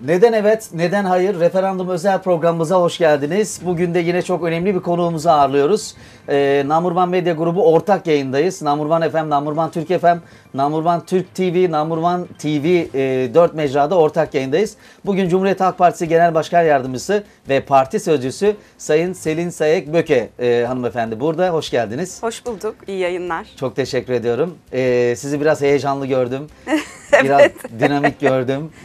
Neden 0.00 0.32
evet, 0.32 0.68
neden 0.74 1.04
hayır? 1.04 1.40
Referandum 1.40 1.88
özel 1.88 2.22
programımıza 2.22 2.80
hoş 2.80 2.98
geldiniz. 2.98 3.60
Bugün 3.64 3.94
de 3.94 3.98
yine 3.98 4.22
çok 4.22 4.44
önemli 4.44 4.74
bir 4.74 4.80
konuğumuzu 4.80 5.28
ağırlıyoruz. 5.28 5.94
Ee, 6.28 6.64
Namurman 6.66 7.08
Medya 7.08 7.34
Grubu 7.34 7.72
ortak 7.72 8.06
yayındayız. 8.06 8.62
Namurman 8.62 9.10
FM, 9.10 9.30
Namurman 9.30 9.70
Türk 9.70 10.00
FM, 10.00 10.16
Namurman 10.54 11.06
Türk 11.06 11.34
TV, 11.34 11.70
Namurman 11.70 12.26
TV 12.38 12.66
e, 12.94 13.34
4 13.34 13.54
mecrada 13.54 13.98
ortak 13.98 14.34
yayındayız. 14.34 14.76
Bugün 15.06 15.28
Cumhuriyet 15.28 15.60
Halk 15.60 15.78
Partisi 15.78 16.08
Genel 16.08 16.34
Başkan 16.34 16.62
Yardımcısı 16.62 17.24
ve 17.48 17.60
Parti 17.60 18.00
Sözcüsü 18.00 18.56
Sayın 18.78 19.12
Selin 19.12 19.50
Sayek 19.50 19.92
Böke 19.92 20.28
e, 20.38 20.64
hanımefendi 20.68 21.20
burada. 21.20 21.48
Hoş 21.50 21.70
geldiniz. 21.70 22.22
Hoş 22.22 22.46
bulduk. 22.46 22.74
İyi 22.86 22.98
yayınlar. 22.98 23.46
Çok 23.56 23.76
teşekkür 23.76 24.12
ediyorum. 24.12 24.54
Ee, 24.72 25.14
sizi 25.16 25.40
biraz 25.40 25.60
heyecanlı 25.60 26.06
gördüm. 26.06 26.46
Biraz 27.24 27.42
dinamik 27.80 28.20
gördüm. 28.20 28.70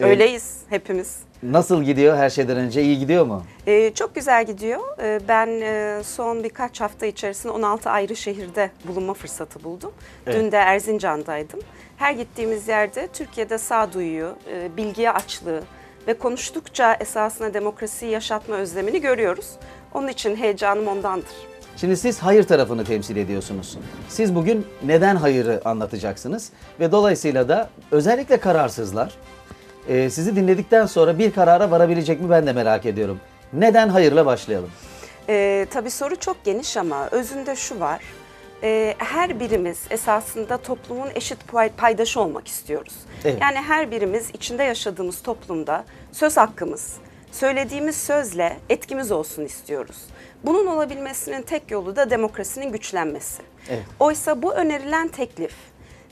Öyleyiz 0.00 0.56
hepimiz. 0.68 1.16
Nasıl 1.42 1.82
gidiyor 1.82 2.16
her 2.16 2.30
şeyden 2.30 2.56
önce? 2.56 2.82
İyi 2.82 2.98
gidiyor 2.98 3.26
mu? 3.26 3.42
Ee, 3.66 3.92
çok 3.94 4.14
güzel 4.14 4.46
gidiyor. 4.46 4.80
Ee, 5.02 5.20
ben 5.28 5.46
e, 5.60 6.02
son 6.04 6.44
birkaç 6.44 6.80
hafta 6.80 7.06
içerisinde 7.06 7.52
16 7.52 7.90
ayrı 7.90 8.16
şehirde 8.16 8.70
bulunma 8.84 9.14
fırsatı 9.14 9.64
buldum. 9.64 9.92
Evet. 10.26 10.36
Dün 10.36 10.52
de 10.52 10.56
Erzincan'daydım. 10.56 11.60
Her 11.96 12.12
gittiğimiz 12.12 12.68
yerde 12.68 13.08
Türkiye'de 13.12 13.58
sağduyuyu, 13.58 14.34
e, 14.52 14.76
bilgiye 14.76 15.10
açlığı 15.10 15.62
ve 16.08 16.14
konuştukça 16.14 16.94
esasında 17.00 17.54
demokrasiyi 17.54 18.10
yaşatma 18.12 18.56
özlemini 18.56 19.00
görüyoruz. 19.00 19.50
Onun 19.94 20.08
için 20.08 20.36
heyecanım 20.36 20.88
ondandır. 20.88 21.34
Şimdi 21.76 21.96
siz 21.96 22.18
hayır 22.18 22.42
tarafını 22.42 22.84
temsil 22.84 23.16
ediyorsunuz. 23.16 23.78
Siz 24.08 24.34
bugün 24.34 24.66
neden 24.82 25.16
hayırı 25.16 25.60
anlatacaksınız 25.64 26.50
ve 26.80 26.92
dolayısıyla 26.92 27.48
da 27.48 27.68
özellikle 27.90 28.36
kararsızlar 28.36 29.14
e, 29.88 30.10
sizi 30.10 30.36
dinledikten 30.36 30.86
sonra 30.86 31.18
bir 31.18 31.32
karara 31.32 31.70
varabilecek 31.70 32.20
mi 32.20 32.30
ben 32.30 32.46
de 32.46 32.52
merak 32.52 32.86
ediyorum. 32.86 33.20
Neden 33.52 33.88
hayırla 33.88 34.26
başlayalım? 34.26 34.70
Ee, 35.28 35.66
tabii 35.70 35.90
soru 35.90 36.16
çok 36.16 36.44
geniş 36.44 36.76
ama 36.76 37.08
özünde 37.10 37.56
şu 37.56 37.80
var. 37.80 38.00
Ee, 38.62 38.94
her 38.98 39.40
birimiz 39.40 39.78
esasında 39.90 40.56
toplumun 40.58 41.08
eşit 41.14 41.38
pay- 41.52 41.70
paydaşı 41.76 42.20
olmak 42.20 42.48
istiyoruz. 42.48 42.94
Evet. 43.24 43.38
Yani 43.40 43.56
her 43.56 43.90
birimiz 43.90 44.30
içinde 44.32 44.62
yaşadığımız 44.62 45.22
toplumda 45.22 45.84
söz 46.12 46.36
hakkımız, 46.36 46.96
söylediğimiz 47.32 47.96
sözle 47.96 48.56
etkimiz 48.70 49.12
olsun 49.12 49.44
istiyoruz. 49.44 49.96
Bunun 50.44 50.66
olabilmesinin 50.66 51.42
tek 51.42 51.70
yolu 51.70 51.96
da 51.96 52.10
demokrasinin 52.10 52.72
güçlenmesi. 52.72 53.42
Evet. 53.68 53.82
Oysa 54.00 54.42
bu 54.42 54.54
önerilen 54.54 55.08
teklif 55.08 55.54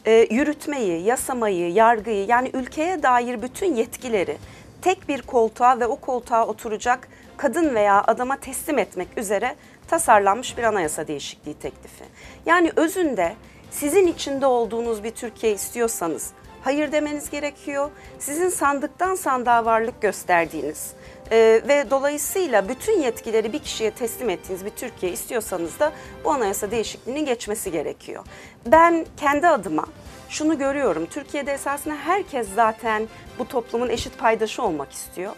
e, 0.07 0.27
yürütmeyi, 0.31 1.03
yasamayı, 1.03 1.73
yargıyı 1.73 2.27
yani 2.27 2.51
ülkeye 2.55 3.03
dair 3.03 3.43
bütün 3.43 3.75
yetkileri 3.75 4.37
tek 4.83 5.09
bir 5.09 5.23
koltuğa 5.23 5.81
ve 5.81 5.87
o 5.87 5.97
koltuğa 5.97 6.47
oturacak 6.47 7.09
kadın 7.37 7.75
veya 7.75 8.05
adama 8.07 8.37
teslim 8.37 8.79
etmek 8.79 9.09
üzere 9.19 9.55
tasarlanmış 9.89 10.59
bir 10.59 10.63
anayasa 10.63 11.09
değişikliği 11.09 11.55
teklifi. 11.55 12.05
Yani 12.47 12.73
özünde 12.77 13.35
sizin 13.71 14.07
içinde 14.07 14.47
olduğunuz 14.47 15.05
bir 15.05 15.11
Türkiye 15.11 15.53
istiyorsanız 15.53 16.31
hayır 16.63 16.93
demeniz 16.93 17.31
gerekiyor. 17.31 17.91
Sizin 18.19 18.49
sandıktan 18.49 19.15
sandığa 19.15 19.65
varlık 19.65 20.01
gösterdiğiniz 20.03 20.93
e, 21.31 21.37
ve 21.69 21.91
dolayısıyla 21.91 22.69
bütün 22.69 23.01
yetkileri 23.01 23.53
bir 23.53 23.59
kişiye 23.59 23.91
teslim 23.91 24.31
ettiğiniz 24.31 24.65
bir 24.65 24.71
Türkiye 24.71 25.13
istiyorsanız 25.13 25.81
da 25.81 25.93
bu 26.25 26.31
anayasa 26.31 26.71
değişikliğinin 26.71 27.25
geçmesi 27.25 27.71
gerekiyor. 27.71 28.25
Ben 28.67 29.07
kendi 29.17 29.49
adıma 29.49 29.85
şunu 30.29 30.59
görüyorum. 30.59 31.07
Türkiye'de 31.07 31.53
esasında 31.53 31.95
herkes 31.95 32.49
zaten 32.55 33.09
bu 33.39 33.49
toplumun 33.49 33.89
eşit 33.89 34.19
paydaşı 34.19 34.63
olmak 34.63 34.93
istiyor 34.93 35.33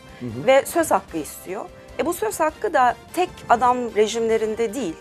ve 0.47 0.64
söz 0.66 0.91
hakkı 0.91 1.19
istiyor. 1.19 1.64
E 1.98 2.06
bu 2.06 2.12
söz 2.12 2.41
hakkı 2.41 2.75
da 2.75 2.97
tek 3.14 3.31
adam 3.48 3.94
rejimlerinde 3.97 4.75
değil, 4.75 4.94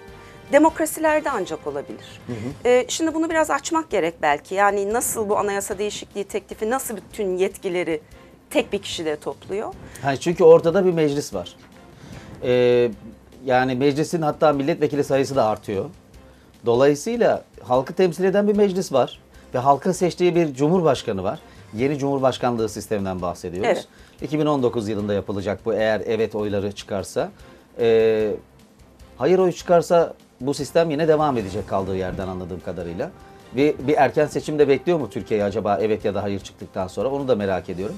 demokrasilerde 0.51 1.29
ancak 1.29 1.67
olabilir. 1.67 2.21
E, 2.65 2.85
şimdi 2.87 3.13
bunu 3.13 3.29
biraz 3.29 3.51
açmak 3.51 3.89
gerek 3.89 4.13
belki. 4.21 4.55
Yani 4.55 4.93
nasıl 4.93 5.29
bu 5.29 5.37
anayasa 5.37 5.77
değişikliği 5.77 6.23
teklifi 6.23 6.69
nasıl 6.69 6.97
bütün 6.97 7.37
yetkileri 7.37 8.01
tek 8.49 8.73
bir 8.73 8.81
kişide 8.81 9.15
topluyor? 9.15 9.73
Hani 10.01 10.19
çünkü 10.19 10.43
ortada 10.43 10.85
bir 10.85 10.93
meclis 10.93 11.33
var. 11.33 11.55
Ee, 12.43 12.91
yani 13.45 13.75
meclisin 13.75 14.21
hatta 14.21 14.53
milletvekili 14.53 15.03
sayısı 15.03 15.35
da 15.35 15.45
artıyor. 15.45 15.85
Dolayısıyla 16.65 17.43
halkı 17.63 17.93
temsil 17.93 18.23
eden 18.23 18.47
bir 18.47 18.55
meclis 18.55 18.93
var 18.93 19.19
ve 19.53 19.57
halkın 19.59 19.91
seçtiği 19.91 20.35
bir 20.35 20.53
cumhurbaşkanı 20.53 21.23
var. 21.23 21.39
Yeni 21.73 21.97
cumhurbaşkanlığı 21.97 22.69
sisteminden 22.69 23.21
bahsediyoruz. 23.21 23.67
Evet. 23.67 23.87
2019 24.21 24.87
yılında 24.89 25.13
yapılacak 25.13 25.59
bu 25.65 25.73
eğer 25.73 26.01
evet 26.05 26.35
oyları 26.35 26.71
çıkarsa. 26.71 27.31
Ee, 27.79 28.31
hayır 29.17 29.39
oyu 29.39 29.53
çıkarsa 29.53 30.13
bu 30.41 30.53
sistem 30.53 30.89
yine 30.91 31.07
devam 31.07 31.37
edecek 31.37 31.67
kaldığı 31.67 31.95
yerden 31.97 32.27
anladığım 32.27 32.59
kadarıyla. 32.59 33.11
Bir, 33.55 33.75
bir 33.87 33.93
erken 33.97 34.27
seçim 34.27 34.59
de 34.59 34.67
bekliyor 34.67 34.99
mu 34.99 35.09
Türkiye 35.09 35.43
acaba 35.43 35.77
evet 35.81 36.05
ya 36.05 36.15
da 36.15 36.23
hayır 36.23 36.39
çıktıktan 36.39 36.87
sonra 36.87 37.09
onu 37.09 37.27
da 37.27 37.35
merak 37.35 37.69
ediyorum. 37.69 37.95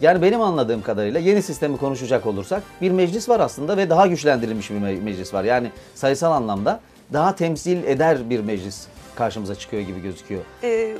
Yani 0.00 0.22
benim 0.22 0.40
anladığım 0.40 0.82
kadarıyla 0.82 1.20
yeni 1.20 1.42
sistemi 1.42 1.76
konuşacak 1.76 2.26
olursak 2.26 2.62
bir 2.80 2.90
meclis 2.90 3.28
var 3.28 3.40
aslında 3.40 3.76
ve 3.76 3.90
daha 3.90 4.06
güçlendirilmiş 4.06 4.70
bir 4.70 4.74
me- 4.76 5.02
meclis 5.02 5.34
var. 5.34 5.44
Yani 5.44 5.70
sayısal 5.94 6.32
anlamda 6.32 6.80
daha 7.12 7.34
temsil 7.34 7.84
eder 7.84 8.30
bir 8.30 8.40
meclis 8.40 8.86
karşımıza 9.16 9.54
çıkıyor 9.54 9.82
gibi 9.82 10.02
gözüküyor. 10.02 10.42
E, 10.62 10.96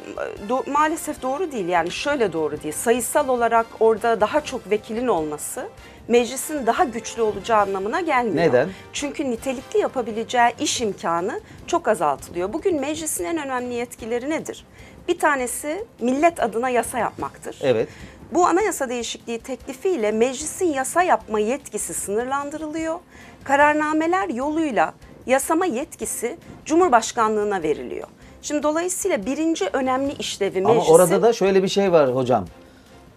do- 0.48 0.70
maalesef 0.70 1.22
doğru 1.22 1.52
değil 1.52 1.68
yani 1.68 1.90
şöyle 1.90 2.32
doğru 2.32 2.62
değil. 2.62 2.74
Sayısal 2.74 3.28
olarak 3.28 3.66
orada 3.80 4.20
daha 4.20 4.40
çok 4.40 4.70
vekilin 4.70 5.08
olması 5.08 5.68
meclisin 6.08 6.66
daha 6.66 6.84
güçlü 6.84 7.22
olacağı 7.22 7.60
anlamına 7.60 8.00
gelmiyor. 8.00 8.36
Neden? 8.46 8.68
Çünkü 8.92 9.30
nitelikli 9.30 9.78
yapabileceği 9.78 10.50
iş 10.60 10.80
imkanı 10.80 11.40
çok 11.66 11.88
azaltılıyor. 11.88 12.52
Bugün 12.52 12.80
meclisin 12.80 13.24
en 13.24 13.38
önemli 13.38 13.74
yetkileri 13.74 14.30
nedir? 14.30 14.64
Bir 15.08 15.18
tanesi 15.18 15.84
millet 16.00 16.42
adına 16.42 16.68
yasa 16.68 16.98
yapmaktır. 16.98 17.58
Evet. 17.62 17.88
Bu 18.32 18.46
anayasa 18.46 18.88
değişikliği 18.88 19.38
teklifiyle 19.38 20.12
meclisin 20.12 20.66
yasa 20.66 21.02
yapma 21.02 21.38
yetkisi 21.40 21.94
sınırlandırılıyor. 21.94 22.98
Kararnameler 23.44 24.28
yoluyla 24.28 24.94
yasama 25.26 25.66
yetkisi 25.66 26.36
Cumhurbaşkanlığına 26.64 27.62
veriliyor. 27.62 28.08
Şimdi 28.42 28.62
dolayısıyla 28.62 29.26
birinci 29.26 29.68
önemli 29.72 30.12
işlevi 30.12 30.58
Ama 30.58 30.74
meclisin... 30.74 30.92
orada 30.92 31.22
da 31.22 31.32
şöyle 31.32 31.62
bir 31.62 31.68
şey 31.68 31.92
var 31.92 32.14
hocam. 32.14 32.44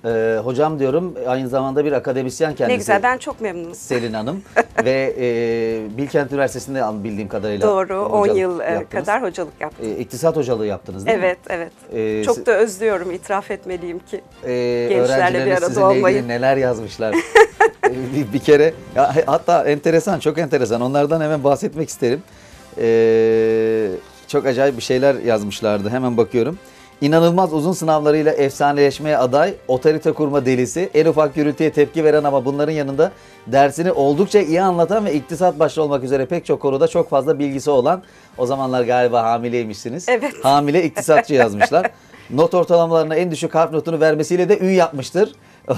Ee, 0.05 0.39
hocam 0.43 0.79
diyorum 0.79 1.13
aynı 1.27 1.49
zamanda 1.49 1.85
bir 1.85 1.91
akademisyen 1.91 2.55
kendisi. 2.55 2.73
Ne 2.73 2.77
güzel 2.77 3.03
ben 3.03 3.17
çok 3.17 3.41
memnunum. 3.41 3.75
Selin 3.75 4.13
Hanım 4.13 4.43
ve 4.85 5.15
e, 5.19 5.97
Bilkent 5.97 6.31
Üniversitesi'nde 6.31 7.03
bildiğim 7.03 7.27
kadarıyla 7.29 7.67
Doğru 7.67 8.05
10 8.05 8.19
hocalık 8.19 8.39
yıl 8.39 8.59
e, 8.59 8.63
yaptınız. 8.63 9.05
kadar 9.05 9.23
hocalık 9.23 9.53
yaptım. 9.59 9.85
E, 9.85 9.97
iktisat 9.97 10.35
hocalığı 10.35 10.65
yaptınız 10.65 11.05
değil 11.05 11.17
mi? 11.17 11.23
Evet 11.25 11.37
evet. 11.49 11.71
Ee, 11.93 12.23
çok 12.23 12.45
da 12.45 12.51
özlüyorum 12.51 13.11
itiraf 13.11 13.51
etmeliyim 13.51 13.99
ki. 13.99 14.21
Ee, 14.43 14.87
Gençlerle 14.89 15.45
bir 15.45 15.51
arada 15.51 15.87
olmayı. 15.89 16.27
neler 16.27 16.57
yazmışlar. 16.57 17.15
Ee, 17.85 17.91
bir, 18.15 18.33
bir 18.33 18.39
kere 18.39 18.73
ya, 18.95 19.15
hatta 19.25 19.63
enteresan 19.63 20.19
çok 20.19 20.37
enteresan 20.37 20.81
onlardan 20.81 21.21
hemen 21.21 21.43
bahsetmek 21.43 21.89
isterim. 21.89 22.23
Ee, 22.77 23.87
çok 24.27 24.45
acayip 24.45 24.77
bir 24.77 24.83
şeyler 24.83 25.15
yazmışlardı 25.15 25.89
hemen 25.89 26.17
bakıyorum. 26.17 26.57
İnanılmaz 27.01 27.53
uzun 27.53 27.73
sınavlarıyla 27.73 28.31
efsaneleşmeye 28.31 29.17
aday, 29.17 29.53
otorite 29.67 30.11
kurma 30.11 30.45
delisi, 30.45 30.89
en 30.93 31.05
ufak 31.05 31.35
gürültüye 31.35 31.71
tepki 31.71 32.03
veren 32.03 32.23
ama 32.23 32.45
bunların 32.45 32.73
yanında 32.73 33.11
dersini 33.47 33.91
oldukça 33.91 34.39
iyi 34.39 34.61
anlatan 34.61 35.05
ve 35.05 35.13
iktisat 35.13 35.59
başta 35.59 35.81
olmak 35.81 36.03
üzere 36.03 36.25
pek 36.25 36.45
çok 36.45 36.61
konuda 36.61 36.87
çok 36.87 37.09
fazla 37.09 37.39
bilgisi 37.39 37.69
olan, 37.69 38.03
o 38.37 38.45
zamanlar 38.45 38.83
galiba 38.83 39.23
hamileymişsiniz. 39.23 40.09
Evet. 40.09 40.33
Hamile 40.43 40.83
iktisatçı 40.83 41.33
yazmışlar. 41.33 41.91
Not 42.29 42.53
ortalamalarına 42.53 43.15
en 43.15 43.31
düşük 43.31 43.55
harf 43.55 43.71
notunu 43.71 43.99
vermesiyle 43.99 44.49
de 44.49 44.59
ün 44.59 44.71
yapmıştır. 44.71 45.35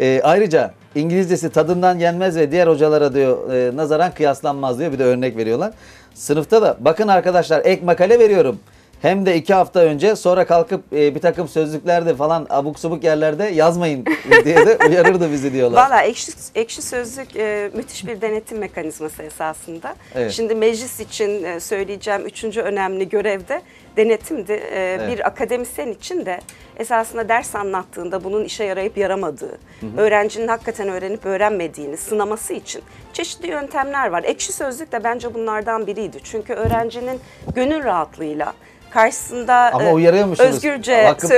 E, 0.00 0.20
ayrıca 0.24 0.74
İngilizcesi 0.94 1.50
tadından 1.50 1.98
yenmez 1.98 2.36
ve 2.36 2.52
diğer 2.52 2.66
hocalara 2.66 3.14
diyor 3.14 3.52
e, 3.52 3.76
nazaran 3.76 4.14
kıyaslanmaz 4.14 4.78
diyor 4.78 4.92
bir 4.92 4.98
de 4.98 5.04
örnek 5.04 5.36
veriyorlar. 5.36 5.72
Sınıfta 6.14 6.62
da 6.62 6.76
bakın 6.80 7.08
arkadaşlar 7.08 7.62
ek 7.64 7.84
makale 7.84 8.18
veriyorum. 8.18 8.58
Hem 9.02 9.26
de 9.26 9.36
iki 9.36 9.54
hafta 9.54 9.80
önce 9.80 10.16
sonra 10.16 10.46
kalkıp 10.46 10.92
e, 10.92 11.14
bir 11.14 11.20
takım 11.20 11.48
sözlüklerde 11.48 12.14
falan 12.14 12.46
abuk 12.50 12.78
subuk 12.78 13.04
yerlerde 13.04 13.44
yazmayın 13.44 14.04
diye 14.44 14.56
de 14.56 14.78
uyarırdı 14.88 15.32
bizi 15.32 15.52
diyorlar. 15.52 15.90
Valla 15.90 16.02
ekşi, 16.02 16.32
ekşi 16.54 16.82
sözlük 16.82 17.36
e, 17.36 17.70
müthiş 17.74 18.06
bir 18.06 18.20
denetim 18.20 18.58
mekanizması 18.58 19.22
esasında. 19.22 19.94
Evet. 20.14 20.32
Şimdi 20.32 20.54
meclis 20.54 21.00
için 21.00 21.44
e, 21.44 21.60
söyleyeceğim 21.60 22.26
üçüncü 22.26 22.60
önemli 22.60 23.08
görevde 23.08 23.62
denetimdi. 23.96 24.52
E, 24.52 24.88
Evet. 24.88 25.10
Bir 25.12 25.26
akademisyen 25.26 25.88
için 25.88 26.26
de 26.26 26.40
esasında 26.76 27.28
ders 27.28 27.54
anlattığında 27.54 28.24
bunun 28.24 28.44
işe 28.44 28.64
yarayıp 28.64 28.96
yaramadığı, 28.98 29.58
öğrencinin 29.96 30.48
hakikaten 30.48 30.88
öğrenip 30.88 31.26
öğrenmediğini 31.26 31.96
sınaması 31.96 32.52
için 32.54 32.82
çeşitli 33.12 33.48
yöntemler 33.48 34.08
var. 34.10 34.24
Ekşi 34.24 34.52
sözlük 34.52 34.92
de 34.92 35.04
bence 35.04 35.34
bunlardan 35.34 35.86
biriydi. 35.86 36.18
Çünkü 36.24 36.52
öğrencinin 36.52 37.20
gönül 37.54 37.84
rahatlığıyla 37.84 38.52
karşısında 38.98 39.70
Ama 39.72 39.84
e, 39.84 39.92
uyarıyormuşsunuz. 39.92 40.54
özgürce 40.54 40.92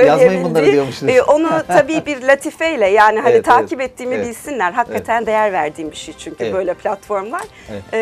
yazmayın 0.05 0.43
bunları 0.43 0.71
diyormuşsunuz. 0.71 1.13
e, 1.13 1.21
onu 1.21 1.49
tabii 1.67 2.05
bir 2.05 2.21
latifeyle 2.21 2.87
yani 2.87 3.19
hani 3.19 3.31
Evet, 3.31 3.45
takip 3.45 3.81
evet, 3.81 3.91
ettiğimi 3.91 4.15
evet. 4.15 4.27
bilsinler. 4.27 4.71
Hakikaten 4.71 5.25
değer 5.25 5.53
verdiğim 5.53 5.91
bir 5.91 5.95
şey 5.95 6.13
çünkü 6.17 6.43
Evet. 6.43 6.53
böyle 6.53 6.73
platformlar. 6.73 7.41
Evet. 7.71 7.83
E, 7.93 7.99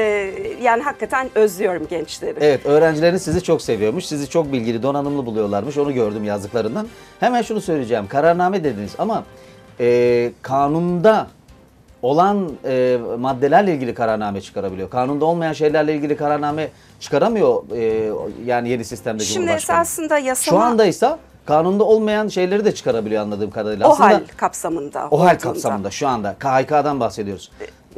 yani 0.62 0.84
hakikaten 0.84 1.30
özlüyorum 1.36 1.88
gençleri. 1.90 2.36
Evet 2.42 2.66
öğrencileriniz 2.66 3.22
sizi 3.22 3.44
çok 3.44 3.62
seviyormuş. 3.62 4.06
Sizi 4.06 4.30
çok 4.30 4.52
bilgili, 4.52 4.84
donanımlı 4.84 5.26
buluyorlarmış. 5.26 5.78
Onu 5.78 5.94
gördüm 5.94 6.24
yazdıklarından. 6.24 6.88
Hemen 7.20 7.42
şunu 7.42 7.62
söyleyeceğim. 7.62 8.08
Kararname 8.08 8.64
dediniz 8.64 8.96
ama 8.98 9.24
e, 9.80 10.32
kanunda 10.42 11.28
olan 12.01 12.51
e, 12.66 12.98
maddelerle 13.19 13.74
ilgili 13.75 13.94
kararname 13.94 14.42
çıkarabiliyor. 14.42 14.90
Kanunda 14.90 15.25
olmayan 15.25 15.54
şeylerle 15.54 15.96
ilgili 15.96 16.16
kararname 16.18 16.68
çıkaramıyor 17.00 17.63
e, 17.75 18.12
yani 18.46 18.69
yeni 18.69 18.86
sistemde 18.86 19.24
Şimdi 19.24 19.34
Cumhurbaşkanı. 19.46 19.78
esasında 19.81 20.18
yasama 20.18 20.60
Şu 20.60 20.66
anda 20.66 20.86
ise 20.86 21.16
kanunda 21.46 21.84
olmayan 21.84 22.28
şeyleri 22.28 22.66
de 22.66 22.72
çıkarabiliyor 22.75 23.22
anladığım 23.22 23.51
kadarıyla. 23.51 23.88
OHAL 23.90 24.16
Aslında 24.16 24.24
kapsamında. 24.38 25.07
OHAL 25.12 25.25
olduğunda. 25.25 25.38
kapsamında 25.38 25.92
şu 25.92 26.07
anda 26.07 26.36
KHK'dan 26.40 27.00
bahsediyoruz. 27.00 27.51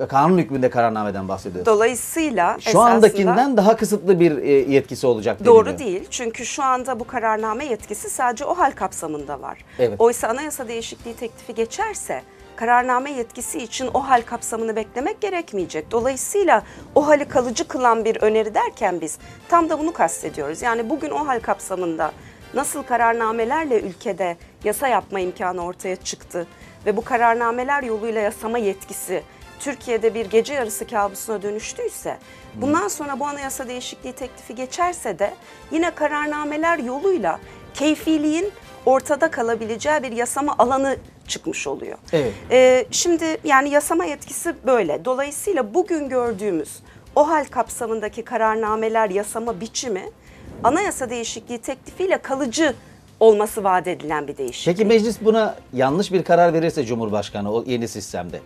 Kanun 0.10 0.38
hükmünde 0.38 0.70
kararnameden 0.70 1.28
bahsediyoruz. 1.28 1.66
Dolayısıyla 1.66 2.58
Şu 2.60 2.80
andakinden 2.80 3.58
daha 3.58 3.76
kısıtlı 3.76 4.20
bir 4.20 4.38
e, 4.38 4.52
yetkisi 4.52 5.08
olacak 5.08 5.46
doğru 5.46 5.66
deniliyor. 5.66 5.80
değil. 5.80 6.08
Çünkü 6.10 6.46
şu 6.46 6.64
anda 6.64 7.00
bu 7.00 7.04
kararname 7.08 7.66
yetkisi 7.66 8.10
sadece 8.10 8.46
OHAL 8.46 8.72
kapsamında 8.72 9.42
var. 9.42 9.58
Evet. 9.80 10.02
Oysa 10.02 10.28
anayasa 10.28 10.68
değişikliği 10.68 11.14
teklifi 11.16 11.56
geçerse 11.56 12.22
kararname 12.62 13.12
yetkisi 13.12 13.58
için 13.58 13.90
OHAL 13.94 14.22
kapsamını 14.22 14.76
beklemek 14.76 15.22
gerekmeyecek. 15.22 15.92
Dolayısıyla 15.92 16.64
OHAL'i 16.96 17.26
kalıcı 17.26 17.68
kılan 17.68 18.06
bir 18.06 18.22
öneri 18.22 18.54
derken 18.54 19.02
biz 19.02 19.18
tam 19.50 19.70
da 19.70 19.80
bunu 19.80 19.94
kastediyoruz. 19.94 20.62
Yani 20.62 20.90
bugün 20.90 21.10
OHAL 21.10 21.40
kapsamında 21.40 22.12
nasıl 22.54 22.84
kararnamelerle 22.84 23.82
ülkede 23.82 24.38
yasa 24.64 24.88
yapma 24.88 25.20
imkanı 25.20 25.66
ortaya 25.66 25.96
çıktı 25.96 26.48
ve 26.86 26.98
bu 26.98 27.04
kararnameler 27.04 27.84
yoluyla 27.84 28.22
yasama 28.22 28.58
yetkisi 28.58 29.24
Türkiye'de 29.60 30.14
bir 30.14 30.26
gece 30.26 30.54
yarısı 30.54 30.88
kabusuna 30.88 31.42
dönüştüyse, 31.42 32.18
bundan 32.56 32.88
sonra 32.88 33.20
bu 33.20 33.28
anayasa 33.28 33.68
değişikliği 33.68 34.14
teklifi 34.14 34.56
geçerse 34.56 35.20
de 35.20 35.34
yine 35.72 35.92
kararnameler 35.92 36.80
yoluyla 36.80 37.40
keyfiliğin 37.74 38.52
ortada 38.86 39.32
kalabileceği 39.32 40.04
bir 40.04 40.12
yasama 40.12 40.56
alanı 40.58 40.98
çıkmış 41.32 41.68
oluyor. 41.68 41.98
Evet. 42.14 42.34
Ee, 42.52 42.86
şimdi 42.92 43.38
yani 43.44 43.70
yasama 43.70 44.06
yetkisi 44.06 44.54
böyle. 44.66 45.06
Dolayısıyla 45.06 45.74
bugün 45.74 46.10
gördüğümüz 46.10 46.70
OHAL 47.16 47.46
kapsamındaki 47.46 48.24
kararnameler 48.24 49.10
yasama 49.10 49.62
biçimi 49.62 50.04
anayasa 50.64 51.10
değişikliği 51.10 51.58
teklifiyle 51.58 52.18
kalıcı 52.18 52.74
olması 53.20 53.64
vaat 53.64 53.88
edilen 53.88 54.28
bir 54.28 54.38
değişiklik. 54.38 54.78
Peki 54.78 54.88
meclis 54.88 55.22
buna 55.22 55.56
yanlış 55.74 56.12
bir 56.12 56.24
karar 56.24 56.54
verirse 56.54 56.86
Cumhurbaşkanı 56.86 57.54
o 57.54 57.64
yeni 57.68 57.88
sistemde 57.88 58.40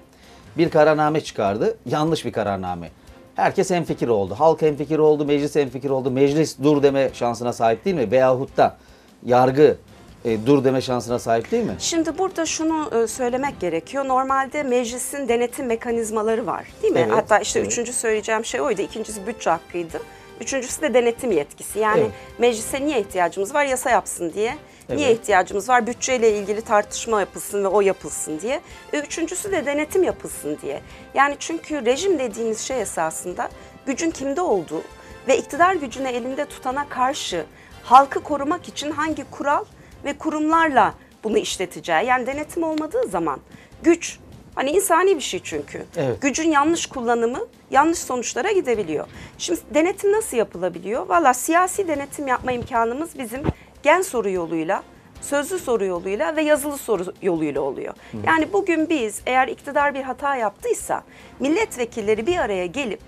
bir 0.57 0.69
kararname 0.69 1.21
çıkardı. 1.21 1.77
Yanlış 1.85 2.25
bir 2.25 2.31
kararname. 2.31 2.89
Herkes 3.35 3.71
hemfikir 3.71 4.07
oldu. 4.07 4.35
Halk 4.37 4.61
hemfikir 4.61 4.99
oldu, 4.99 5.25
meclis 5.25 5.55
hemfikir 5.55 5.89
oldu. 5.89 6.11
Meclis 6.11 6.57
dur 6.63 6.83
deme 6.83 7.09
şansına 7.13 7.53
sahip 7.53 7.85
değil 7.85 7.95
mi? 7.95 8.11
Veyahut 8.11 8.57
da 8.57 8.77
yargı 9.25 9.77
e, 10.25 10.45
dur 10.45 10.63
deme 10.63 10.81
şansına 10.81 11.19
sahip 11.19 11.51
değil 11.51 11.63
mi? 11.63 11.75
Şimdi 11.79 12.17
burada 12.17 12.45
şunu 12.45 13.03
e, 13.03 13.07
söylemek 13.07 13.59
gerekiyor. 13.59 14.07
Normalde 14.07 14.63
meclisin 14.63 15.27
denetim 15.27 15.65
mekanizmaları 15.65 16.45
var 16.45 16.65
değil 16.81 16.93
mi? 16.93 16.99
Evet, 16.99 17.11
Hatta 17.15 17.39
işte 17.39 17.59
evet. 17.59 17.71
üçüncü 17.71 17.93
söyleyeceğim 17.93 18.45
şey 18.45 18.61
oydu. 18.61 18.81
İkincisi 18.81 19.27
bütçe 19.27 19.49
hakkıydı. 19.49 20.01
Üçüncüsü 20.41 20.81
de 20.81 20.93
denetim 20.93 21.31
yetkisi. 21.31 21.79
Yani 21.79 21.99
Evet. 22.01 22.11
meclise 22.37 22.85
niye 22.85 22.99
ihtiyacımız 23.01 23.53
var? 23.53 23.65
Yasa 23.65 23.89
yapsın 23.89 24.33
diye. 24.33 24.57
Niye 24.89 25.07
Evet. 25.07 25.19
ihtiyacımız 25.19 25.69
var? 25.69 25.87
Bütçeyle 25.87 26.37
ilgili 26.39 26.61
tartışma 26.61 27.19
yapılsın 27.19 27.63
ve 27.63 27.67
o 27.67 27.81
yapılsın 27.81 28.39
diye. 28.39 28.61
Üçüncüsü 28.93 29.51
de 29.51 29.65
denetim 29.65 30.03
yapılsın 30.03 30.57
diye. 30.61 30.81
Yani 31.13 31.35
çünkü 31.39 31.85
rejim 31.85 32.19
dediğimiz 32.19 32.59
şey 32.59 32.81
esasında 32.81 33.49
gücün 33.85 34.11
kimde 34.11 34.41
olduğu 34.41 34.81
ve 35.27 35.37
iktidar 35.37 35.75
gücüne 35.75 36.09
elinde 36.11 36.45
tutana 36.45 36.89
karşı 36.89 37.45
halkı 37.83 38.23
korumak 38.23 38.67
için 38.67 38.91
hangi 38.91 39.23
kural 39.31 39.65
ve 40.05 40.17
kurumlarla 40.17 40.93
bunu 41.23 41.37
işleteceği. 41.37 42.05
Yani 42.05 42.27
denetim 42.27 42.63
olmadığı 42.63 43.07
zaman 43.07 43.39
güç 43.83 44.19
hani 44.55 44.71
insani 44.71 45.15
bir 45.15 45.21
şey 45.21 45.39
çünkü. 45.43 45.85
Evet. 45.97 46.21
Gücün 46.21 46.51
yanlış 46.51 46.85
kullanımı 46.85 47.39
yanlış 47.71 47.99
sonuçlara 47.99 48.51
gidebiliyor. 48.51 49.07
Şimdi 49.37 49.59
denetim 49.73 50.11
nasıl 50.11 50.37
yapılabiliyor? 50.37 51.07
Valla 51.09 51.33
siyasi 51.33 51.87
denetim 51.87 52.27
yapma 52.27 52.51
imkanımız 52.51 53.19
bizim 53.19 53.41
gen 53.83 54.01
soru 54.01 54.29
yoluyla, 54.29 54.83
sözlü 55.21 55.59
soru 55.59 55.85
yoluyla 55.85 56.35
ve 56.35 56.41
yazılı 56.41 56.77
soru 56.77 57.13
yoluyla 57.21 57.61
oluyor. 57.61 57.93
Yani 58.27 58.53
bugün 58.53 58.89
biz 58.89 59.21
eğer 59.25 59.47
iktidar 59.47 59.93
bir 59.93 60.03
hata 60.03 60.35
yaptıysa 60.35 61.03
milletvekilleri 61.39 62.27
bir 62.27 62.37
araya 62.37 62.65
gelip 62.65 62.99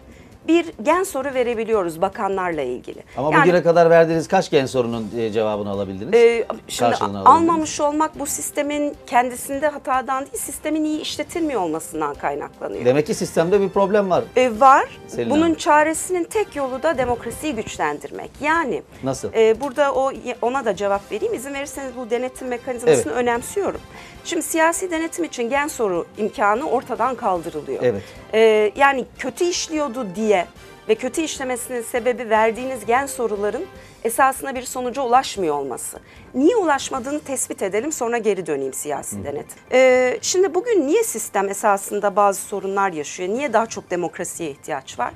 bir 0.48 0.66
gen 0.84 1.04
soru 1.04 1.34
verebiliyoruz 1.34 2.02
bakanlarla 2.02 2.62
ilgili. 2.62 3.04
Ama 3.18 3.32
Yani- 3.34 3.42
bugüne 3.44 3.64
kadar 3.64 3.90
verdiğiniz 3.90 4.28
kaç 4.28 4.50
gen 4.50 4.66
sorunun 4.66 5.10
e, 5.18 5.32
cevabını 5.32 5.70
alabildiniz? 5.70 6.14
ee, 6.14 6.46
şimdi 6.68 6.96
alabildiniz. 6.96 7.26
almamış 7.28 7.80
olmak 7.82 8.20
bu 8.20 8.26
sistemin 8.26 8.96
kendisinde 9.08 9.68
hatadan 9.68 10.26
değil, 10.26 10.38
sistemin 10.38 10.84
iyi 10.84 11.02
işletilmiyor 11.02 11.62
olmasından 11.62 12.14
kaynaklanıyor. 12.14 12.86
Demek 12.86 13.08
ki 13.08 13.14
sistemde 13.14 13.62
bir 13.62 13.70
problem 13.70 14.10
var. 14.10 14.24
Ee, 14.36 14.52
var. 14.60 14.86
Selin 15.08 15.30
Bunun 15.30 15.42
Hanım. 15.42 15.56
çaresinin 15.56 16.24
tek 16.24 16.56
yolu 16.56 16.84
da 16.84 16.98
demokrasiyi 16.98 17.56
güçlendirmek. 17.56 18.32
Yani 18.42 18.84
Nasıl? 19.04 19.34
e, 19.34 19.62
burada 19.62 19.94
o 19.94 20.12
ona 20.42 20.66
da 20.66 20.76
cevap 20.76 21.12
vereyim. 21.12 21.34
İzin 21.34 21.54
verirseniz 21.54 21.92
bu 21.98 22.10
denetim 22.10 22.48
mekanizmasını 22.48 23.14
önemsiyorum. 23.14 23.82
Şimdi 24.28 24.44
siyasi 24.44 24.92
denetim 24.92 25.24
için 25.24 25.50
gen 25.50 25.68
soru 25.68 26.06
imkanı 26.18 26.70
ortadan 26.70 27.16
kaldırılıyor. 27.16 27.84
Evet. 27.84 28.04
Ee, 28.34 28.72
yani 28.76 29.06
kötü 29.20 29.44
işliyordu 29.46 30.08
diye 30.16 30.46
ve 30.90 30.96
kötü 30.96 31.22
işlemesinin 31.22 31.82
sebebi 31.82 32.30
verdiğiniz 32.30 32.86
gen 32.86 33.06
soruların 33.06 33.66
esasında 34.04 34.56
bir 34.56 34.62
sonuca 34.62 35.02
ulaşmıyor 35.02 35.56
olması. 35.56 36.00
Niye 36.34 36.56
ulaşmadığını 36.56 37.20
tespit 37.20 37.62
edelim 37.62 37.92
sonra 37.92 38.18
geri 38.18 38.46
döneyim 38.46 38.74
siyasi 38.74 39.24
denetim. 39.24 39.58
Ee, 39.72 40.20
şimdi 40.22 40.56
bugün 40.56 40.88
niye 40.88 41.04
sistem 41.04 41.50
esasında 41.50 42.16
bazı 42.16 42.42
sorunlar 42.42 42.94
yaşıyor? 42.94 43.30
Niye 43.30 43.54
daha 43.54 43.66
çok 43.66 43.92
demokrasiye 43.92 44.50
ihtiyaç 44.50 45.00
var? 45.00 45.14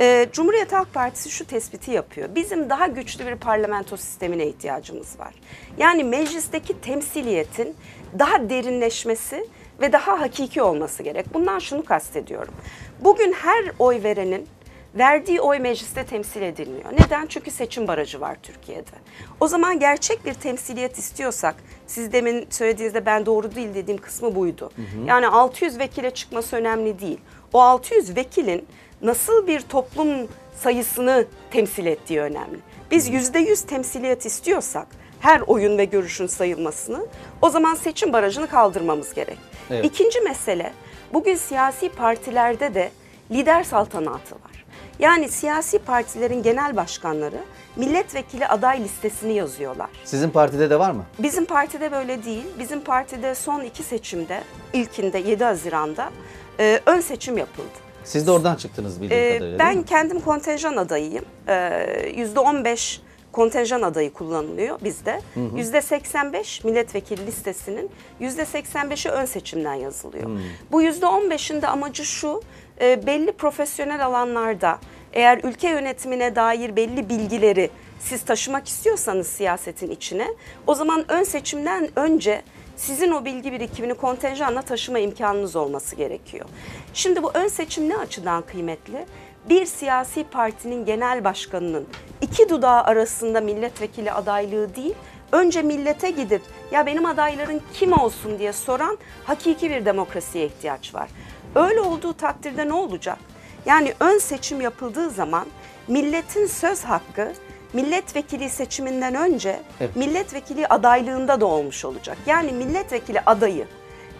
Ee, 0.00 0.28
Cumhuriyet 0.32 0.72
Halk 0.72 0.94
Partisi 0.94 1.30
şu 1.30 1.46
tespiti 1.46 1.90
yapıyor. 1.90 2.28
Bizim 2.34 2.70
daha 2.70 2.86
güçlü 2.86 3.26
bir 3.26 3.36
parlamento 3.36 3.96
sistemine 3.96 4.46
ihtiyacımız 4.46 5.18
var. 5.18 5.34
Yani 5.78 6.04
meclisteki 6.04 6.80
temsiliyetin 6.80 7.76
daha 8.18 8.50
derinleşmesi 8.50 9.46
ve 9.80 9.92
daha 9.92 10.20
hakiki 10.20 10.62
olması 10.62 11.02
gerek. 11.02 11.34
Bundan 11.34 11.58
şunu 11.58 11.84
kastediyorum. 11.84 12.54
Bugün 13.00 13.32
her 13.32 13.72
oy 13.78 14.02
verenin 14.02 14.48
verdiği 14.94 15.40
oy 15.40 15.58
mecliste 15.58 16.06
temsil 16.06 16.42
edilmiyor. 16.42 16.92
Neden? 16.92 17.26
Çünkü 17.26 17.50
seçim 17.50 17.88
barajı 17.88 18.20
var 18.20 18.36
Türkiye'de. 18.42 18.90
O 19.40 19.48
zaman 19.48 19.78
gerçek 19.78 20.24
bir 20.24 20.34
temsiliyet 20.34 20.98
istiyorsak, 20.98 21.54
siz 21.86 22.12
demin 22.12 22.46
söylediğinizde 22.50 23.06
ben 23.06 23.26
doğru 23.26 23.54
değil 23.54 23.74
dediğim 23.74 24.00
kısmı 24.00 24.34
buydu. 24.34 24.70
Yani 25.06 25.26
600 25.26 25.78
vekile 25.78 26.10
çıkması 26.10 26.56
önemli 26.56 27.00
değil. 27.00 27.18
O 27.52 27.60
600 27.60 28.16
vekilin 28.16 28.66
nasıl 29.02 29.46
bir 29.46 29.60
toplum 29.60 30.28
sayısını 30.56 31.26
temsil 31.50 31.86
ettiği 31.86 32.20
önemli. 32.20 32.58
Biz 32.90 33.10
%100 33.10 33.66
temsiliyet 33.66 34.26
istiyorsak, 34.26 34.86
her 35.22 35.40
oyun 35.40 35.78
ve 35.78 35.84
görüşün 35.84 36.26
sayılmasını, 36.26 37.06
o 37.42 37.50
zaman 37.50 37.74
seçim 37.74 38.12
barajını 38.12 38.46
kaldırmamız 38.46 39.14
gerek. 39.14 39.38
Evet. 39.70 39.84
İkinci 39.84 40.20
mesele, 40.20 40.72
bugün 41.12 41.36
siyasi 41.36 41.88
partilerde 41.88 42.74
de 42.74 42.90
lider 43.30 43.62
saltanatı 43.64 44.34
var. 44.34 44.64
Yani 44.98 45.28
siyasi 45.28 45.78
partilerin 45.78 46.42
genel 46.42 46.76
başkanları 46.76 47.38
milletvekili 47.76 48.46
aday 48.46 48.84
listesini 48.84 49.32
yazıyorlar. 49.32 49.88
Sizin 50.04 50.30
partide 50.30 50.70
de 50.70 50.78
var 50.78 50.90
mı? 50.90 51.04
Bizim 51.18 51.44
partide 51.44 51.92
böyle 51.92 52.24
değil. 52.24 52.44
Bizim 52.58 52.80
partide 52.80 53.34
son 53.34 53.60
iki 53.60 53.82
seçimde, 53.82 54.40
ilkinde 54.72 55.18
7 55.18 55.44
Haziran'da 55.44 56.10
e, 56.60 56.80
ön 56.86 57.00
seçim 57.00 57.38
yapıldı. 57.38 57.68
Siz 58.04 58.26
de 58.26 58.30
oradan 58.30 58.56
çıktınız 58.56 59.00
bildiğim 59.02 59.22
Ee, 59.22 59.38
kadarıyla. 59.38 59.58
ben 59.58 59.82
kendim 59.82 60.20
kontenjan 60.20 60.76
adayıyım. 60.76 61.24
Ee, 61.48 62.12
Yüzde 62.16 62.40
15 62.40 63.00
kontenjan 63.32 63.82
adayı 63.82 64.12
kullanılıyor 64.12 64.78
bizde. 64.84 65.20
Yüzde 65.56 65.82
85 65.82 66.64
milletvekili 66.64 67.26
listesinin 67.26 67.90
yüzde 68.20 68.42
85'i 68.42 69.10
ön 69.10 69.24
seçimden 69.24 69.74
yazılıyor. 69.74 70.30
Bu 70.72 70.82
yüzde 70.82 71.06
15'in 71.06 71.62
de 71.62 71.68
amacı 71.68 72.04
şu, 72.04 72.42
e, 72.80 73.06
belli 73.06 73.32
profesyonel 73.32 74.06
alanlarda 74.06 74.78
eğer 75.12 75.40
ülke 75.44 75.68
yönetimine 75.68 76.36
dair 76.36 76.76
belli 76.76 77.08
bilgileri 77.08 77.70
siz 78.00 78.24
taşımak 78.24 78.68
istiyorsanız 78.68 79.26
siyasetin 79.26 79.90
içine, 79.90 80.28
o 80.66 80.74
zaman 80.74 81.04
ön 81.08 81.22
seçimden 81.22 81.88
önce 81.96 82.42
sizin 82.76 83.12
o 83.12 83.24
bilgi 83.24 83.52
birikimini 83.52 83.94
kontenjanla 83.94 84.62
taşıma 84.62 84.98
imkanınız 84.98 85.56
olması 85.56 85.96
gerekiyor. 85.96 86.46
Şimdi 86.94 87.22
bu 87.22 87.30
ön 87.34 87.48
seçim 87.48 87.88
ne 87.88 87.96
açıdan 87.96 88.42
kıymetli? 88.42 89.06
Bir 89.48 89.66
siyasi 89.66 90.24
partinin 90.24 90.84
genel 90.84 91.24
başkanının 91.24 91.86
iki 92.20 92.48
dudağı 92.48 92.82
arasında 92.82 93.40
milletvekili 93.40 94.12
adaylığı 94.12 94.76
değil, 94.76 94.94
önce 95.32 95.62
millete 95.62 96.10
gidip 96.10 96.42
ya 96.70 96.86
benim 96.86 97.06
adayların 97.06 97.60
kim 97.72 97.92
olsun 97.92 98.38
diye 98.38 98.52
soran 98.52 98.98
hakiki 99.24 99.70
bir 99.70 99.84
demokrasiye 99.84 100.46
ihtiyaç 100.46 100.94
var. 100.94 101.08
Öyle 101.54 101.80
olduğu 101.80 102.12
takdirde 102.12 102.68
ne 102.68 102.74
olacak? 102.74 103.18
Yani 103.66 103.94
ön 104.00 104.18
seçim 104.18 104.60
yapıldığı 104.60 105.10
zaman 105.10 105.46
milletin 105.88 106.46
söz 106.46 106.84
hakkı 106.84 107.32
milletvekili 107.72 108.50
seçiminden 108.50 109.14
önce 109.14 109.60
Evet. 109.80 109.96
milletvekili 109.96 110.66
adaylığında 110.66 111.40
da 111.40 111.46
olmuş 111.46 111.84
olacak. 111.84 112.16
Yani 112.26 112.52
milletvekili 112.52 113.20
adayı 113.20 113.66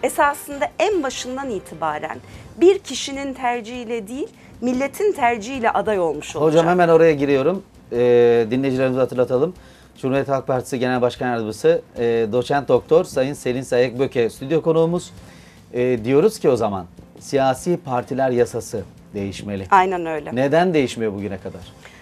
esasında 0.03 0.71
en 0.79 1.03
başından 1.03 1.49
itibaren 1.49 2.17
bir 2.57 2.79
kişinin 2.79 3.33
tercihiyle 3.33 4.07
değil, 4.07 4.27
milletin 4.67 5.11
tercihiyle 5.11 5.69
aday 5.71 5.99
olmuş 5.99 6.35
olacak. 6.35 6.51
Hocam 6.53 6.67
hemen 6.71 6.89
oraya 6.89 7.13
giriyorum. 7.13 7.63
Ee, 7.91 8.47
dinleyicilerimize 8.51 8.99
hatırlatalım. 8.99 9.53
Cumhuriyet 9.97 10.27
Halk 10.29 10.47
Partisi 10.47 10.79
Genel 10.79 11.01
Başkan 11.01 11.27
Yardımcısı 11.27 11.81
e, 11.97 12.03
Doçent 12.31 12.67
Doktor 12.67 13.03
Sayın 13.03 13.33
Selin 13.33 13.61
Sayek 13.61 13.99
Böke 13.99 14.29
stüdyo 14.29 14.61
konuğumuz. 14.61 15.11
E, 15.73 16.05
diyoruz 16.05 16.39
ki 16.39 16.49
o 16.49 16.55
zaman 16.55 16.85
siyasi 17.19 17.77
partiler 17.77 18.29
yasası 18.29 18.83
değişmeli. 19.13 19.65
Aynen 19.71 20.05
öyle. 20.05 20.35
Neden 20.35 20.73
değişmiyor 20.73 21.13
bugüne 21.13 21.37
kadar? 21.37 21.61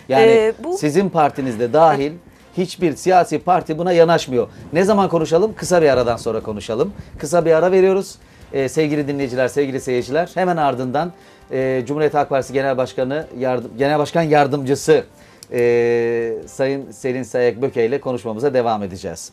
Yani 0.09 0.25
Ee, 0.31 0.53
bu- 0.63 0.77
sizin 0.77 1.09
partinizde 1.09 1.73
dahil 1.73 2.11
hiçbir 2.57 2.95
siyasi 2.95 3.39
parti 3.39 3.77
buna 3.77 3.91
yanaşmıyor. 3.91 4.47
Ne 4.73 4.83
zaman 4.83 5.09
konuşalım? 5.09 5.53
Kısa 5.55 5.81
bir 5.81 5.89
aradan 5.89 6.17
sonra 6.17 6.39
konuşalım. 6.39 6.93
Kısa 7.19 7.45
bir 7.45 7.51
ara 7.51 7.71
veriyoruz. 7.71 8.15
Ee, 8.53 8.69
sevgili 8.69 9.07
dinleyiciler, 9.07 9.47
sevgili 9.47 9.79
seyirciler 9.81 10.29
hemen 10.33 10.57
ardından 10.57 11.11
e, 11.51 11.83
Cumhuriyet 11.87 12.13
Halk 12.13 12.29
Partisi 12.29 12.53
Genel 12.53 12.77
Başkanı, 12.77 13.27
yardım, 13.39 13.71
Genel 13.77 13.99
Başkan 13.99 14.21
Yardımcısı 14.21 15.03
e, 15.51 16.33
Sayın 16.47 16.91
Selin 16.91 17.23
Sayek 17.23 17.61
Böke 17.61 17.85
ile 17.85 18.01
konuşmamıza 18.01 18.53
devam 18.53 18.83
edeceğiz. 18.83 19.31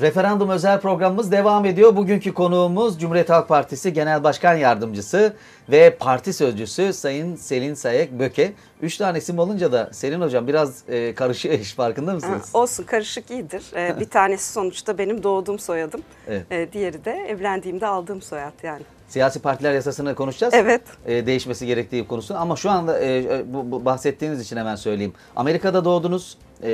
Referandum 0.00 0.50
özel 0.50 0.80
programımız 0.80 1.32
devam 1.32 1.64
ediyor. 1.64 1.96
Bugünkü 1.96 2.34
konuğumuz 2.34 3.00
Cumhuriyet 3.00 3.30
Halk 3.30 3.48
Partisi 3.48 3.92
Genel 3.92 4.24
Başkan 4.24 4.54
Yardımcısı 4.54 5.32
ve 5.70 5.96
parti 6.00 6.32
sözcüsü 6.32 6.92
Sayın 6.92 7.36
Selin 7.36 7.74
Sayek 7.74 8.12
Böke. 8.18 8.52
Üç 8.82 8.96
tane 8.96 9.18
isim 9.18 9.38
olunca 9.38 9.72
da 9.72 9.88
Selin 9.92 10.20
Hocam 10.20 10.46
biraz 10.46 10.82
e, 10.88 11.14
karışıyor 11.14 11.54
iş 11.58 11.74
farkında 11.74 12.10
Ha, 12.10 12.14
mısınız? 12.14 12.50
olsun 12.54 12.84
karışık 12.84 13.30
iyidir. 13.30 13.62
Ee, 13.76 14.00
bir 14.00 14.08
tanesi 14.08 14.52
sonuçta 14.52 14.98
benim 14.98 15.22
doğduğum 15.22 15.58
soyadım. 15.58 16.02
Evet. 16.28 16.42
Ee, 16.50 16.68
diğeri 16.72 17.04
de 17.04 17.12
evlendiğimde 17.28 17.86
aldığım 17.86 18.22
soyad 18.22 18.52
yani. 18.62 18.82
Siyasi 19.08 19.40
partiler 19.40 19.74
yasasını 19.74 20.14
konuşacağız. 20.14 20.54
Evet. 20.54 20.82
E, 21.06 21.26
değişmesi 21.26 21.66
gerektiği 21.66 22.06
konusunu 22.06 22.38
ama 22.38 22.56
şu 22.56 22.70
anda 22.70 22.98
e, 22.98 23.18
e, 23.18 23.54
bu, 23.54 23.70
bu 23.70 23.84
bahsettiğiniz 23.84 24.40
için 24.40 24.56
hemen 24.56 24.76
söyleyeyim. 24.76 25.12
Amerika'da 25.36 25.84
doğdunuz 25.84 26.38
e, 26.62 26.68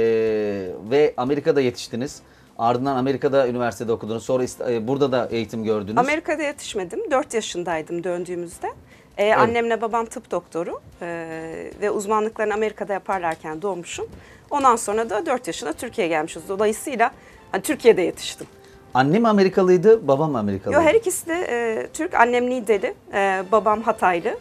ve 0.90 1.14
Amerika'da 1.16 1.60
yetiştiniz. 1.60 2.22
Ardından 2.58 2.96
Amerika'da 2.96 3.48
üniversitede 3.48 3.92
okudunuz. 3.92 4.24
Sonra 4.24 4.44
e, 4.70 4.88
burada 4.88 5.12
da 5.12 5.28
eğitim 5.30 5.64
gördünüz. 5.64 5.98
Amerika'da 5.98 6.42
yetişmedim. 6.42 7.10
4 7.10 7.34
yaşındaydım 7.34 8.04
döndüğümüzde. 8.04 8.68
Ee, 9.18 9.34
Annemle 9.34 9.80
babam 9.80 10.06
tıp 10.06 10.30
doktoru 10.30 10.80
ee, 11.02 11.70
ve 11.80 11.90
uzmanlıklarını 11.90 12.54
Amerika'da 12.54 12.92
yaparlarken 12.92 13.62
doğmuşum. 13.62 14.06
Ondan 14.50 14.76
sonra 14.76 15.10
da 15.10 15.26
4 15.26 15.46
yaşında 15.46 15.72
Türkiye'ye 15.72 16.08
gelmişiz. 16.08 16.42
Dolayısıyla 16.48 17.10
hani 17.52 17.62
Türkiye'de 17.62 18.02
yetiştim. 18.02 18.46
Annem 18.94 19.26
Amerikalıydı, 19.26 20.08
babam 20.08 20.36
Amerikalıydı. 20.36 20.80
Yo 20.80 20.88
her 20.88 20.94
ikisi 20.94 21.26
de 21.26 21.46
e, 21.50 21.86
Türk. 21.92 22.14
Annem 22.14 22.50
Niğdeli, 22.50 22.94
e, 23.14 23.44
babam 23.52 23.82
Hataylı. 23.82 24.38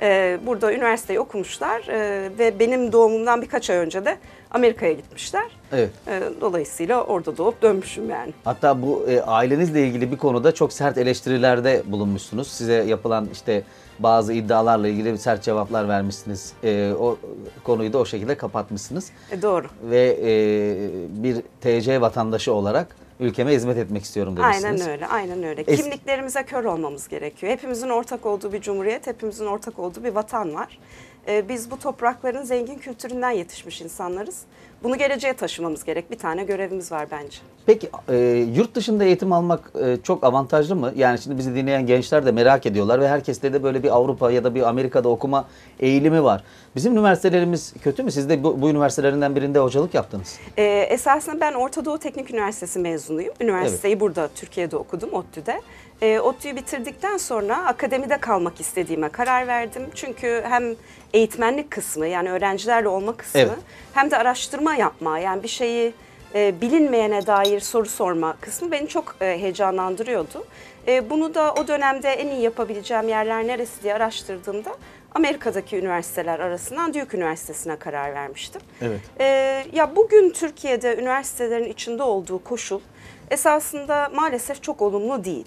E, 0.00 0.38
burada 0.46 0.72
üniversiteyi 0.72 1.20
okumuşlar 1.20 1.88
e, 1.88 2.30
ve 2.38 2.58
benim 2.58 2.92
doğumumdan 2.92 3.42
birkaç 3.42 3.70
ay 3.70 3.76
önce 3.76 4.04
de 4.04 4.16
Amerika'ya 4.50 4.92
gitmişler. 4.92 5.44
Evet. 5.72 5.90
E, 6.08 6.22
dolayısıyla 6.40 7.04
orada 7.04 7.36
doğup 7.36 7.62
dönmüşüm 7.62 8.10
yani. 8.10 8.32
Hatta 8.44 8.82
bu 8.82 9.06
e, 9.08 9.20
ailenizle 9.20 9.86
ilgili 9.86 10.12
bir 10.12 10.16
konuda 10.16 10.54
çok 10.54 10.72
sert 10.72 10.98
eleştirilerde 10.98 11.82
bulunmuşsunuz. 11.86 12.48
Size 12.48 12.74
yapılan 12.74 13.28
işte 13.32 13.62
bazı 13.98 14.32
iddialarla 14.32 14.88
ilgili 14.88 15.18
sert 15.18 15.42
cevaplar 15.42 15.88
vermişsiniz. 15.88 16.52
E, 16.64 16.92
o 17.00 17.18
konuyu 17.64 17.92
da 17.92 17.98
o 17.98 18.04
şekilde 18.04 18.34
kapatmışsınız. 18.34 19.10
E, 19.30 19.42
doğru. 19.42 19.66
Ve 19.82 20.18
e, 20.22 20.32
bir 21.22 21.42
TC 21.60 22.00
vatandaşı 22.00 22.52
olarak 22.52 22.96
ülkeme 23.24 23.52
hizmet 23.52 23.76
etmek 23.76 24.02
istiyorum 24.04 24.36
demişsiniz. 24.36 24.80
Aynen 24.80 24.92
öyle, 24.92 25.06
aynen 25.06 25.42
öyle. 25.42 25.62
Es- 25.62 25.76
Kimliklerimize 25.76 26.42
kör 26.42 26.64
olmamız 26.64 27.08
gerekiyor. 27.08 27.52
Hepimizin 27.52 27.88
ortak 27.88 28.26
olduğu 28.26 28.52
bir 28.52 28.60
cumhuriyet, 28.60 29.06
hepimizin 29.06 29.46
ortak 29.46 29.78
olduğu 29.78 30.04
bir 30.04 30.10
vatan 30.14 30.54
var. 30.54 30.78
Ee, 31.28 31.48
biz 31.48 31.70
bu 31.70 31.78
toprakların 31.78 32.42
zengin 32.42 32.78
kültüründen 32.78 33.30
yetişmiş 33.30 33.80
insanlarız. 33.80 34.42
Bunu 34.82 34.98
geleceğe 34.98 35.34
taşımamız 35.34 35.84
gerek. 35.84 36.10
Bir 36.10 36.18
tane 36.18 36.44
görevimiz 36.44 36.92
var 36.92 37.06
bence. 37.10 37.38
Peki 37.66 37.90
e, 38.08 38.16
yurt 38.54 38.74
dışında 38.74 39.04
eğitim 39.04 39.32
almak 39.32 39.72
e, 39.84 39.96
çok 40.02 40.24
avantajlı 40.24 40.76
mı? 40.76 40.92
Yani 40.96 41.18
şimdi 41.18 41.38
bizi 41.38 41.54
dinleyen 41.54 41.86
gençler 41.86 42.26
de 42.26 42.32
merak 42.32 42.66
ediyorlar 42.66 43.00
ve 43.00 43.08
herkeste 43.08 43.52
de 43.52 43.62
böyle 43.62 43.82
bir 43.82 43.96
Avrupa 43.96 44.30
ya 44.30 44.44
da 44.44 44.54
bir 44.54 44.62
Amerika'da 44.62 45.08
okuma 45.08 45.44
eğilimi 45.80 46.24
var. 46.24 46.44
Bizim 46.76 46.92
üniversitelerimiz 46.92 47.74
kötü 47.82 48.02
mü? 48.02 48.12
Siz 48.12 48.28
de 48.28 48.42
bu, 48.42 48.62
bu 48.62 48.70
üniversitelerinden 48.70 49.36
birinde 49.36 49.58
hocalık 49.58 49.94
yaptınız. 49.94 50.38
Ee, 50.56 50.62
esasında 50.90 51.40
ben 51.40 51.52
Orta 51.52 51.84
Doğu 51.84 51.98
Teknik 51.98 52.30
Üniversitesi 52.30 52.78
mezunuyum. 52.78 53.34
Üniversiteyi 53.40 54.00
burada 54.00 54.28
Türkiye'de 54.34 54.76
okudum, 54.76 55.12
ODTÜ'de. 55.12 55.60
Ee, 56.02 56.20
ODTÜ'yü 56.20 56.56
bitirdikten 56.56 57.16
sonra 57.16 57.66
akademide 57.66 58.18
kalmak 58.18 58.60
istediğime 58.60 59.08
karar 59.08 59.46
verdim. 59.46 59.82
Çünkü 59.94 60.42
hem 60.48 60.64
eğitmenlik 61.14 61.70
kısmı 61.70 62.06
yani 62.06 62.30
öğrencilerle 62.30 62.88
olma 62.88 63.16
kısmı 63.16 63.40
Evet. 63.40 63.58
hem 63.94 64.10
de 64.10 64.16
araştırma 64.16 64.74
yapma 64.74 65.18
yani 65.18 65.42
bir 65.42 65.48
şeyi 65.48 65.92
e, 66.34 66.60
bilinmeyene 66.60 67.26
dair 67.26 67.60
soru 67.60 67.86
sorma 67.86 68.36
kısmı 68.40 68.70
beni 68.72 68.88
çok 68.88 69.16
e, 69.20 69.24
heyecanlandırıyordu. 69.24 70.44
E, 70.88 71.10
bunu 71.10 71.34
da 71.34 71.54
o 71.54 71.68
dönemde 71.68 72.08
en 72.08 72.28
iyi 72.28 72.42
yapabileceğim 72.42 73.08
yerler 73.08 73.46
neresi 73.46 73.82
diye 73.82 73.94
araştırdığımda 73.94 74.76
Amerika'daki 75.14 75.76
üniversiteler 75.76 76.40
arasından 76.40 76.94
Duke 76.94 77.16
Üniversitesi'ne 77.16 77.76
karar 77.76 78.14
vermiştim. 78.14 78.60
Evet. 78.82 79.00
Ee, 79.20 79.64
ya 79.72 79.96
bugün 79.96 80.30
Türkiye'de 80.30 80.96
üniversitelerin 80.96 81.72
içinde 81.72 82.02
olduğu 82.02 82.44
koşul 82.44 82.80
esasında 83.30 84.10
maalesef 84.14 84.62
çok 84.62 84.82
olumlu 84.82 85.24
değil. 85.24 85.46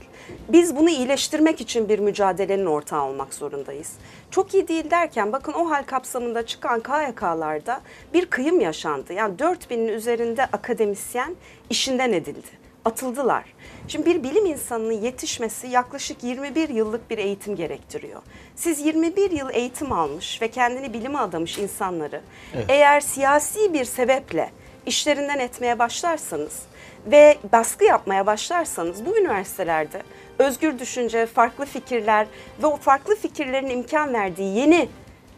Biz 0.49 0.75
bunu 0.75 0.89
iyileştirmek 0.89 1.61
için 1.61 1.89
bir 1.89 1.99
mücadelenin 1.99 2.65
ortağı 2.65 3.03
olmak 3.03 3.33
zorundayız. 3.33 3.93
Çok 4.31 4.53
iyi 4.53 4.67
değil 4.67 4.91
derken 4.91 5.31
bakın 5.31 5.53
o 5.53 5.69
hal 5.69 5.83
kapsamında 5.83 6.45
çıkan 6.45 6.79
KYK'larda 6.79 7.81
bir 8.13 8.25
kıyım 8.25 8.59
yaşandı. 8.59 9.13
Yani 9.13 9.35
4000'in 9.35 9.87
üzerinde 9.87 10.45
akademisyen 10.45 11.35
işinden 11.69 12.13
edildi 12.13 12.67
atıldılar. 12.87 13.43
Şimdi 13.87 14.05
bir 14.05 14.23
bilim 14.23 14.45
insanının 14.45 15.01
yetişmesi 15.01 15.67
yaklaşık 15.67 16.23
21 16.23 16.69
yıllık 16.69 17.09
bir 17.09 17.17
eğitim 17.17 17.55
gerektiriyor. 17.55 18.21
Siz 18.55 18.85
21 18.85 19.31
yıl 19.31 19.49
eğitim 19.49 19.91
almış 19.91 20.41
ve 20.41 20.47
kendini 20.47 20.93
bilime 20.93 21.17
adamış 21.19 21.57
insanları 21.57 22.21
eğer 22.69 22.99
siyasi 22.99 23.73
bir 23.73 23.85
sebeple 23.85 24.51
işlerinden 24.85 25.39
etmeye 25.39 25.79
başlarsanız 25.79 26.61
ve 27.11 27.37
baskı 27.53 27.85
yapmaya 27.85 28.25
başlarsanız 28.25 29.05
bu 29.05 29.17
üniversitelerde 29.17 30.01
özgür 30.39 30.79
düşünce, 30.79 31.25
farklı 31.25 31.65
fikirler 31.65 32.27
ve 32.63 32.67
o 32.67 32.77
farklı 32.77 33.15
fikirlerin 33.15 33.69
imkan 33.69 34.13
verdiği 34.13 34.57
yeni 34.57 34.89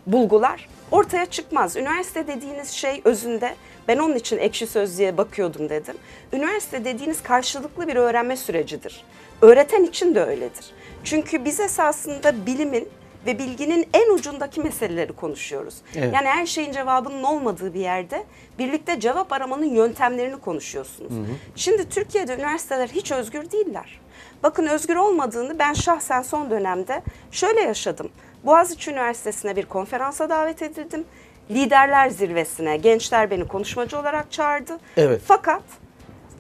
bulgular 0.07 0.67
ortaya 0.91 1.25
çıkmaz. 1.25 1.75
Üniversite 1.75 2.27
dediğiniz 2.27 2.69
şey 2.69 3.01
özünde 3.05 3.55
ben 3.87 3.97
onun 3.97 4.15
için 4.15 4.37
ekşi 4.37 4.67
sözlüğe 4.67 5.17
bakıyordum 5.17 5.69
dedim. 5.69 5.95
Üniversite 6.33 6.85
dediğiniz 6.85 7.23
karşılıklı 7.23 7.87
bir 7.87 7.95
öğrenme 7.95 8.37
sürecidir. 8.37 9.03
Öğreten 9.41 9.83
için 9.83 10.15
de 10.15 10.23
öyledir. 10.23 10.65
Çünkü 11.03 11.45
biz 11.45 11.59
esasında 11.59 12.45
bilimin 12.45 12.89
ve 13.25 13.39
bilginin 13.39 13.87
en 13.93 14.13
ucundaki 14.13 14.61
meseleleri 14.61 15.13
konuşuyoruz. 15.13 15.75
Evet. 15.95 16.13
Yani 16.13 16.27
her 16.27 16.45
şeyin 16.45 16.71
cevabının 16.71 17.23
olmadığı 17.23 17.73
bir 17.73 17.79
yerde 17.79 18.23
birlikte 18.59 18.99
cevap 18.99 19.33
aramanın 19.33 19.65
yöntemlerini 19.65 20.39
konuşuyorsunuz. 20.39 21.13
Şimdi 21.55 21.89
Türkiye'de 21.89 22.35
üniversiteler 22.35 22.87
hiç 22.87 23.11
özgür 23.11 23.51
değiller. 23.51 23.99
Bakın 24.43 24.67
özgür 24.67 24.95
olmadığını 24.95 25.59
ben 25.59 25.73
şahsen 25.73 26.21
son 26.21 26.49
dönemde 26.49 27.01
şöyle 27.31 27.61
yaşadım. 27.61 28.09
Boğaziçi 28.43 28.91
Üniversitesi'ne 28.91 29.55
bir 29.55 29.65
konferansa 29.65 30.29
davet 30.29 30.61
edildim. 30.61 31.05
Liderler 31.51 32.09
zirvesine 32.09 32.77
gençler 32.77 33.31
beni 33.31 33.47
konuşmacı 33.47 33.99
olarak 33.99 34.31
çağırdı. 34.31 34.79
Evet. 34.97 35.21
Fakat 35.25 35.61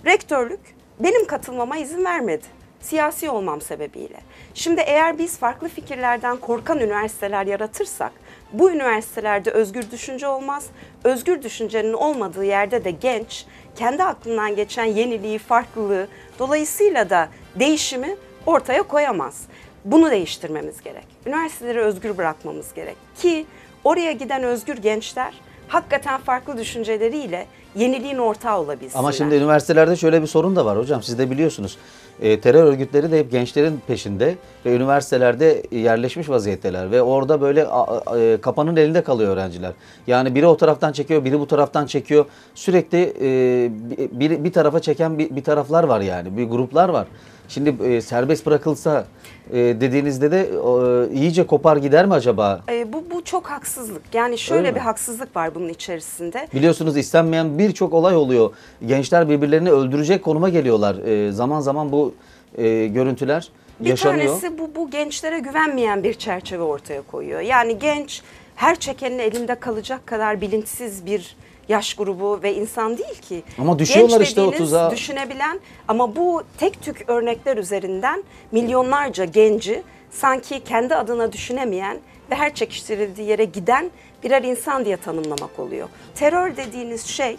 rektörlük 0.05 0.59
benim 0.99 1.27
katılmama 1.27 1.77
izin 1.77 2.05
vermedi. 2.05 2.45
Siyasi 2.81 3.29
olmam 3.29 3.61
sebebiyle. 3.61 4.19
Şimdi 4.53 4.81
eğer 4.81 5.17
biz 5.17 5.37
farklı 5.37 5.69
fikirlerden 5.69 6.37
korkan 6.37 6.79
üniversiteler 6.79 7.45
yaratırsak 7.45 8.11
bu 8.53 8.71
üniversitelerde 8.71 9.51
özgür 9.51 9.91
düşünce 9.91 10.27
olmaz. 10.27 10.65
Özgür 11.03 11.41
düşüncenin 11.41 11.93
olmadığı 11.93 12.45
yerde 12.45 12.83
de 12.83 12.91
genç 12.91 13.45
kendi 13.75 14.03
aklından 14.03 14.55
geçen 14.55 14.85
yeniliği, 14.85 15.39
farklılığı 15.39 16.07
dolayısıyla 16.39 17.09
da 17.09 17.29
değişimi 17.55 18.15
ortaya 18.45 18.83
koyamaz. 18.83 19.43
Bunu 19.85 20.11
değiştirmemiz 20.11 20.81
gerek. 20.81 21.07
Üniversiteleri 21.25 21.79
özgür 21.79 22.17
bırakmamız 22.17 22.73
gerek 22.73 22.97
ki 23.21 23.45
Oraya 23.83 24.11
giden 24.11 24.43
özgür 24.43 24.77
gençler 24.77 25.33
hakikaten 25.67 26.19
farklı 26.21 26.57
düşünceleriyle 26.57 27.45
yeniliğin 27.75 28.17
ortağı 28.17 28.59
olabilsinler. 28.59 28.99
Ama 28.99 29.11
şimdi 29.11 29.35
üniversitelerde 29.35 29.95
şöyle 29.95 30.21
bir 30.21 30.27
sorun 30.27 30.55
da 30.55 30.65
var 30.65 30.77
hocam. 30.77 31.03
Siz 31.03 31.17
de 31.19 31.31
biliyorsunuz. 31.31 31.77
E, 32.21 32.39
terör 32.39 32.63
örgütleri 32.63 33.11
de 33.11 33.19
hep 33.19 33.31
gençlerin 33.31 33.81
peşinde 33.87 34.35
ve 34.65 34.75
üniversitelerde 34.75 35.63
yerleşmiş 35.71 36.29
vaziyetteler 36.29 36.91
ve 36.91 37.01
orada 37.01 37.41
böyle 37.41 37.67
a, 37.67 37.97
a, 38.05 38.19
e, 38.19 38.37
kapanın 38.41 38.75
elinde 38.75 39.03
kalıyor 39.03 39.33
öğrenciler. 39.33 39.71
Yani 40.07 40.35
biri 40.35 40.47
o 40.47 40.57
taraftan 40.57 40.91
çekiyor, 40.91 41.25
biri 41.25 41.39
bu 41.39 41.47
taraftan 41.47 41.85
çekiyor. 41.85 42.25
Sürekli 42.55 43.13
e, 43.21 43.71
bir, 44.19 44.43
bir 44.43 44.53
tarafa 44.53 44.79
çeken 44.79 45.17
bir, 45.17 45.35
bir 45.35 45.43
taraflar 45.43 45.83
var 45.83 46.01
yani. 46.01 46.37
Bir 46.37 46.43
gruplar 46.43 46.89
var. 46.89 47.07
Şimdi 47.49 47.83
e, 47.83 48.01
serbest 48.01 48.45
bırakılsa 48.45 49.05
e, 49.51 49.57
dediğinizde 49.57 50.31
de 50.31 50.39
e, 50.41 51.13
iyice 51.13 51.47
kopar 51.47 51.77
gider 51.77 52.05
mi 52.05 52.13
acaba? 52.13 52.61
E, 52.69 52.93
bu, 52.93 53.03
bu 53.11 53.23
çok 53.23 53.45
haksızlık. 53.45 54.01
Yani 54.13 54.37
şöyle 54.37 54.59
Öyle 54.59 54.69
bir 54.75 54.79
mi? 54.79 54.83
haksızlık 54.83 55.35
var 55.35 55.55
bunun 55.55 55.69
içerisinde. 55.69 56.47
Biliyorsunuz 56.53 56.97
istenmeyen 56.97 57.57
birçok 57.57 57.93
olay 57.93 58.15
oluyor. 58.15 58.51
Gençler 58.85 59.29
birbirlerini 59.29 59.71
öldürecek 59.71 60.23
konuma 60.23 60.49
geliyorlar. 60.49 60.95
Ee, 60.95 61.31
zaman 61.31 61.59
zaman 61.61 61.91
bu 61.91 62.13
e, 62.57 62.87
görüntüler 62.87 63.49
Bir 63.79 63.89
yaşanıyor. 63.89 64.25
tanesi 64.27 64.59
bu, 64.59 64.69
bu 64.75 64.89
gençlere 64.89 65.39
güvenmeyen 65.39 66.03
bir 66.03 66.13
çerçeve 66.13 66.63
ortaya 66.63 67.01
koyuyor. 67.01 67.39
Yani 67.41 67.79
genç 67.79 68.21
her 68.55 68.75
çekenin 68.79 69.19
elinde 69.19 69.55
kalacak 69.55 70.07
kadar 70.07 70.41
bilinçsiz 70.41 71.05
bir 71.05 71.35
yaş 71.69 71.93
grubu 71.93 72.39
ve 72.43 72.55
insan 72.55 72.97
değil 72.97 73.21
ki. 73.21 73.43
Ama 73.57 73.79
düşüyorlar 73.79 74.17
Genç 74.17 74.27
işte 74.27 74.41
o 74.41 74.51
tuzağa. 74.51 74.91
Düşünebilen 74.91 75.59
ama 75.87 76.15
bu 76.15 76.43
tek 76.57 76.81
tük 76.81 77.09
örnekler 77.09 77.57
üzerinden 77.57 78.23
milyonlarca 78.51 79.25
genci 79.25 79.83
sanki 80.11 80.63
kendi 80.63 80.95
adına 80.95 81.31
düşünemeyen 81.31 81.97
ve 82.31 82.35
her 82.35 82.53
çekiştirildiği 82.55 83.27
yere 83.27 83.45
giden 83.45 83.91
birer 84.23 84.43
insan 84.43 84.85
diye 84.85 84.97
tanımlamak 84.97 85.59
oluyor. 85.59 85.89
Terör 86.15 86.57
dediğiniz 86.57 87.05
şey 87.05 87.37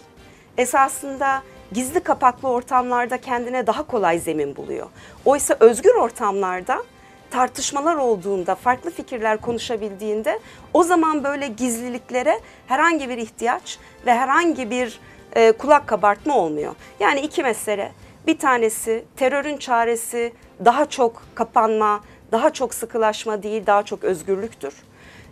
esasında 0.57 1.43
gizli 1.71 1.99
kapaklı 1.99 2.49
ortamlarda 2.49 3.17
kendine 3.17 3.67
daha 3.67 3.83
kolay 3.83 4.19
zemin 4.19 4.55
buluyor. 4.55 4.87
Oysa 5.25 5.57
özgür 5.59 5.95
ortamlarda 5.95 6.83
tartışmalar 7.31 7.95
olduğunda, 7.95 8.55
farklı 8.55 8.91
fikirler 8.91 9.37
konuşabildiğinde 9.37 10.39
o 10.73 10.83
zaman 10.83 11.23
böyle 11.23 11.47
gizliliklere 11.47 12.39
herhangi 12.67 13.09
bir 13.09 13.17
ihtiyaç 13.17 13.77
ve 14.05 14.13
herhangi 14.13 14.69
bir 14.69 14.99
e, 15.35 15.51
kulak 15.51 15.87
kabartma 15.87 16.37
olmuyor. 16.37 16.75
Yani 16.99 17.19
iki 17.19 17.43
mesele. 17.43 17.91
Bir 18.27 18.37
tanesi 18.37 19.05
terörün 19.15 19.57
çaresi 19.57 20.33
daha 20.65 20.85
çok 20.85 21.23
kapanma, 21.35 22.03
daha 22.31 22.53
çok 22.53 22.73
sıkılaşma 22.73 23.43
değil, 23.43 23.65
daha 23.65 23.83
çok 23.83 24.03
özgürlüktür. 24.03 24.73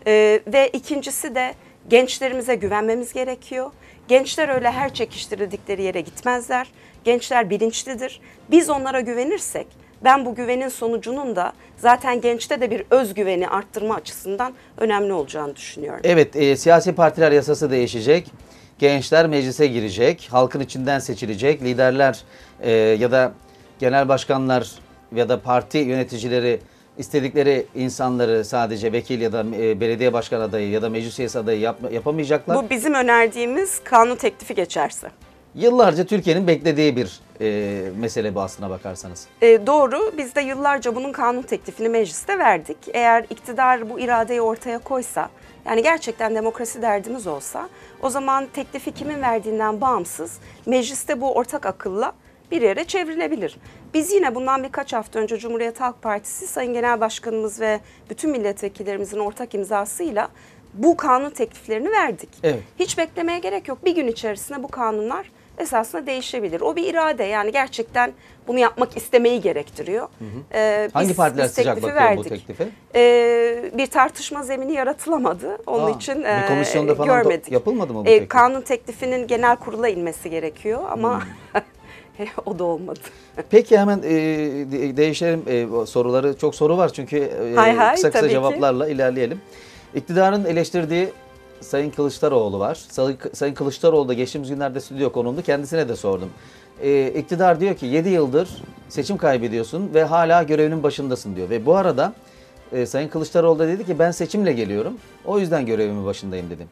E, 0.08 0.40
ve 0.48 0.70
ikincisi 0.74 1.36
de 1.36 1.54
gençlerimize 1.90 2.56
güvenmemiz 2.56 3.14
gerekiyor. 3.14 3.72
Gençler 4.08 4.50
öyle 4.50 4.72
her 4.72 4.94
çekiştirildikleri 4.94 5.82
yere 5.82 6.02
gitmezler. 6.02 6.72
Gençler 7.04 7.50
bilinçlidir. 7.50 8.22
Biz 8.52 8.70
onlara 8.70 9.02
güvenirsek 9.02 9.68
ben 10.04 10.26
bu 10.26 10.36
güvenin 10.36 10.68
sonucunun 10.68 11.36
da 11.36 11.54
zaten 11.78 12.22
gençte 12.22 12.62
de 12.62 12.72
bir 12.72 12.84
özgüveni 12.92 13.48
arttırma 13.50 13.96
açısından 13.96 14.54
önemli 14.78 15.14
olacağını 15.14 15.56
düşünüyorum. 15.56 16.02
Evet, 16.04 16.36
e, 16.36 16.58
siyasi 16.58 16.96
partiler 16.96 17.32
yasası 17.32 17.72
değişecek. 17.72 18.32
Gençler 18.80 19.28
meclise 19.28 19.68
girecek, 19.68 20.28
halkın 20.32 20.60
içinden 20.60 21.00
seçilecek. 21.00 21.64
Liderler 21.64 22.20
e, 22.62 22.72
ya 22.72 23.12
da 23.12 23.32
genel 23.80 24.08
başkanlar 24.10 24.72
ya 25.16 25.30
da 25.30 25.42
parti 25.42 25.78
yöneticileri 25.78 26.60
istedikleri 26.98 27.66
insanları 27.76 28.46
sadece 28.46 28.92
vekil 28.92 29.22
ya 29.22 29.34
da 29.34 29.46
e, 29.60 29.80
belediye 29.80 30.14
başkan 30.14 30.42
adayı 30.42 30.70
ya 30.70 30.82
da 30.82 30.90
meclis 30.90 31.20
üyesi 31.20 31.40
adayı 31.40 31.60
yap- 31.60 31.92
yapamayacaklar. 31.94 32.58
Bu 32.58 32.70
bizim 32.70 32.94
önerdiğimiz 32.94 33.80
kanun 33.84 34.16
teklifi 34.16 34.56
geçerse. 34.56 35.08
Yıllarca 35.60 36.06
Türkiye'nin 36.06 36.48
beklediği 36.48 36.96
bir 36.96 37.20
e, 37.42 37.92
mesele 37.98 38.36
bu 38.36 38.42
aslına 38.42 38.70
bakarsanız. 38.70 39.28
E, 39.42 39.68
doğru. 39.68 40.12
Biz 40.18 40.36
de 40.36 40.42
yıllarca 40.42 40.96
bunun 40.96 41.12
kanun 41.12 41.42
teklifini 41.42 41.90
mecliste 41.90 42.40
verdik. 42.40 42.78
Eğer 42.94 43.26
iktidar 43.30 43.90
bu 43.90 44.00
iradeyi 44.00 44.42
ortaya 44.42 44.80
koysa, 44.80 45.30
yani 45.66 45.84
gerçekten 45.84 46.36
demokrasi 46.36 46.82
derdimiz 46.82 47.28
olsa, 47.28 47.70
o 48.02 48.10
zaman 48.10 48.48
teklifi 48.54 48.92
kimin 48.92 49.22
verdiğinden 49.22 49.82
bağımsız 49.82 50.38
mecliste 50.66 51.22
bu 51.22 51.34
ortak 51.34 51.66
akılla 51.66 52.14
bir 52.52 52.62
yere 52.62 52.84
çevrilebilir. 52.84 53.58
Biz 53.94 54.12
yine 54.12 54.36
bundan 54.36 54.64
birkaç 54.64 54.94
hafta 54.94 55.20
önce 55.20 55.38
Cumhuriyet 55.38 55.82
Halk 55.82 56.02
Partisi 56.02 56.48
Sayın 56.48 56.74
Genel 56.74 57.02
Başkanımız 57.02 57.60
ve 57.60 57.80
bütün 58.10 58.32
milletvekillerimizin 58.32 59.20
ortak 59.20 59.54
imzasıyla 59.54 60.30
bu 60.74 60.98
kanun 60.98 61.30
tekliflerini 61.30 61.92
verdik. 61.92 62.30
Evet. 62.44 62.64
Hiç 62.80 62.98
beklemeye 62.98 63.40
gerek 63.40 63.68
yok. 63.68 63.86
Bir 63.86 63.96
gün 63.96 64.08
içerisinde 64.08 64.64
bu 64.64 64.68
kanunlar 64.68 65.32
esasında 65.60 66.06
değişebilir. 66.06 66.62
O 66.62 66.76
bir 66.76 66.84
irade 66.94 67.24
yani 67.24 67.52
gerçekten 67.52 68.12
bunu 68.48 68.60
yapmak 68.60 68.98
istemeyi 68.98 69.42
gerektiriyor. 69.42 70.08
Ee, 70.54 70.90
Hangi 70.94 71.10
biz- 71.10 71.16
partiler 71.18 71.46
biz 71.46 71.52
sıcak 71.52 71.76
bakıyor 71.78 71.94
bu 71.94 72.00
verdik. 72.02 72.30
teklife? 72.30 72.68
Ee, 72.96 73.72
bir 73.78 73.88
tartışma 73.88 74.44
zemini 74.44 74.74
yaratılamadı. 74.74 75.58
Onun 75.68 75.88
Aa, 75.88 75.96
için 75.96 76.20
bir 76.20 76.26
e, 76.26 76.46
komisyonda 76.48 76.96
falan 76.96 77.24
görmedik. 77.24 77.52
yapılmadı 77.52 77.94
mı 77.94 78.00
bu 78.00 78.10
Ee, 78.10 78.14
teklif? 78.14 78.30
kanun 78.30 78.62
teklifinin 78.62 79.28
genel 79.28 79.56
kurula 79.56 79.90
inmesi 79.90 80.30
gerekiyor 80.30 80.82
ama 80.92 81.22
Hmm. 81.24 81.62
o 82.46 82.60
da 82.60 82.64
olmadı. 82.64 83.00
Peki 83.50 83.78
hemen 83.78 83.98
e, 84.00 84.04
de- 84.72 84.98
değişelim 84.98 85.44
e, 85.48 85.86
soruları. 85.86 86.38
Çok 86.38 86.56
soru 86.56 86.78
var 86.78 86.94
çünkü 86.94 87.18
e, 87.18 87.56
Hay 87.56 87.76
hay, 87.76 87.96
kısa 87.96 88.08
kısa 88.08 88.20
tabii 88.20 88.30
ki. 88.30 88.34
cevaplarla 88.36 88.90
ilerleyelim. 88.90 89.42
İktidarın 89.96 90.46
eleştirdiği 90.46 91.08
Sayın 91.62 91.92
Kılıçdaroğlu 91.92 92.60
var. 92.60 92.76
Sayın, 93.34 93.54
Kılıçdaroğlu 93.54 94.08
da 94.08 94.14
geçtiğimiz 94.14 94.50
günlerde 94.50 94.80
stüdyo 94.80 95.12
konumdu. 95.12 95.42
Kendisine 95.42 95.90
de 95.90 95.96
sordum. 95.96 96.30
E, 96.82 97.08
iktidar 97.08 97.60
diyor 97.60 97.76
ki 97.76 97.86
7 97.86 98.10
yıldır 98.10 98.50
seçim 98.90 99.18
kaybediyorsun 99.18 99.94
ve 99.94 100.04
hala 100.04 100.44
görevinin 100.44 100.84
başındasın 100.84 101.36
diyor. 101.36 101.50
Ve 101.50 101.66
bu 101.66 101.76
arada 101.76 102.14
e, 102.72 102.86
Sayın 102.86 103.08
Kılıçdaroğlu 103.08 103.60
da 103.60 103.68
dedi 103.68 103.86
ki 103.86 104.00
ben 104.00 104.12
seçimle 104.12 104.54
geliyorum. 104.54 104.94
O 105.26 105.40
yüzden 105.40 105.66
görevimin 105.66 106.06
başındayım 106.06 106.50
dedim. 106.50 106.68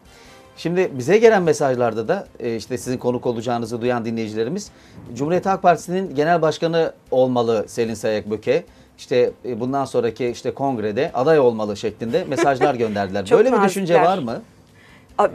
Şimdi 0.58 0.92
bize 0.94 1.18
gelen 1.18 1.44
mesajlarda 1.44 2.08
da 2.08 2.28
e, 2.40 2.56
işte 2.56 2.78
sizin 2.78 2.98
konuk 2.98 3.26
olacağınızı 3.26 3.82
duyan 3.82 4.06
dinleyicilerimiz 4.06 4.72
Cumhuriyet 5.16 5.46
Halk 5.46 5.62
Partisi'nin 5.62 6.16
genel 6.16 6.42
başkanı 6.42 6.94
olmalı 7.12 7.66
Selin 7.68 7.94
Sayak 7.94 8.30
Böke. 8.30 8.64
İşte 8.98 9.32
e, 9.46 9.60
bundan 9.60 9.86
sonraki 9.86 10.28
işte 10.28 10.54
kongrede 10.54 11.12
aday 11.14 11.40
olmalı 11.40 11.78
şeklinde 11.78 12.24
mesajlar 12.24 12.76
gönderdiler. 12.76 13.26
Çok 13.26 13.40
Böyle 13.40 13.54
bir 13.54 13.62
düşünce 13.62 14.02
var 14.02 14.18
mı? 14.18 14.42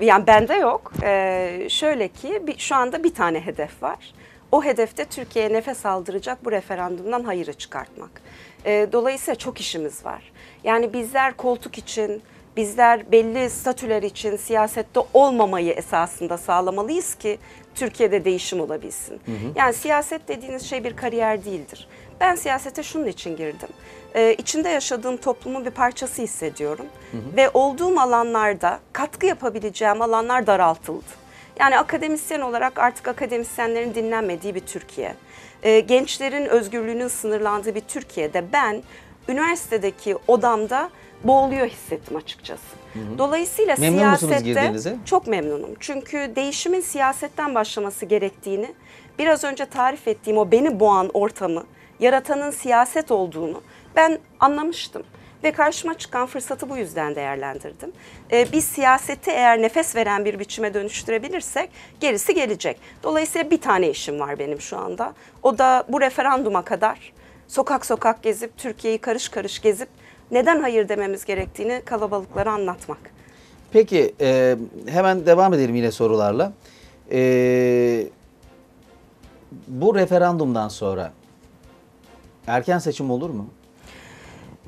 Yani 0.01 0.27
bende 0.27 0.55
yok. 0.55 0.93
Ee, 1.03 1.67
şöyle 1.71 2.09
ki 2.09 2.43
bir, 2.47 2.59
şu 2.59 2.75
anda 2.75 3.05
bir 3.05 3.15
tane 3.15 3.41
hedef 3.41 3.83
var. 3.83 4.13
O 4.53 4.65
hedefte 4.65 5.05
Türkiye'ye 5.05 5.53
nefes 5.53 5.87
aldıracak 5.87 6.45
bu 6.45 6.53
referandumdan 6.53 7.25
hayırı 7.25 7.53
çıkartmak. 7.53 8.11
Ee, 8.67 8.89
dolayısıyla 8.93 9.35
çok 9.35 9.61
işimiz 9.61 10.05
var. 10.05 10.33
Yani 10.65 10.93
bizler 10.93 11.37
koltuk 11.37 11.79
için, 11.79 12.23
bizler 12.57 13.13
belli 13.13 13.51
statüler 13.51 14.03
için 14.03 14.37
siyasette 14.37 15.01
olmamayı 15.15 15.73
esasında 15.73 16.39
sağlamalıyız 16.39 17.15
ki 17.15 17.39
Türkiye'de 17.75 18.25
değişim 18.25 18.61
olabilsin. 18.61 19.21
Yani 19.57 19.75
siyaset 19.75 20.29
dediğiniz 20.29 20.63
şey 20.63 20.85
bir 20.85 20.97
kariyer 20.97 21.45
değildir. 21.45 21.89
Ben 22.21 22.35
siyasete 22.35 22.83
şunun 22.83 23.07
için 23.07 23.37
girdim. 23.37 23.69
Ee, 24.15 24.35
içinde 24.39 24.69
yaşadığım 24.69 25.17
toplumun 25.17 25.65
bir 25.65 25.71
parçası 25.71 26.23
hissediyorum. 26.23 26.87
Ve 27.37 27.51
olduğum 27.55 28.01
alanlarda 28.01 28.79
katkı 28.93 29.27
yapabileceğim 29.27 30.03
alanlar 30.03 30.47
daraltıldı. 30.47 31.23
Yani 31.61 31.79
akademisyen 31.79 32.41
olarak 32.41 32.79
artık 32.79 33.09
akademisyenlerin 33.09 33.95
dinlenmediği 33.95 34.55
bir 34.55 34.61
Türkiye. 34.61 35.15
Ee, 35.63 35.81
gençlerin 35.81 36.47
özgürlüğünün 36.47 37.09
sınırlandığı 37.09 37.75
bir 37.75 37.81
Türkiye'de 37.81 38.53
ben 38.53 38.83
üniversitedeki 39.29 40.17
odamda 40.29 40.91
boğuluyor 41.25 41.67
hissettim 41.67 42.17
açıkçası. 42.17 42.63
Dolayısıyla 43.19 43.77
Memnun 43.79 43.99
siyasette 43.99 44.41
girdiğinize? 44.41 44.97
çok 45.05 45.27
memnunum. 45.27 45.71
Çünkü 45.81 46.33
değişimin 46.37 46.81
siyasetten 46.81 47.55
başlaması 47.55 48.07
gerektiğini, 48.07 48.75
biraz 49.19 49.45
önce 49.45 49.67
tarif 49.67 50.09
ettiğim 50.09 50.39
o 50.39 50.51
beni 50.51 50.81
boğan 50.81 51.11
ortamı, 51.15 51.65
yaratanın 52.01 52.51
siyaset 52.51 53.11
olduğunu 53.11 53.63
ben 53.97 54.19
anlamıştım. 54.41 55.03
Ve 55.45 55.53
karşıma 55.53 55.99
çıkan 55.99 56.27
fırsatı 56.27 56.71
bu 56.71 56.77
yüzden 56.77 57.15
değerlendirdim. 57.15 57.93
Ee, 58.33 58.47
biz 58.53 58.65
siyaseti 58.65 59.31
eğer 59.31 59.63
nefes 59.63 59.97
veren 59.97 60.25
bir 60.25 60.39
biçime 60.39 60.75
dönüştürebilirsek 60.75 61.71
gerisi 62.01 62.35
gelecek. 62.35 62.81
Dolayısıyla 63.03 63.51
bir 63.51 63.61
tane 63.61 63.91
işim 63.91 64.21
var 64.21 64.39
benim 64.39 64.61
şu 64.61 64.79
anda. 64.79 65.13
O 65.43 65.59
da 65.59 65.85
bu 65.89 66.01
referanduma 66.01 66.63
kadar 66.63 67.13
sokak 67.49 67.87
sokak 67.87 68.23
gezip, 68.23 68.59
Türkiye'yi 68.59 68.99
karış 68.99 69.29
karış 69.29 69.63
gezip 69.63 69.89
neden 70.33 70.61
hayır 70.61 70.89
dememiz 70.89 71.25
gerektiğini 71.25 71.83
kalabalıklara 71.85 72.53
anlatmak. 72.53 72.99
Peki 73.73 74.15
e, 74.21 74.57
hemen 74.87 75.27
devam 75.27 75.55
edelim 75.55 75.75
yine 75.75 75.91
sorularla. 75.91 76.53
E, 77.13 78.07
bu 79.69 79.95
referandumdan 79.95 80.69
sonra 80.69 81.13
erken 82.47 82.79
seçim 82.79 83.11
olur 83.11 83.31
mu? 83.31 83.47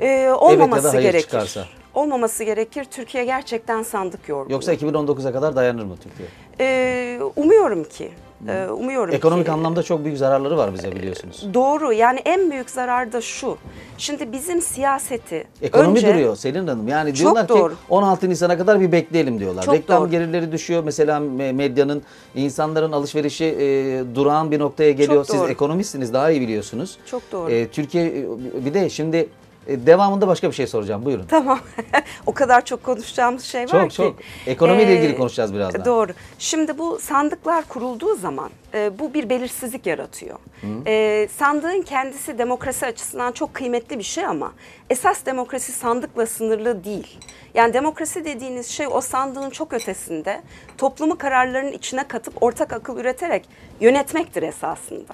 Ee, 0.01 0.31
olmaması 0.31 0.75
evet 0.75 0.85
ya 0.85 0.91
da 0.91 0.97
hayır 0.97 1.03
gerekir. 1.03 1.27
çıkarsa. 1.27 1.65
olmaması 1.95 2.45
gerekir. 2.45 2.85
Türkiye 2.85 3.25
gerçekten 3.25 3.83
sandık 3.83 4.29
yorgun. 4.29 4.53
Yoksa 4.53 4.75
2019'a 4.75 5.33
kadar 5.33 5.57
dayanır 5.57 5.85
mı 5.85 5.97
Türkiye? 6.03 6.29
Ee, 6.61 7.21
umuyorum 7.37 7.85
ki. 7.85 8.11
Ee, 8.49 8.67
umuyorum 8.69 9.15
Ekonomik 9.15 9.47
ki. 9.47 9.53
anlamda 9.53 9.83
çok 9.83 10.05
büyük 10.05 10.19
zararları 10.19 10.57
var 10.57 10.75
bize 10.75 10.93
biliyorsunuz. 10.97 11.47
Doğru. 11.55 11.93
Yani 11.93 12.19
en 12.25 12.51
büyük 12.51 12.71
zarar 12.71 13.13
da 13.13 13.21
şu. 13.21 13.57
Şimdi 13.99 14.33
bizim 14.33 14.61
siyaseti 14.61 15.45
Ekonomi 15.63 15.99
önce, 15.99 16.09
duruyor 16.09 16.37
Selin 16.37 16.67
Hanım. 16.67 16.89
Yani 16.89 17.15
diyorlar 17.15 17.49
doğru. 17.49 17.73
ki 17.73 17.79
16 17.89 18.29
Nisan'a 18.29 18.59
kadar 18.59 18.81
bir 18.81 18.93
bekleyelim 18.93 19.41
diyorlar. 19.41 19.63
Çok 19.63 19.75
Reklam 19.75 20.03
doğru. 20.03 20.11
gelirleri 20.11 20.53
düşüyor. 20.53 20.83
Mesela 20.85 21.19
me- 21.19 21.53
medyanın, 21.53 22.03
insanların 22.35 22.93
alışverişi 22.93 23.45
e, 23.45 24.15
durağan 24.15 24.51
bir 24.51 24.59
noktaya 24.59 24.93
geliyor. 24.93 25.25
Siz 25.25 25.41
doğru. 25.41 25.49
ekonomistsiniz 25.51 26.13
daha 26.13 26.31
iyi 26.31 26.41
biliyorsunuz. 26.41 26.99
Çok 27.07 27.23
doğru. 27.33 27.51
E, 27.51 27.69
Türkiye 27.69 28.07
e, 28.07 28.25
bir 28.65 28.75
de 28.75 28.91
şimdi 28.91 29.29
e, 29.69 29.87
devamında 29.87 30.29
başka 30.29 30.49
bir 30.51 30.55
şey 30.55 30.67
soracağım. 30.67 31.05
Buyurun. 31.05 31.27
Tamam. 31.29 31.61
o 32.27 32.35
kadar 32.35 32.65
çok 32.65 32.83
konuşacağımız 32.85 33.45
şey 33.45 33.63
var 33.63 33.69
Çok 33.69 33.91
ki. 33.91 33.97
çok. 33.97 34.17
Ekonomiyle 34.47 34.93
Ee, 34.93 34.97
ilgili 34.97 35.17
konuşacağız 35.17 35.55
birazdan. 35.55 35.85
Doğru. 35.85 36.13
Şimdi 36.39 36.79
bu 36.79 36.99
sandıklar 36.99 37.65
kurulduğu 37.69 38.15
zaman 38.17 38.51
e, 38.75 38.99
bu 38.99 39.15
bir 39.15 39.29
belirsizlik 39.29 39.87
yaratıyor. 39.87 40.39
E, 40.87 41.29
sandığın 41.39 41.83
kendisi 41.83 42.39
demokrasi 42.39 42.87
açısından 42.87 43.33
çok 43.33 43.55
kıymetli 43.55 43.99
bir 43.99 44.05
şey 44.05 44.25
ama 44.27 44.53
esas 44.91 45.27
demokrasi 45.27 45.73
sandıkla 45.73 46.27
sınırlı 46.27 46.85
değil. 46.85 47.19
Yani 47.55 47.75
demokrasi 47.75 48.25
dediğiniz 48.25 48.67
şey 48.67 48.87
o 48.91 49.01
sandığın 49.01 49.51
çok 49.51 49.73
ötesinde 49.73 50.43
toplumu 50.79 51.19
kararların 51.19 51.73
içine 51.73 52.09
katıp 52.09 52.43
ortak 52.43 52.73
akıl 52.73 52.99
üreterek 52.99 53.49
yönetmektir 53.81 54.43
esasında. 54.43 55.13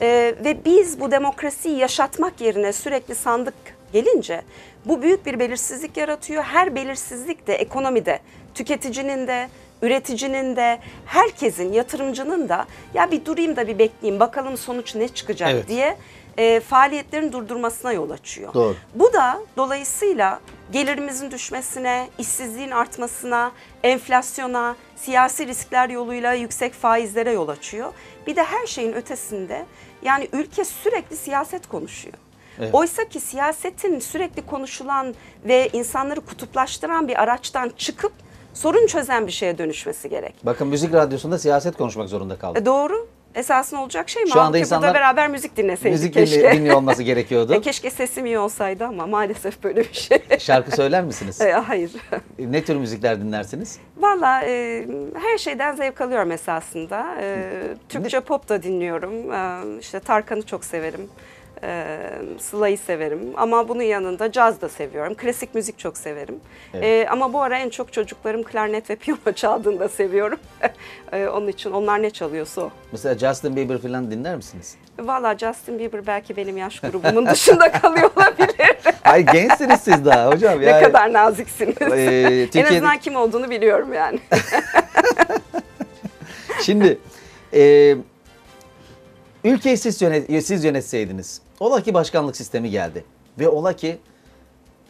E, 0.00 0.34
ve 0.44 0.64
biz 0.64 1.00
bu 1.00 1.10
demokrasiyi 1.10 1.78
yaşatmak 1.78 2.40
yerine 2.40 2.72
sürekli 2.72 3.14
sandık 3.14 3.54
gelince 3.92 4.42
bu 4.84 5.02
büyük 5.02 5.26
bir 5.26 5.38
belirsizlik 5.38 5.96
yaratıyor. 5.96 6.42
Her 6.42 6.74
belirsizlik 6.74 7.46
de 7.46 7.54
ekonomide, 7.54 8.20
tüketicinin 8.54 9.26
de, 9.26 9.48
üreticinin 9.82 10.56
de, 10.56 10.78
herkesin, 11.06 11.72
yatırımcının 11.72 12.48
da 12.48 12.66
ya 12.94 13.10
bir 13.10 13.24
durayım 13.24 13.56
da 13.56 13.66
bir 13.66 13.78
bekleyeyim 13.78 14.20
bakalım 14.20 14.56
sonuç 14.56 14.94
ne 14.94 15.08
çıkacak 15.08 15.50
Evet. 15.50 15.68
diye 15.68 15.96
e, 16.38 16.60
faaliyetlerin 16.60 17.32
durdurmasına 17.32 17.92
yol 17.92 18.10
açıyor. 18.10 18.54
Doğru. 18.54 18.76
Bu 18.94 19.12
da 19.12 19.40
dolayısıyla 19.56 20.40
gelirimizin 20.72 21.30
düşmesine, 21.30 22.08
işsizliğin 22.18 22.70
artmasına, 22.70 23.52
enflasyona, 23.82 24.76
siyasi 24.96 25.46
riskler 25.46 25.88
yoluyla 25.88 26.32
yüksek 26.32 26.72
faizlere 26.72 27.32
yol 27.32 27.48
açıyor. 27.48 27.92
Bir 28.26 28.36
de 28.36 28.44
her 28.44 28.66
şeyin 28.66 28.92
ötesinde 28.92 29.66
yani 30.02 30.28
ülke 30.32 30.64
sürekli 30.64 31.16
siyaset 31.16 31.68
konuşuyor. 31.68 32.14
Evet. 32.60 32.74
Oysa 32.74 33.08
ki 33.08 33.20
siyasetin 33.20 33.98
sürekli 33.98 34.46
konuşulan 34.46 35.14
ve 35.44 35.68
insanları 35.72 36.20
kutuplaştıran 36.20 37.08
bir 37.08 37.22
araçtan 37.22 37.70
çıkıp 37.76 38.12
sorun 38.54 38.86
çözen 38.86 39.26
bir 39.26 39.32
şeye 39.32 39.58
dönüşmesi 39.58 40.08
gerek. 40.08 40.34
Bakın 40.42 40.68
müzik 40.68 40.94
radyosunda 40.94 41.38
siyaset 41.38 41.76
konuşmak 41.76 42.08
zorunda 42.08 42.38
kaldık. 42.38 42.62
E 42.62 42.66
doğru. 42.66 43.08
Esasında 43.34 43.80
olacak 43.80 44.08
şey 44.08 44.22
mi? 44.24 44.30
Şu 44.30 44.40
anda 44.40 44.58
insanlar 44.58 44.94
beraber 44.94 45.28
müzik 45.28 45.56
dinleseydik 45.56 45.98
Müzik 45.98 46.14
keşke. 46.14 46.40
dinli- 46.40 46.52
dinliyor 46.56 46.76
olması 46.76 47.02
gerekiyordu. 47.02 47.54
E, 47.56 47.60
keşke 47.60 47.90
sesim 47.90 48.26
iyi 48.26 48.38
olsaydı 48.38 48.84
ama 48.84 49.06
maalesef 49.06 49.62
böyle 49.64 49.80
bir 49.80 49.92
şey. 49.92 50.18
Şarkı 50.38 50.70
söyler 50.76 51.04
misiniz? 51.04 51.40
E, 51.40 51.52
hayır. 51.52 51.90
Ne 52.38 52.64
tür 52.64 52.76
müzikler 52.76 53.20
dinlersiniz? 53.20 53.78
Valla 53.96 54.42
e, 54.44 54.86
her 55.22 55.38
şeyden 55.38 55.76
zevk 55.76 56.00
alıyorum 56.00 56.32
esasında. 56.32 57.06
E, 57.20 57.50
Türkçe 57.88 58.20
pop 58.20 58.48
da 58.48 58.62
dinliyorum. 58.62 59.32
E, 59.32 59.60
işte 59.80 60.00
Tarkan'ı 60.00 60.42
çok 60.42 60.64
severim. 60.64 61.08
E, 61.62 61.98
Sıla'yı 62.40 62.78
severim. 62.78 63.20
Ama 63.36 63.68
bunun 63.68 63.82
yanında 63.82 64.32
caz 64.32 64.60
da 64.60 64.68
seviyorum. 64.68 65.14
Klasik 65.14 65.54
müzik 65.54 65.78
çok 65.78 65.96
severim. 65.96 66.34
Evet. 66.74 66.84
E, 66.84 67.08
ama 67.10 67.32
bu 67.32 67.40
ara 67.42 67.58
en 67.58 67.68
çok 67.70 67.92
çocuklarım 67.92 68.42
klarnet 68.42 68.90
ve 68.90 68.96
piyano 68.96 69.32
çaldığını 69.34 69.80
da 69.80 69.88
seviyorum. 69.88 70.38
E, 71.12 71.28
onun 71.28 71.48
için 71.48 71.70
onlar 71.70 72.02
ne 72.02 72.10
çalıyorsa 72.10 72.60
o. 72.62 72.70
Mesela 72.92 73.18
Justin 73.18 73.56
Bieber 73.56 73.78
falan 73.78 74.10
dinler 74.10 74.36
misiniz? 74.36 74.76
Valla 74.98 75.38
Justin 75.38 75.78
Bieber 75.78 76.06
belki 76.06 76.36
benim 76.36 76.56
yaş 76.56 76.80
grubumun 76.80 77.26
dışında 77.26 77.72
kalıyor 77.80 78.10
olabilir. 78.16 78.76
Ay 79.04 79.26
gençsiniz 79.26 79.80
siz 79.80 80.04
daha 80.04 80.26
hocam. 80.30 80.60
ne 80.60 80.64
Yani, 80.64 80.82
kadar 80.84 81.12
naziksiniz. 81.12 81.76
En 81.80 81.86
Türkiye'de- 81.88 82.68
azından 82.68 82.98
kim 82.98 83.16
olduğunu 83.16 83.50
biliyorum 83.50 83.92
yani. 83.94 84.20
Şimdi 86.62 86.98
e, 87.54 87.96
ülkeyi 89.44 89.76
siz, 89.76 90.02
yönet, 90.02 90.44
siz 90.46 90.64
yönetseydiniz. 90.64 91.40
Ola 91.60 91.82
ki 91.82 91.94
başkanlık 91.94 92.36
sistemi 92.36 92.70
geldi. 92.70 93.04
Ve 93.38 93.48
ola 93.48 93.72
ki 93.76 93.98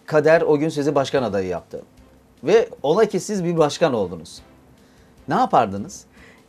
kader 0.06 0.42
o 0.42 0.59
gün 0.59 0.68
sizi 0.68 0.94
başkan 0.94 1.22
adayı 1.22 1.48
yaptı. 1.48 1.83
Ve 2.44 2.68
ola 2.83 3.04
ki 3.04 3.20
siz 3.20 3.44
bir 3.44 3.56
başkan 3.56 3.94
oldunuz. 3.94 4.42
Ne 5.28 5.35
yapardınız? 5.35 6.04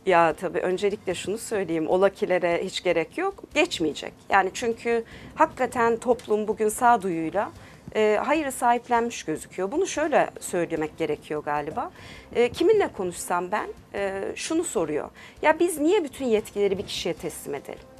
Ya 0.06 0.32
tabii 0.32 0.58
öncelikle 0.58 1.14
şunu 1.14 1.38
söyleyeyim. 1.38 1.88
Olakilere 1.88 2.64
hiç 2.64 2.82
gerek 2.82 3.18
yok. 3.18 3.34
Geçmeyecek. 3.54 4.12
Yani 4.30 4.50
çünkü 4.54 5.04
hakikaten 5.34 5.96
toplum 5.96 6.48
bugün 6.48 6.68
sağduyuyla 6.68 7.52
e, 7.94 8.20
hayırı 8.24 8.52
sahiplenmiş 8.52 9.22
gözüküyor. 9.22 9.72
Bunu 9.72 9.86
şöyle 9.86 10.30
söylemek 10.40 10.98
gerekiyor 10.98 11.44
galiba. 11.44 11.90
E, 12.34 12.48
kiminle 12.48 12.88
konuşsam 12.96 13.50
ben 13.50 13.68
e, 13.94 14.22
şunu 14.36 14.64
soruyor. 14.64 15.10
Ya 15.42 15.58
biz 15.58 15.78
niye 15.78 16.04
bütün 16.04 16.24
yetkileri 16.24 16.78
bir 16.78 16.86
kişiye 16.86 17.14
teslim 17.14 17.54
edelim? 17.54 17.91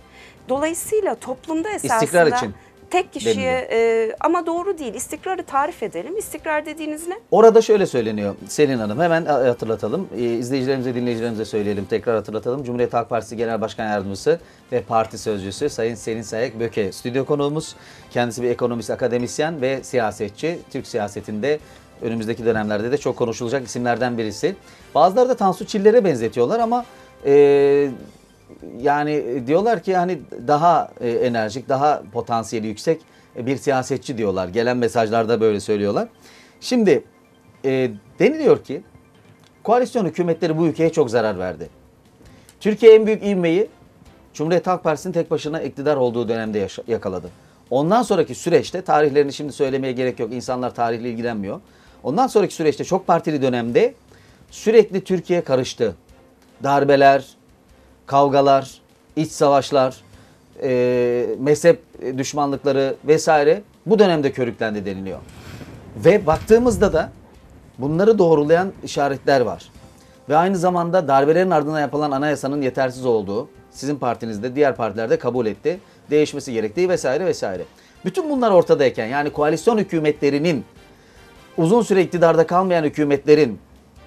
Dolayısıyla 0.49 1.15
toplumda 1.15 1.71
esasında 1.71 2.05
İstikrar 2.05 2.27
için 2.27 2.55
tek 2.93 3.13
kişiye 3.13 3.69
e, 3.73 4.11
ama 4.21 4.47
doğru 4.47 4.79
değil. 4.79 4.95
İstikrarı 4.95 5.43
tarif 5.43 5.83
edelim. 5.83 6.19
İstikrar 6.19 6.67
dediğiniz 6.67 7.09
ne? 7.09 7.15
Orada 7.31 7.63
şöyle 7.63 7.87
söyleniyor 7.87 8.35
Selin 8.49 8.79
Hanım. 8.79 9.01
Hemen 9.01 9.25
hatırlatalım. 9.25 10.09
Ee, 10.17 10.23
izleyicilerimize, 10.23 10.95
dinleyicilerimize 10.95 11.45
söyleyelim. 11.45 11.85
Tekrar 11.85 12.15
hatırlatalım. 12.15 12.65
Cumhuriyet 12.65 12.95
Halk 12.95 13.09
Partisi 13.09 13.37
Genel 13.37 13.61
Başkan 13.61 13.87
Yardımcısı 13.87 14.41
ve 14.73 14.83
Parti 14.83 15.19
Sözcüsü 15.19 15.69
Sayın 15.69 15.95
Selin 15.95 16.23
Sayek 16.23 16.61
Böke 16.61 16.93
stüdyo 16.93 17.25
konuğumuz. 17.25 17.77
Kendisi 18.11 18.43
bir 18.43 18.51
ekonomist, 18.51 18.91
akademisyen 18.91 19.61
ve 19.61 19.83
siyasetçi. 19.83 20.59
Türk 20.73 20.87
siyasetinde 20.87 21.59
önümüzdeki 22.03 22.45
dönemlerde 22.45 22.93
de 22.93 22.99
çok 22.99 23.17
konuşulacak 23.17 23.67
isimlerden 23.67 24.19
birisi. 24.19 24.57
Bazıları 24.95 25.29
da 25.29 25.37
Tansu 25.37 25.67
Çiller'e 25.67 26.05
benzetiyorlar 26.05 26.61
ama 26.61 26.85
e, 27.27 27.91
yani 28.81 29.43
diyorlar 29.47 29.83
ki 29.83 29.97
hani 29.97 30.19
daha 30.47 30.91
e, 31.01 31.11
enerjik, 31.11 31.69
daha 31.69 32.03
potansiyeli 32.13 32.67
yüksek 32.67 33.01
bir 33.37 33.57
siyasetçi 33.57 34.19
diyorlar. 34.19 34.49
Gelen 34.49 34.77
mesajlarda 34.77 35.41
böyle 35.41 35.61
söylüyorlar. 35.61 36.09
Şimdi 36.61 37.05
e, 37.65 37.91
deniliyor 38.19 38.65
ki 38.65 38.83
koalisyon 39.63 40.05
hükümetleri 40.05 40.59
bu 40.59 40.67
ülkeye 40.67 40.93
çok 40.93 41.11
zarar 41.11 41.39
verdi. 41.39 41.69
Türkiye 42.61 42.95
en 42.95 43.07
büyük 43.07 43.27
ivmeyi 43.27 43.69
Cumhuriyet 44.35 44.67
Halk 44.67 44.85
Partisi'nin 44.85 45.13
tek 45.13 45.31
başına 45.31 45.63
iktidar 45.63 45.97
olduğu 45.97 46.29
dönemde 46.29 46.69
yakaladı. 46.87 47.31
Ondan 47.71 48.03
sonraki 48.03 48.35
süreçte 48.35 48.83
tarihlerini 48.83 49.33
şimdi 49.33 49.53
söylemeye 49.53 49.93
gerek 49.93 50.19
yok. 50.21 50.33
İnsanlar 50.33 50.75
tarihle 50.75 51.11
ilgilenmiyor. 51.11 51.61
Ondan 52.03 52.27
sonraki 52.27 52.55
süreçte 52.55 52.85
çok 52.85 53.07
partili 53.07 53.43
dönemde 53.43 53.95
sürekli 54.51 55.05
Türkiye 55.05 55.45
karıştı. 55.45 55.95
Darbeler, 56.63 57.27
kavgalar, 58.07 58.71
iç 59.17 59.31
savaşlar, 59.31 59.97
e, 60.63 61.27
mezhep 61.39 61.83
düşmanlıkları 62.19 62.95
vesaire 63.05 63.63
bu 63.87 63.99
dönemde 63.99 64.33
körüklendi 64.33 64.87
deniliyor. 64.87 65.19
Ve 65.97 66.27
baktığımızda 66.27 66.93
da 66.93 67.11
bunları 67.79 68.19
doğrulayan 68.19 68.73
işaretler 68.85 69.41
var. 69.41 69.69
Ve 70.29 70.37
aynı 70.37 70.57
zamanda 70.57 71.09
darbelerin 71.09 71.51
ardından 71.51 71.81
yapılan 71.81 72.11
anayasanın 72.11 72.63
yetersiz 72.63 73.07
olduğu 73.07 73.49
sizin 73.71 73.97
partinizde 73.97 74.55
diğer 74.55 74.77
partilerde 74.77 75.19
kabul 75.19 75.47
etti. 75.47 75.81
Değişmesi 76.11 76.53
gerektiği 76.53 76.89
vesaire 76.89 77.27
vesaire. 77.27 77.63
Bütün 78.05 78.31
bunlar 78.31 78.51
ortadayken 78.51 79.07
yani 79.07 79.31
koalisyon 79.31 79.79
hükümetlerinin 79.79 80.65
uzun 81.57 81.83
süre 81.83 82.03
iktidarda 82.03 82.47
kalmayan 82.47 82.85
hükümetlerin 82.85 83.59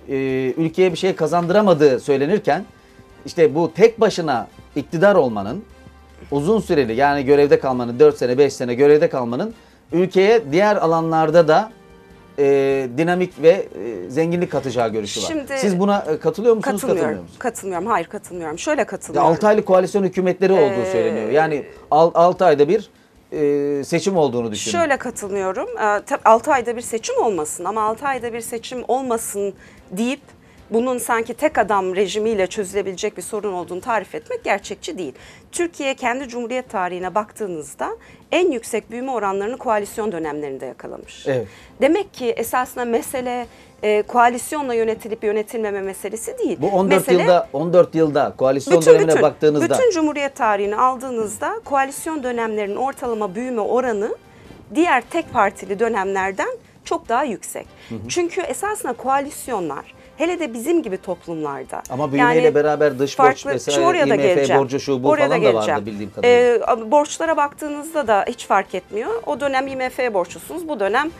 e, 0.09 0.15
ülkeye 0.57 0.91
bir 0.91 0.97
şey 0.97 1.15
kazandıramadığı 1.15 1.99
söylenirken 1.99 2.65
işte 3.25 3.55
bu 3.55 3.73
tek 3.73 4.01
başına 4.01 4.47
iktidar 4.75 5.15
olmanın 5.15 5.63
uzun 6.31 6.59
süreli 6.59 6.93
yani 6.95 7.25
görevde 7.25 7.59
kalmanın 7.59 7.99
4 7.99 8.17
sene 8.17 8.37
5 8.37 8.53
sene 8.53 8.73
görevde 8.73 9.09
kalmanın 9.09 9.53
ülkeye 9.91 10.41
diğer 10.51 10.75
alanlarda 10.75 11.47
da 11.47 11.71
e, 12.39 12.43
dinamik 12.97 13.41
ve 13.41 13.49
e, 13.49 14.09
zenginlik 14.09 14.51
katacağı 14.51 14.89
görüşü 14.89 15.21
var. 15.21 15.25
Şimdi- 15.27 15.57
Siz 15.57 15.79
buna 15.79 16.05
e, 16.09 16.19
katılıyor 16.19 16.55
musunuz 16.55 16.71
katılmıyor 16.81 16.95
Katılmıyorum. 16.97 17.23
musunuz? 17.23 17.39
Katılmıyorum. 17.39 17.87
Hayır 17.87 18.05
katılmıyorum. 18.07 18.59
Şöyle 18.59 18.83
katılmıyorum. 18.83 19.31
6 19.31 19.47
aylık 19.47 19.65
koalisyon 19.65 20.03
hükümetleri 20.03 20.53
olduğu 20.53 20.81
Ee, 20.87 20.91
söyleniyor. 20.91 21.29
Yani 21.29 21.65
6 21.91 22.45
ayda 22.45 22.69
bir 22.69 22.89
e, 23.31 23.83
seçim 23.83 24.17
olduğunu 24.17 24.51
düşünün. 24.51 24.71
Şöyle 24.71 24.97
katılmıyorum. 24.97 25.67
Ee, 25.77 26.01
tabii 26.05 26.21
6 26.25 26.51
ayda 26.53 26.75
bir 26.75 26.81
seçim 26.81 27.17
olmasın 27.23 27.65
ama 27.65 27.81
6 27.81 28.05
ayda 28.07 28.33
bir 28.33 28.41
seçim 28.41 28.83
olmasın 28.87 29.53
deyip 29.91 30.21
bunun 30.69 30.97
sanki 30.97 31.33
tek 31.33 31.57
adam 31.57 31.95
rejimiyle 31.95 32.47
çözülebilecek 32.47 33.17
bir 33.17 33.21
sorun 33.21 33.53
olduğunu 33.53 33.81
tarif 33.81 34.15
etmek 34.15 34.43
gerçekçi 34.43 34.97
değil. 34.97 35.13
Türkiye 35.51 35.95
kendi 35.95 36.27
Cumhuriyet 36.27 36.69
tarihine 36.69 37.15
baktığınızda 37.15 37.89
en 38.31 38.51
yüksek 38.51 38.91
büyüme 38.91 39.11
oranlarını 39.11 39.57
koalisyon 39.57 40.11
dönemlerinde 40.11 40.65
yakalamış. 40.65 41.27
Evet. 41.27 41.47
Demek 41.81 42.13
ki 42.13 42.25
esasında 42.25 42.85
mesele 42.85 43.47
e, 43.83 44.01
koalisyonla 44.01 44.73
yönetilip 44.73 45.23
yönetilmeme 45.23 45.81
meselesi 45.81 46.37
değil. 46.37 46.57
Bu 46.61 46.67
14 46.67 46.89
Mesele, 46.89 47.21
yılda 47.21 47.49
14 47.53 47.95
yılda 47.95 48.33
koalisyon 48.37 48.85
dönemine 48.85 49.21
baktığınızda 49.21 49.69
bütün 49.69 49.91
Cumhuriyet 49.91 50.35
tarihini 50.35 50.75
aldığınızda 50.75 51.61
koalisyon 51.65 52.23
dönemlerinin 52.23 52.75
ortalama 52.75 53.35
büyüme 53.35 53.61
oranı 53.61 54.15
diğer 54.75 55.03
tek 55.09 55.33
partili 55.33 55.79
dönemlerden 55.79 56.49
çok 56.83 57.09
daha 57.09 57.23
yüksek. 57.23 57.67
Çünkü 58.07 58.41
esasında 58.41 58.93
koalisyonlar 58.93 59.93
hele 60.17 60.39
de 60.39 60.53
bizim 60.53 60.83
gibi 60.83 60.97
toplumlarda 60.97 61.81
Ama 61.89 62.11
büyümeyle 62.11 62.55
beraber 62.55 62.99
dış 62.99 63.19
borç 63.19 63.45
oraya 63.45 64.09
da 64.09 64.15
IMF 64.15 64.23
geleceğim. 64.23 64.61
borcu 64.61 64.79
şu 64.79 65.03
bu 65.03 65.09
Oraya 65.09 65.27
falan 65.27 65.43
da 65.43 65.53
vardı 65.53 65.85
bildiğim 65.85 66.11
kadarıyla. 66.15 66.77
Ee, 66.77 66.91
borçlara 66.91 67.37
baktığınızda 67.37 68.07
da 68.07 68.25
hiç 68.27 68.45
fark 68.45 68.75
etmiyor. 68.75 69.11
O 69.25 69.39
dönem 69.39 69.67
IMF'ye 69.67 70.13
borçlusunuz. 70.13 70.67
Bu 70.67 70.79
dönem 70.79 71.11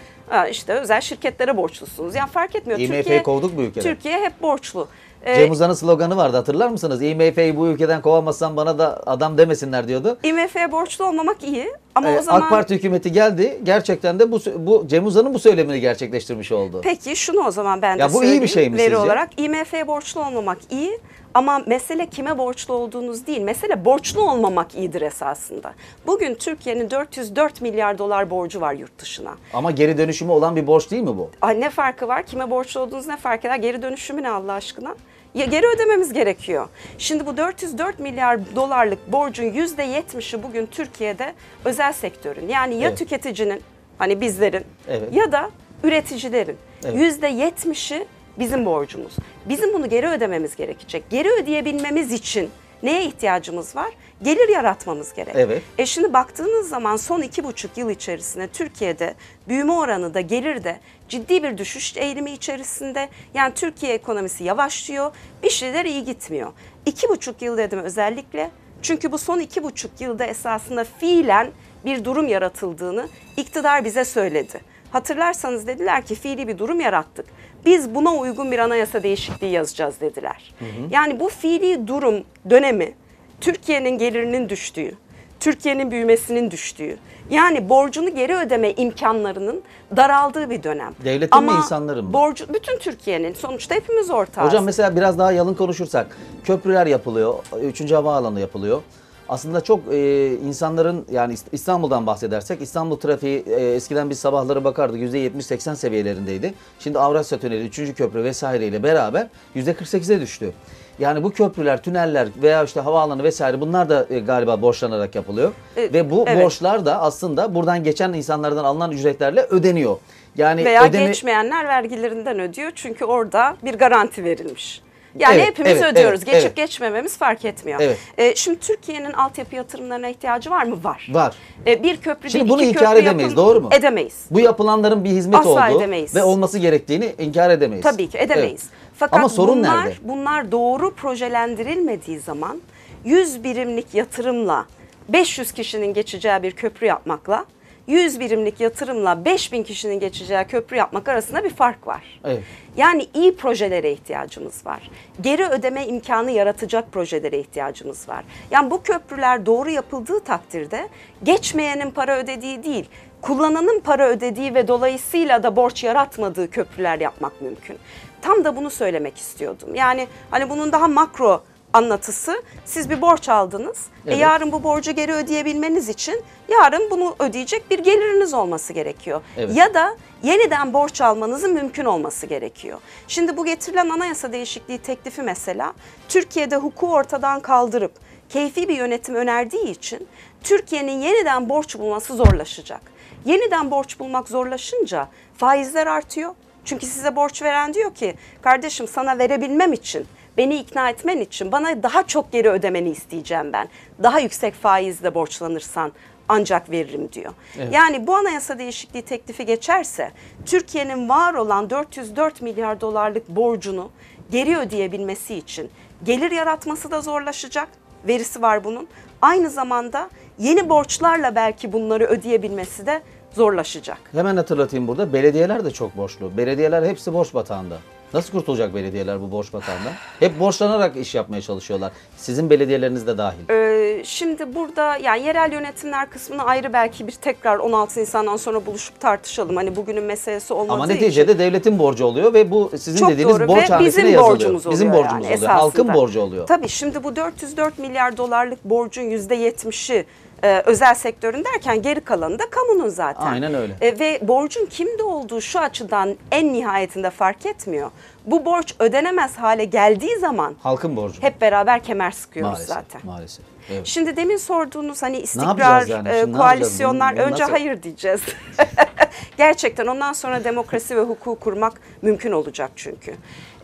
işte 0.51 0.73
özel 0.73 1.01
şirketlere 1.01 1.57
borçlusunuz. 1.57 2.15
Yani 2.15 2.29
fark 2.29 2.55
etmiyor. 2.55 2.79
IMF'yi 2.79 3.23
kovduk 3.23 3.57
bu 3.57 3.61
ülkeden. 3.61 3.93
Türkiye 3.93 4.19
hep 4.19 4.41
borçlu. 4.41 4.87
Ee, 5.25 5.35
Cem 5.35 5.51
Uzan'ın 5.51 5.73
sloganı 5.73 6.17
vardı 6.17 6.37
hatırlar 6.37 6.69
mısınız? 6.69 7.01
IMF'yi 7.01 7.57
bu 7.57 7.67
ülkeden 7.67 8.01
kovamazsan 8.01 8.55
bana 8.55 8.79
da 8.79 9.03
adam 9.05 9.37
demesinler 9.37 9.87
diyordu. 9.87 10.17
IMF'ye 10.23 10.71
borçlu 10.71 11.05
olmamak 11.05 11.43
iyi 11.43 11.71
ama 11.95 12.09
Ee, 12.09 12.19
o 12.19 12.21
zaman 12.21 12.41
AK 12.41 12.49
Parti 12.49 12.75
hükümeti 12.75 13.11
geldi. 13.11 13.59
Gerçekten 13.63 14.19
de 14.19 14.31
bu 14.31 14.39
bu 14.57 14.87
Cem 14.87 15.05
Uzan'ın 15.05 15.33
bu 15.33 15.39
söylemini 15.39 15.79
gerçekleştirmiş 15.81 16.51
oldu. 16.51 16.81
Peki 16.83 17.15
şunu 17.15 17.47
o 17.47 17.51
zaman 17.51 17.81
ben 17.81 17.97
de 17.97 18.01
Ya 18.01 18.13
bu 18.13 18.23
iyi 18.23 18.41
bir 18.41 18.47
söyleyeyim. 18.47 18.47
şey 18.47 18.69
mi 18.69 18.77
Veri 18.77 18.83
sizce? 18.83 18.97
olarak 18.97 19.29
IMF'ye 19.41 19.87
borçlu 19.87 20.25
olmamak 20.25 20.57
iyi 20.69 20.99
ama 21.33 21.59
mesele 21.67 22.05
kime 22.05 22.37
borçlu 22.37 22.73
olduğunuz 22.73 23.27
değil. 23.27 23.41
Mesele 23.41 23.85
borçlu 23.85 24.21
olmamak 24.31 24.75
iyidir 24.75 25.01
esasında. 25.01 25.73
Bugün 26.07 26.35
Türkiye'nin 26.35 26.89
404 26.91 27.61
milyar 27.61 27.97
dolar 27.97 28.29
borcu 28.29 28.61
var 28.61 28.73
yurt 28.73 28.99
dışına. 28.99 29.31
Ama 29.53 29.71
geri 29.71 29.97
dönüşümü 29.97 30.31
olan 30.31 30.55
bir 30.55 30.67
borç 30.67 30.91
değil 30.91 31.03
mi 31.03 31.07
bu? 31.17 31.29
Ay 31.41 31.59
ne 31.59 31.69
farkı 31.69 32.07
var? 32.07 32.23
Kime 32.23 32.49
borçlu 32.49 32.79
olduğunuz 32.79 33.07
ne 33.07 33.17
fark 33.17 33.45
eder? 33.45 33.55
Geri 33.55 33.81
dönüşümü 33.81 34.23
ne 34.23 34.29
Allah 34.29 34.53
aşkına? 34.53 34.95
Ya 35.35 35.45
geri 35.45 35.67
ödememiz 35.67 36.13
gerekiyor. 36.13 36.67
Şimdi 36.97 37.25
bu 37.25 37.37
404 37.37 37.99
milyar 37.99 38.55
dolarlık 38.55 39.11
borcun 39.11 39.43
%70'i 39.43 40.43
bugün 40.43 40.65
Türkiye'de 40.65 41.33
özel 41.65 41.93
sektörün. 41.93 42.47
Yani 42.47 42.75
ya 42.75 42.87
Evet. 42.89 42.97
tüketicinin 42.97 43.61
hani 43.97 44.21
bizlerin 44.21 44.63
Evet. 44.87 45.13
ya 45.13 45.31
da 45.31 45.49
üreticilerin. 45.83 46.57
Evet. 46.85 46.95
%70'i 46.95 48.05
bizim 48.39 48.65
borcumuz. 48.65 49.13
Bizim 49.45 49.73
bunu 49.73 49.89
geri 49.89 50.07
ödememiz 50.07 50.55
gerekecek. 50.55 51.03
Geri 51.09 51.29
ödeyebilmemiz 51.29 52.11
için 52.11 52.49
neye 52.85 53.05
ihtiyacımız 53.05 53.75
var? 53.75 53.91
Gelir 54.23 54.49
yaratmamız 54.49 55.13
gerek. 55.13 55.35
Evet. 55.35 55.63
E 55.77 55.85
şimdi 55.85 56.13
baktığınız 56.13 56.69
zaman 56.69 56.95
son 56.95 57.21
iki 57.21 57.43
buçuk 57.43 57.77
yıl 57.77 57.89
içerisinde 57.89 58.47
Türkiye'de 58.47 59.15
büyüme 59.47 59.73
oranı 59.73 60.13
da 60.13 60.21
gelir 60.21 60.63
de 60.63 60.79
ciddi 61.09 61.43
bir 61.43 61.57
düşüş 61.57 61.97
eğilimi 61.97 62.31
içerisinde. 62.31 63.09
Yani 63.33 63.53
Türkiye 63.53 63.93
ekonomisi 63.93 64.43
yavaşlıyor, 64.43 65.11
bir 65.43 65.49
şeyler 65.49 65.85
iyi 65.85 66.03
gitmiyor. 66.03 66.51
İki 66.85 67.09
buçuk 67.09 67.41
yıl 67.41 67.57
dedim 67.57 67.79
özellikle. 67.79 68.51
Çünkü 68.81 69.11
bu 69.11 69.17
son 69.17 69.39
iki 69.39 69.63
buçuk 69.63 70.01
yılda 70.01 70.25
esasında 70.25 70.83
fiilen 70.83 71.51
bir 71.85 72.05
durum 72.05 72.27
yaratıldığını 72.27 73.07
iktidar 73.37 73.85
bize 73.85 74.05
söyledi. 74.05 74.61
Hatırlarsanız 74.91 75.67
dediler 75.67 76.05
ki 76.05 76.15
fiili 76.15 76.47
bir 76.47 76.57
durum 76.57 76.79
yarattık. 76.79 77.25
Biz 77.65 77.95
buna 77.95 78.13
uygun 78.15 78.51
bir 78.51 78.59
anayasa 78.59 79.03
değişikliği 79.03 79.51
yazacağız 79.51 79.95
dediler. 80.01 80.53
Yani 80.89 81.19
bu 81.19 81.29
fiili 81.29 81.87
durum 81.87 82.23
dönemi 82.49 82.93
Türkiye'nin 83.41 83.97
gelirinin 83.97 84.49
düştüğü, 84.49 84.91
Türkiye'nin 85.39 85.91
büyümesinin 85.91 86.51
düştüğü, 86.51 86.97
yani 87.29 87.69
borcunu 87.69 88.15
geri 88.15 88.35
ödeme 88.35 88.71
imkanlarının 88.71 89.61
daraldığı 89.95 90.49
bir 90.49 90.63
dönem. 90.63 90.93
Devletin 91.05 91.43
mi, 91.43 91.51
Ama 91.51 91.57
insanların 91.57 92.05
mı? 92.05 92.13
Borcu, 92.13 92.53
bütün 92.53 92.77
Türkiye'nin 92.77 93.33
sonuçta 93.33 93.75
hepimiz 93.75 94.09
ortağız. 94.09 94.47
Hocam 94.47 94.65
mesela 94.65 94.95
biraz 94.95 95.19
daha 95.19 95.31
yalın 95.31 95.53
konuşursak 95.53 96.17
köprüler 96.43 96.87
yapılıyor, 96.87 97.33
3. 97.63 97.91
havaalanı 97.91 98.39
yapılıyor. 98.39 98.81
Aslında 99.29 99.61
çok 99.61 99.79
e, 99.93 100.27
insanların 100.35 101.05
yani 101.11 101.33
İst- 101.33 101.47
İstanbul'dan 101.51 102.07
bahsedersek 102.07 102.61
İstanbul 102.61 102.95
trafiği 102.99 103.43
e, 103.47 103.55
eskiden 103.75 104.09
biz 104.09 104.19
sabahları 104.19 104.63
bakardık 104.63 105.01
%70-80 105.01 105.75
seviyelerindeydi. 105.75 106.53
Şimdi 106.79 106.99
Avrasya 106.99 107.39
Tüneli, 107.39 107.65
3. 107.65 107.93
köprü 107.95 108.23
vesaireyle 108.23 108.83
beraber 108.83 109.27
%48'e 109.55 110.21
düştü. 110.21 110.53
Yani 110.99 111.23
bu 111.23 111.31
köprüler, 111.31 111.81
tüneller 111.83 112.27
veya 112.41 112.63
işte 112.63 112.79
havaalanı 112.79 113.23
vesaire 113.23 113.61
bunlar 113.61 113.89
da 113.89 114.05
e, 114.09 114.19
galiba 114.19 114.61
borçlanarak 114.61 115.15
yapılıyor. 115.15 115.51
E, 115.77 115.93
Ve 115.93 116.09
bu 116.11 116.23
evet. 116.27 116.43
borçlar 116.43 116.85
da 116.85 117.01
aslında 117.01 117.55
buradan 117.55 117.83
geçen 117.83 118.13
insanlardan 118.13 118.63
alınan 118.63 118.91
ücretlerle 118.91 119.41
ödeniyor. 119.41 119.97
Yani 120.37 120.65
Veya 120.65 120.83
ödeme- 120.85 121.07
geçmeyenler 121.07 121.67
vergilerinden 121.67 122.39
ödüyor 122.39 122.71
çünkü 122.75 123.05
orada 123.05 123.57
bir 123.63 123.73
garanti 123.73 124.23
verilmiş. 124.23 124.81
Yani 125.19 125.35
Evet, 125.35 125.47
hepimiz 125.47 125.71
evet, 125.71 125.83
ödüyoruz. 125.93 126.19
evet, 126.19 126.25
Geçip 126.33 126.45
evet. 126.45 126.55
geçmememiz 126.55 127.17
fark 127.17 127.45
etmiyor. 127.45 127.79
Evet. 127.81 127.97
Ee, 128.17 128.35
şimdi 128.35 128.59
Türkiye'nin 128.59 129.13
altyapı 129.13 129.55
yatırımlarına 129.55 130.07
ihtiyacı 130.09 130.49
var 130.49 130.63
mı? 130.65 130.83
Var. 130.83 131.07
Var. 131.11 131.35
Ee, 131.67 131.83
bir 131.83 131.97
köprü 131.97 132.29
Şimdi 132.29 132.43
değil, 132.43 132.53
bunu 132.53 132.61
iki 132.61 132.69
inkar 132.69 132.85
köprü 132.93 132.99
edemeyiz, 133.07 133.31
yapın- 133.31 133.43
doğru 133.45 133.61
mu? 133.61 133.69
Edemeyiz. 133.71 134.25
Bu 134.31 134.39
yapılanların 134.39 135.03
bir 135.03 135.09
hizmet 135.09 135.39
Asla 135.39 135.49
olduğu 135.71 135.77
edemeyiz. 135.79 136.15
ve 136.15 136.23
olması 136.23 136.59
gerektiğini 136.59 137.15
inkar 137.19 137.49
edemeyiz. 137.49 137.83
Tabii 137.83 138.09
ki 138.09 138.17
edemeyiz. 138.17 138.61
Evet. 138.63 138.91
Fakat 138.97 139.19
Ama 139.19 139.29
sorun 139.29 139.59
bunlar, 139.59 139.85
nerede? 139.85 139.95
bunlar 140.01 140.51
doğru 140.51 140.93
projelendirilmediği 140.95 142.19
zaman 142.19 142.61
100 143.05 143.43
birimlik 143.43 143.93
yatırımla 143.93 144.65
500 145.09 145.51
kişinin 145.51 145.93
geçeceği 145.93 146.43
bir 146.43 146.51
köprü 146.51 146.85
yapmakla 146.87 147.45
100 147.87 148.19
birimlik 148.19 148.59
yatırımla 148.59 149.25
5000 149.25 149.63
kişinin 149.63 149.99
geçeceği 149.99 150.43
köprü 150.43 150.77
yapmak 150.77 151.07
arasında 151.07 151.43
bir 151.43 151.49
fark 151.49 151.87
var. 151.87 152.19
Evet. 152.25 152.43
Yani 152.77 153.07
iyi 153.13 153.35
projelere 153.35 153.91
ihtiyacımız 153.91 154.65
var. 154.65 154.89
Geri 155.21 155.45
ödeme 155.45 155.87
imkanı 155.87 156.31
yaratacak 156.31 156.91
projelere 156.91 157.39
ihtiyacımız 157.39 158.09
var. 158.09 158.23
Yani 158.51 158.71
bu 158.71 158.83
köprüler 158.83 159.45
doğru 159.45 159.69
yapıldığı 159.69 160.19
takdirde 160.19 160.89
geçmeyenin 161.23 161.91
para 161.91 162.17
ödediği 162.17 162.63
değil, 162.63 162.85
kullananın 163.21 163.79
para 163.79 164.09
ödediği 164.09 164.55
ve 164.55 164.67
dolayısıyla 164.67 165.43
da 165.43 165.55
borç 165.55 165.83
yaratmadığı 165.83 166.49
köprüler 166.51 166.99
yapmak 166.99 167.41
mümkün. 167.41 167.77
Tam 168.21 168.43
da 168.43 168.55
bunu 168.55 168.69
söylemek 168.69 169.17
istiyordum. 169.17 169.75
Yani 169.75 170.07
hani 170.31 170.49
bunun 170.49 170.71
daha 170.71 170.87
makro 170.87 171.43
anlatısı 171.75 172.43
siz 172.65 172.89
bir 172.89 173.01
borç 173.01 173.29
aldınız. 173.29 173.77
E 173.77 174.09
Evet. 174.09 174.19
yarın 174.19 174.51
bu 174.51 174.63
borcu 174.63 174.91
geri 174.91 175.13
ödeyebilmeniz 175.13 175.89
için 175.89 176.23
yarın 176.49 176.91
bunu 176.91 177.15
ödeyecek 177.19 177.71
bir 177.71 177.79
geliriniz 177.79 178.33
olması 178.33 178.73
gerekiyor. 178.73 179.21
Evet. 179.37 179.55
Ya 179.55 179.73
da 179.73 179.95
yeniden 180.23 180.73
borç 180.73 181.01
almanızın 181.01 181.53
mümkün 181.53 181.85
olması 181.85 182.25
gerekiyor. 182.25 182.79
Şimdi 183.07 183.37
bu 183.37 183.45
getirilen 183.45 183.89
anayasa 183.89 184.31
değişikliği 184.31 184.77
teklifi 184.77 185.21
mesela 185.21 185.73
Türkiye'de 186.09 186.55
hukuku 186.55 186.93
ortadan 186.93 187.39
kaldırıp 187.39 187.91
keyfi 188.29 188.67
bir 188.69 188.77
yönetim 188.77 189.15
önerdiği 189.15 189.69
için 189.71 190.07
Türkiye'nin 190.43 191.01
yeniden 191.01 191.49
borç 191.49 191.77
bulması 191.79 192.15
zorlaşacak. 192.15 192.81
Yeniden 193.25 193.71
borç 193.71 193.99
bulmak 193.99 194.27
zorlaşınca 194.27 195.07
faizler 195.37 195.87
artıyor. 195.87 196.31
Çünkü 196.65 196.85
size 196.85 197.15
borç 197.15 197.41
veren 197.41 197.73
diyor 197.73 197.95
ki 197.95 198.15
kardeşim 198.41 198.87
sana 198.87 199.17
verebilmem 199.19 199.73
için 199.73 200.05
beni 200.37 200.55
ikna 200.55 200.89
etmen 200.89 201.19
için 201.19 201.51
bana 201.51 201.83
daha 201.83 202.03
çok 202.03 202.31
geri 202.31 202.49
ödemeni 202.49 202.89
isteyeceğim 202.89 203.53
ben. 203.53 203.67
Daha 204.03 204.19
yüksek 204.19 204.53
faizle 204.53 205.13
borçlanırsan 205.15 205.91
ancak 206.29 206.69
veririm 206.71 207.09
diyor. 207.13 207.33
Evet. 207.57 207.73
Yani 207.73 208.07
bu 208.07 208.15
anayasa 208.15 208.59
değişikliği 208.59 209.01
teklifi 209.01 209.45
geçerse 209.45 210.11
Türkiye'nin 210.45 211.09
var 211.09 211.33
olan 211.33 211.69
404 211.69 212.41
milyar 212.41 212.81
dolarlık 212.81 213.29
borcunu 213.29 213.89
geri 214.31 214.57
ödeyebilmesi 214.57 215.35
için 215.35 215.69
gelir 216.03 216.31
yaratması 216.31 216.91
da 216.91 217.01
zorlaşacak. 217.01 217.67
Verisi 218.07 218.41
var 218.41 218.63
bunun. 218.63 218.87
Aynı 219.21 219.49
zamanda 219.49 220.09
yeni 220.39 220.69
borçlarla 220.69 221.35
belki 221.35 221.73
bunları 221.73 222.05
ödeyebilmesi 222.05 222.85
de 222.85 223.01
zorlaşacak. 223.31 223.97
Hemen 224.11 224.37
hatırlatayım 224.37 224.87
burada. 224.87 225.13
Belediyeler 225.13 225.65
de 225.65 225.71
çok 225.71 225.97
borçlu. 225.97 226.37
Belediyeler 226.37 226.83
hepsi 226.83 227.13
borç 227.13 227.33
batağında. 227.33 227.77
Nasıl 228.15 228.31
kurtulacak 228.31 228.75
belediyeler 228.75 229.21
bu 229.21 229.31
borç 229.31 229.53
batağından? 229.53 229.91
Hep 230.19 230.39
borçlanarak 230.39 230.95
iş 230.97 231.15
yapmaya 231.15 231.41
çalışıyorlar. 231.41 231.91
Sizin 232.17 232.49
belediyeleriniz 232.49 233.07
de 233.07 233.17
dahil. 233.17 233.49
Ee, 233.49 234.03
şimdi 234.05 234.55
burada 234.55 234.97
yani 234.97 235.23
yerel 235.25 235.51
yönetimler 235.51 236.09
kısmını 236.09 236.43
ayrı 236.43 236.73
belki 236.73 237.07
bir 237.07 237.11
tekrar 237.11 237.57
16 237.57 237.99
Nisan'dan 237.99 238.37
sonra 238.37 238.65
buluşup 238.65 238.99
tartışalım. 238.99 239.55
Hani 239.55 239.75
bugünün 239.75 240.03
meselesi 240.03 240.53
olmadığı 240.53 240.73
Ama 240.73 240.85
için. 240.85 240.95
neticede 240.95 241.39
devletin 241.39 241.79
borcu 241.79 242.05
oluyor 242.05 242.33
ve 242.33 242.51
bu 242.51 242.71
sizin 242.77 242.99
Çok 242.99 243.09
dediğiniz 243.09 243.39
doğru 243.39 243.47
borç 243.47 243.57
ve 243.69 243.73
hanesine 243.73 243.87
bizim 243.87 244.05
yazılıyor. 244.13 244.31
borcumuz 244.31 244.65
oluyor. 244.65 244.73
bizim 244.79 244.93
borcumuz 244.93 245.25
yani 245.25 245.35
oluyor. 245.37 245.49
Halkın 245.51 245.79
esasında. 245.81 245.93
borcu 245.93 246.21
oluyor. 246.21 246.47
Tabii 246.47 246.69
şimdi 246.69 247.03
bu 247.03 247.15
404 247.15 247.79
milyar 247.79 248.17
dolarlık 248.17 248.65
borcun 248.65 249.01
%70'i 249.01 250.05
e, 250.45 250.63
özel 250.65 250.95
sektörün 250.95 251.43
derken 251.43 251.81
geri 251.81 252.01
kalanı 252.01 252.39
da 252.39 252.49
kamunun 252.49 252.89
zaten. 252.89 253.25
Aynen 253.25 253.53
öyle. 253.53 253.73
E, 253.81 253.99
ve 253.99 254.19
borcun 254.27 254.65
kimde 254.65 255.03
olduğu 255.03 255.41
şu 255.41 255.59
açıdan 255.59 256.15
en 256.31 256.53
nihayetinde 256.53 257.09
fark 257.09 257.45
etmiyor. 257.45 257.91
Bu 258.25 258.45
borç 258.45 258.75
ödenemez 258.79 259.35
hale 259.35 259.65
geldiği 259.65 260.19
zaman 260.19 260.55
Halkın 260.63 260.95
borcu. 260.95 261.21
hep 261.21 261.41
beraber 261.41 261.83
kemer 261.83 262.11
sıkıyoruz 262.11 262.51
maalesef, 262.51 262.75
zaten. 262.75 263.01
Maalesef. 263.03 263.45
Evet. 263.71 263.85
Şimdi 263.87 264.15
demin 264.17 264.37
sorduğunuz 264.37 265.01
hani 265.03 265.17
istikrar, 265.19 265.87
yani? 265.87 266.09
e, 266.09 266.31
koalisyonlar? 266.31 267.13
Bunu- 267.15 267.21
bunu 267.21 267.31
önce 267.31 267.43
nasıl- 267.43 267.51
hayır 267.53 267.83
diyeceğiz. 267.83 268.21
Gerçekten 269.37 269.87
ondan 269.87 270.13
sonra 270.13 270.43
demokrasi 270.43 270.95
ve 270.97 271.01
hukuk 271.01 271.41
kurmak 271.41 271.73
mümkün 272.01 272.31
olacak 272.31 272.71
çünkü. 272.75 273.13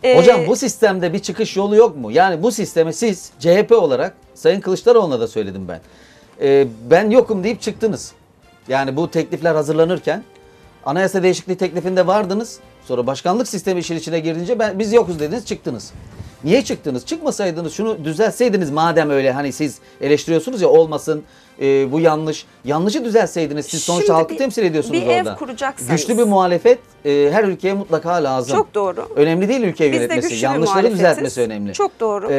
E, 0.02 0.18
Hocam 0.18 0.46
bu 0.46 0.56
sistemde 0.56 1.12
bir 1.12 1.18
çıkış 1.18 1.56
yolu 1.56 1.76
yok 1.76 1.96
mu? 1.96 2.10
Yani 2.10 2.42
bu 2.42 2.52
sisteme 2.52 2.92
siz 2.92 3.32
CHP 3.38 3.72
olarak 3.72 4.14
Sayın 4.34 4.60
Kılıçdaroğlu'na 4.60 5.20
da 5.20 5.28
söyledim 5.28 5.68
ben. 5.68 5.80
Ee, 6.42 6.66
ben 6.90 7.10
yokum 7.10 7.44
deyip 7.44 7.60
çıktınız. 7.60 8.12
Yani 8.68 8.96
bu 8.96 9.10
teklifler 9.10 9.54
hazırlanırken 9.54 10.22
anayasa 10.86 11.22
değişikliği 11.22 11.56
teklifinde 11.56 12.06
vardınız. 12.06 12.58
Sonra 12.88 13.06
başkanlık 13.06 13.48
sistemi 13.48 13.80
işin 13.80 13.96
içine 13.96 14.20
girince 14.20 14.58
ben 14.58 14.78
biz 14.78 14.92
yokuz 14.92 15.20
dediniz 15.20 15.46
çıktınız. 15.46 15.92
Niye 16.44 16.64
çıktınız? 16.64 17.06
Çıkmasaydınız 17.06 17.72
şunu 17.72 18.04
düzeltseydiniz 18.04 18.70
madem 18.70 19.10
öyle 19.10 19.32
hani 19.32 19.52
siz 19.52 19.78
eleştiriyorsunuz 20.00 20.62
ya 20.62 20.68
olmasın 20.68 21.22
e, 21.60 21.92
bu 21.92 22.00
yanlış. 22.00 22.46
Yanlışı 22.64 23.04
düzeltseydiniz 23.04 23.66
siz 23.66 23.82
sonuçta 23.82 24.06
Şimdi 24.06 24.12
halkı 24.16 24.32
bir- 24.34 24.38
temsil 24.38 24.62
ediyorsunuz 24.64 25.00
bir 25.02 25.06
ev 25.06 25.18
orada. 25.18 25.34
kuracaksanız- 25.36 25.90
Güçlü 25.90 26.18
bir 26.18 26.22
muhalefet 26.24 26.78
e, 27.04 27.28
her 27.32 27.44
ülkeye 27.44 27.74
mutlaka 27.74 28.10
lazım. 28.24 28.56
Çok 28.56 28.74
doğru. 28.74 29.08
Önemli 29.16 29.48
değil 29.48 29.62
ülkeyi 29.62 29.92
Biz 29.92 30.00
yönetmesi. 30.00 30.30
bir 30.30 30.42
Yanlışları 30.42 30.90
düzeltmesi 30.90 31.40
önemli. 31.40 31.72
Çok 31.72 32.00
doğru. 32.00 32.28
Ee, 32.30 32.34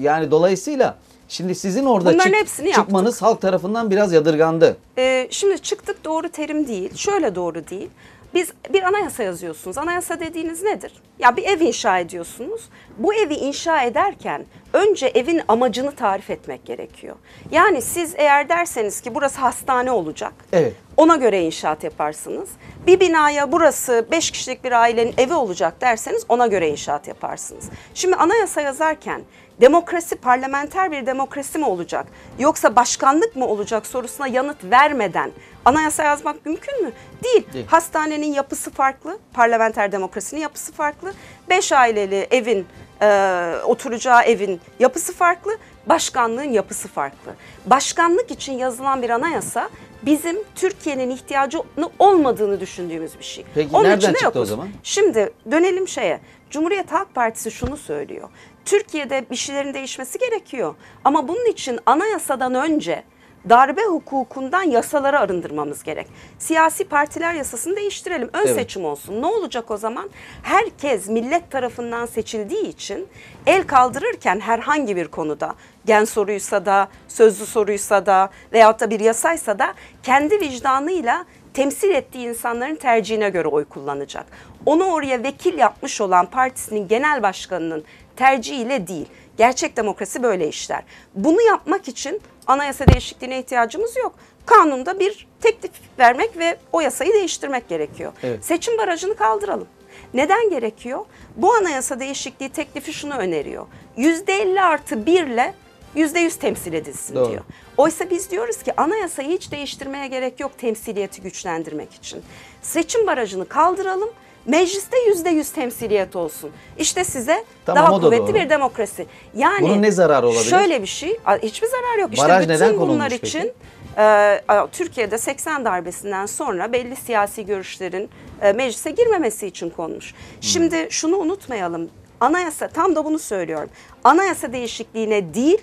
yani 0.00 0.30
dolayısıyla 0.30 0.96
şimdi 1.28 1.54
sizin 1.54 1.84
orada 1.84 2.12
Bunların 2.12 2.30
çık- 2.30 2.40
hepsini 2.40 2.72
çıkmanız 2.72 3.22
halk 3.22 3.40
tarafından 3.40 3.90
biraz 3.90 4.12
yadırgandı. 4.12 4.76
Ee, 4.98 5.28
şimdi 5.30 5.58
çıktık 5.58 6.04
doğru 6.04 6.28
terim 6.28 6.68
değil. 6.68 6.96
Şöyle 6.96 7.34
doğru 7.34 7.68
değil. 7.68 7.90
Biz 8.34 8.52
bir 8.72 8.82
anayasa 8.82 9.22
yazıyorsunuz. 9.22 9.78
Anayasa 9.78 10.20
dediğiniz 10.20 10.62
nedir? 10.62 10.92
Ya 11.18 11.36
bir 11.36 11.42
ev 11.44 11.60
inşa 11.60 11.98
ediyorsunuz. 11.98 12.60
Bu 12.98 13.14
evi 13.14 13.34
inşa 13.34 13.82
ederken 13.82 14.44
önce 14.72 15.06
evin 15.06 15.40
amacını 15.48 15.94
tarif 15.94 16.30
etmek 16.30 16.66
gerekiyor. 16.66 17.16
Yani 17.50 17.82
siz 17.82 18.14
eğer 18.16 18.48
derseniz 18.48 19.00
ki 19.00 19.14
burası 19.14 19.40
hastane 19.40 19.90
olacak. 19.90 20.32
Evet. 20.52 20.72
Ona 20.96 21.16
göre 21.16 21.42
inşaat 21.42 21.84
yaparsınız. 21.84 22.48
Bir 22.86 23.00
binaya 23.00 23.52
burası 23.52 24.06
5 24.10 24.30
kişilik 24.30 24.64
bir 24.64 24.72
ailenin 24.72 25.14
evi 25.18 25.34
olacak 25.34 25.80
derseniz 25.80 26.24
ona 26.28 26.46
göre 26.46 26.68
inşaat 26.68 27.08
yaparsınız. 27.08 27.64
Şimdi 27.94 28.16
anayasa 28.16 28.60
yazarken 28.60 29.22
demokrasi 29.60 30.16
parlamenter 30.16 30.92
bir 30.92 31.06
demokrasi 31.06 31.58
mi 31.58 31.64
olacak 31.64 32.06
yoksa 32.38 32.76
başkanlık 32.76 33.36
mı 33.36 33.46
olacak 33.46 33.86
sorusuna 33.86 34.26
yanıt 34.26 34.64
vermeden 34.64 35.30
anayasa 35.64 36.04
yazmak 36.04 36.46
mümkün 36.46 36.84
mü? 36.84 36.92
Değil. 37.24 37.46
Değil. 37.52 37.66
Hastanenin 37.66 38.32
yapısı 38.32 38.70
farklı, 38.70 39.18
parlamenter 39.32 39.92
demokrasinin 39.92 40.40
yapısı 40.40 40.72
farklı. 40.72 41.12
5 41.50 41.72
aileli 41.72 42.26
evin 42.30 42.66
e, 43.02 43.52
oturacağı 43.64 44.22
evin 44.22 44.60
yapısı 44.78 45.12
farklı, 45.12 45.58
başkanlığın 45.86 46.52
yapısı 46.52 46.88
farklı. 46.88 47.34
Başkanlık 47.66 48.30
için 48.30 48.52
yazılan 48.52 49.02
bir 49.02 49.10
anayasa 49.10 49.68
bizim 50.02 50.36
Türkiye'nin 50.54 51.10
ihtiyacı 51.10 51.58
olmadığını 51.98 52.60
düşündüğümüz 52.60 53.18
bir 53.18 53.24
şey. 53.24 53.44
Peki 53.54 53.74
nereden 53.74 53.96
için 53.96 54.08
de 54.08 54.12
çıktı 54.12 54.26
o 54.26 54.38
yokuz. 54.38 54.48
zaman? 54.48 54.68
Şimdi 54.82 55.32
dönelim 55.50 55.88
şeye. 55.88 56.20
Cumhuriyet 56.50 56.92
Halk 56.92 57.14
Partisi 57.14 57.50
şunu 57.50 57.76
söylüyor. 57.76 58.28
Türkiye'de 58.68 59.26
bir 59.30 59.36
şeylerin 59.36 59.74
değişmesi 59.74 60.18
gerekiyor. 60.18 60.74
Ama 61.04 61.28
bunun 61.28 61.46
için 61.46 61.78
anayasadan 61.86 62.54
önce 62.54 63.02
darbe 63.48 63.82
hukukundan 63.82 64.62
yasaları 64.62 65.18
arındırmamız 65.18 65.82
gerek. 65.82 66.06
Siyasi 66.38 66.84
partiler 66.84 67.34
yasasını 67.34 67.76
değiştirelim. 67.76 68.30
Ön 68.32 68.46
Evet. 68.46 68.54
seçim 68.54 68.84
olsun. 68.84 69.22
Ne 69.22 69.26
olacak 69.26 69.70
o 69.70 69.76
zaman? 69.76 70.10
Herkes 70.42 71.08
millet 71.08 71.50
tarafından 71.50 72.06
seçildiği 72.06 72.68
için 72.68 73.08
el 73.46 73.66
kaldırırken 73.66 74.40
herhangi 74.40 74.96
bir 74.96 75.08
konuda 75.08 75.54
gen 75.86 76.04
soruysa 76.04 76.66
da, 76.66 76.88
sözlü 77.08 77.46
soruysa 77.46 78.06
da 78.06 78.30
veyahut 78.52 78.80
da 78.80 78.90
bir 78.90 79.00
yasaysa 79.00 79.58
da 79.58 79.74
kendi 80.02 80.40
vicdanıyla 80.40 81.24
temsil 81.54 81.90
ettiği 81.90 82.28
insanların 82.28 82.74
tercihine 82.74 83.30
göre 83.30 83.48
oy 83.48 83.64
kullanacak. 83.64 84.26
Onu 84.66 84.84
oraya 84.84 85.22
vekil 85.22 85.58
yapmış 85.58 86.00
olan 86.00 86.26
partisinin 86.26 86.88
genel 86.88 87.22
başkanının 87.22 87.84
tercihiyle 88.18 88.86
değil. 88.86 89.06
Gerçek 89.36 89.76
demokrasi 89.76 90.22
böyle 90.22 90.48
işler. 90.48 90.82
Bunu 91.14 91.42
yapmak 91.42 91.88
için 91.88 92.20
anayasa 92.46 92.86
değişikliğine 92.86 93.38
ihtiyacımız 93.38 93.96
yok. 93.96 94.14
Kanunda 94.46 95.00
bir 95.00 95.28
teklif 95.40 95.70
vermek 95.98 96.38
ve 96.38 96.56
o 96.72 96.80
yasayı 96.80 97.12
değiştirmek 97.12 97.68
gerekiyor. 97.68 98.12
Evet. 98.22 98.44
Seçim 98.44 98.78
barajını 98.78 99.16
kaldıralım. 99.16 99.68
Neden 100.14 100.50
gerekiyor? 100.50 101.04
Bu 101.36 101.54
anayasa 101.54 102.00
değişikliği 102.00 102.48
teklifi 102.48 102.92
şunu 102.92 103.14
öneriyor. 103.14 103.66
%50 103.98 104.60
artı 104.60 105.06
1 105.06 105.26
ile 105.26 105.54
%100 105.96 106.38
temsil 106.38 106.72
edilsin 106.72 107.14
Doğru. 107.14 107.30
diyor. 107.30 107.42
Oysa 107.76 108.10
biz 108.10 108.30
diyoruz 108.30 108.62
ki 108.62 108.72
anayasayı 108.76 109.28
hiç 109.28 109.52
değiştirmeye 109.52 110.06
gerek 110.06 110.40
yok 110.40 110.58
temsiliyeti 110.58 111.22
güçlendirmek 111.22 111.94
için. 111.94 112.22
Seçim 112.62 113.06
barajını 113.06 113.48
kaldıralım. 113.48 114.10
Mecliste 114.48 114.96
yüzde 115.06 115.30
yüz 115.30 115.50
temsiliyet 115.52 116.16
olsun. 116.16 116.50
İşte 116.78 117.04
size 117.04 117.44
Tamam, 117.66 117.82
daha 117.84 117.92
o 117.94 118.02
da 118.02 118.06
kuvvetli 118.06 118.26
doğru. 118.26 118.34
bir 118.34 118.50
demokrasi. 118.50 119.06
Yani 119.36 119.62
Bunun 119.62 119.82
ne 119.82 119.90
zararı 119.90 120.26
olabilir? 120.28 120.50
Şöyle 120.50 120.82
bir 120.82 120.86
şey, 120.86 121.16
a- 121.26 121.36
hiçbir 121.36 121.66
zarar 121.66 121.98
yok. 121.98 122.10
Baraj 122.18 122.40
işte 122.42 122.54
neden 122.54 122.68
bütün 122.68 122.78
konulmuş 122.78 122.94
bunlar 122.94 123.10
peki? 123.10 123.26
için 123.26 123.52
e, 123.96 124.02
a- 124.48 124.66
Türkiye'de 124.66 125.18
80 125.18 125.64
darbesinden 125.64 126.26
sonra 126.26 126.72
belli 126.72 126.96
siyasi 126.96 127.46
görüşlerin 127.46 128.10
e, 128.42 128.52
meclise 128.52 128.90
girmemesi 128.90 129.46
için 129.46 129.70
konmuş. 129.70 130.12
Hmm. 130.12 130.18
Şimdi 130.40 130.86
şunu 130.90 131.16
unutmayalım. 131.16 131.90
Anayasa 132.20 132.68
tam 132.68 132.96
da 132.96 133.04
bunu 133.04 133.18
söylüyorum. 133.18 133.70
Anayasa 134.04 134.52
değişikliğine 134.52 135.34
değil 135.34 135.58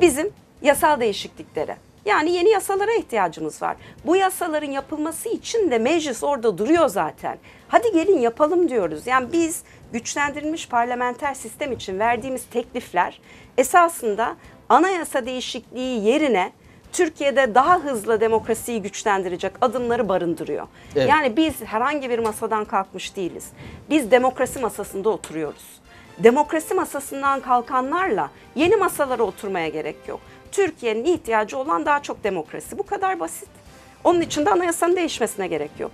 bizim 0.00 0.30
yasal 0.62 1.00
değişikliklere. 1.00 1.76
Yani 2.06 2.30
yeni 2.32 2.50
yasalara 2.50 2.92
ihtiyacımız 2.92 3.62
var. 3.62 3.76
Bu 4.04 4.16
yasaların 4.16 4.70
yapılması 4.70 5.28
için 5.28 5.70
de 5.70 5.78
meclis 5.78 6.24
orada 6.24 6.58
duruyor 6.58 6.88
zaten. 6.88 7.38
Hadi 7.68 7.92
gelin 7.92 8.18
yapalım 8.18 8.68
diyoruz. 8.68 9.06
Yani 9.06 9.32
biz 9.32 9.62
güçlendirilmiş 9.92 10.68
parlamenter 10.68 11.34
sistem 11.34 11.72
için 11.72 11.98
verdiğimiz 11.98 12.44
teklifler 12.44 13.20
esasında 13.58 14.36
anayasa 14.68 15.26
değişikliği 15.26 16.04
yerine 16.04 16.52
Türkiye'de 16.92 17.54
daha 17.54 17.78
hızlı 17.78 18.20
demokrasiyi 18.20 18.82
güçlendirecek 18.82 19.52
adımları 19.60 20.08
barındırıyor. 20.08 20.66
Evet. 20.96 21.08
Yani 21.08 21.36
biz 21.36 21.54
herhangi 21.64 22.10
bir 22.10 22.18
masadan 22.18 22.64
kalkmış 22.64 23.16
değiliz. 23.16 23.48
Biz 23.90 24.10
demokrasi 24.10 24.58
masasında 24.58 25.08
oturuyoruz. 25.08 25.80
Demokrasi 26.18 26.74
masasından 26.74 27.40
kalkanlarla 27.40 28.30
yeni 28.54 28.76
masalara 28.76 29.22
oturmaya 29.22 29.68
gerek 29.68 29.96
yok. 30.08 30.20
Türkiye'nin 30.56 31.04
ihtiyacı 31.04 31.58
olan 31.58 31.86
daha 31.86 32.02
çok 32.02 32.24
demokrasi. 32.24 32.78
Bu 32.78 32.82
kadar 32.82 33.20
basit. 33.20 33.48
Onun 34.04 34.20
için 34.20 34.46
de 34.46 34.50
anayasanın 34.50 34.96
değişmesine 34.96 35.46
gerek 35.48 35.70
yok. 35.78 35.90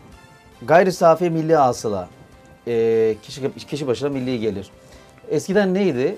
Gayri 0.62 0.92
safi 0.92 1.31
milli 1.31 1.55
hasıla 1.57 2.09
e, 2.66 3.14
kişi, 3.22 3.53
kişi 3.66 3.87
başına 3.87 4.09
milli 4.09 4.40
gelir. 4.40 4.70
Eskiden 5.29 5.75
neydi? 5.75 6.16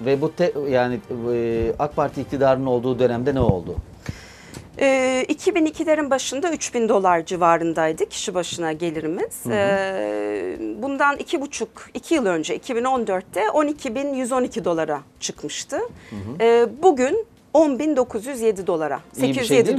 Ve 0.00 0.20
bu 0.20 0.34
te- 0.34 0.52
yani 0.68 1.00
e, 1.32 1.72
AK 1.78 1.96
Parti 1.96 2.20
iktidarının 2.20 2.66
olduğu 2.66 2.98
dönemde 2.98 3.34
ne 3.34 3.40
oldu? 3.40 3.76
Ee, 4.78 5.24
2002'lerin 5.28 6.10
başında 6.10 6.50
3000 6.52 6.88
dolar 6.88 7.26
civarındaydı 7.26 8.06
kişi 8.08 8.34
başına 8.34 8.72
gelirimiz. 8.72 9.46
Ee, 9.50 10.56
bundan 10.82 11.16
iki 11.16 11.40
buçuk, 11.40 11.68
iki 11.94 12.14
yıl 12.14 12.26
önce 12.26 12.56
2014'te 12.56 13.40
12.112 13.40 14.64
dolara 14.64 15.00
çıkmıştı. 15.20 15.80
Ee, 16.40 16.66
bugün 16.82 17.26
10.907 17.54 18.66
dolara, 18.66 19.00
İyi 19.16 19.20
bir 19.20 19.34
şey 19.34 19.34
807 19.44 19.66
değil 19.66 19.78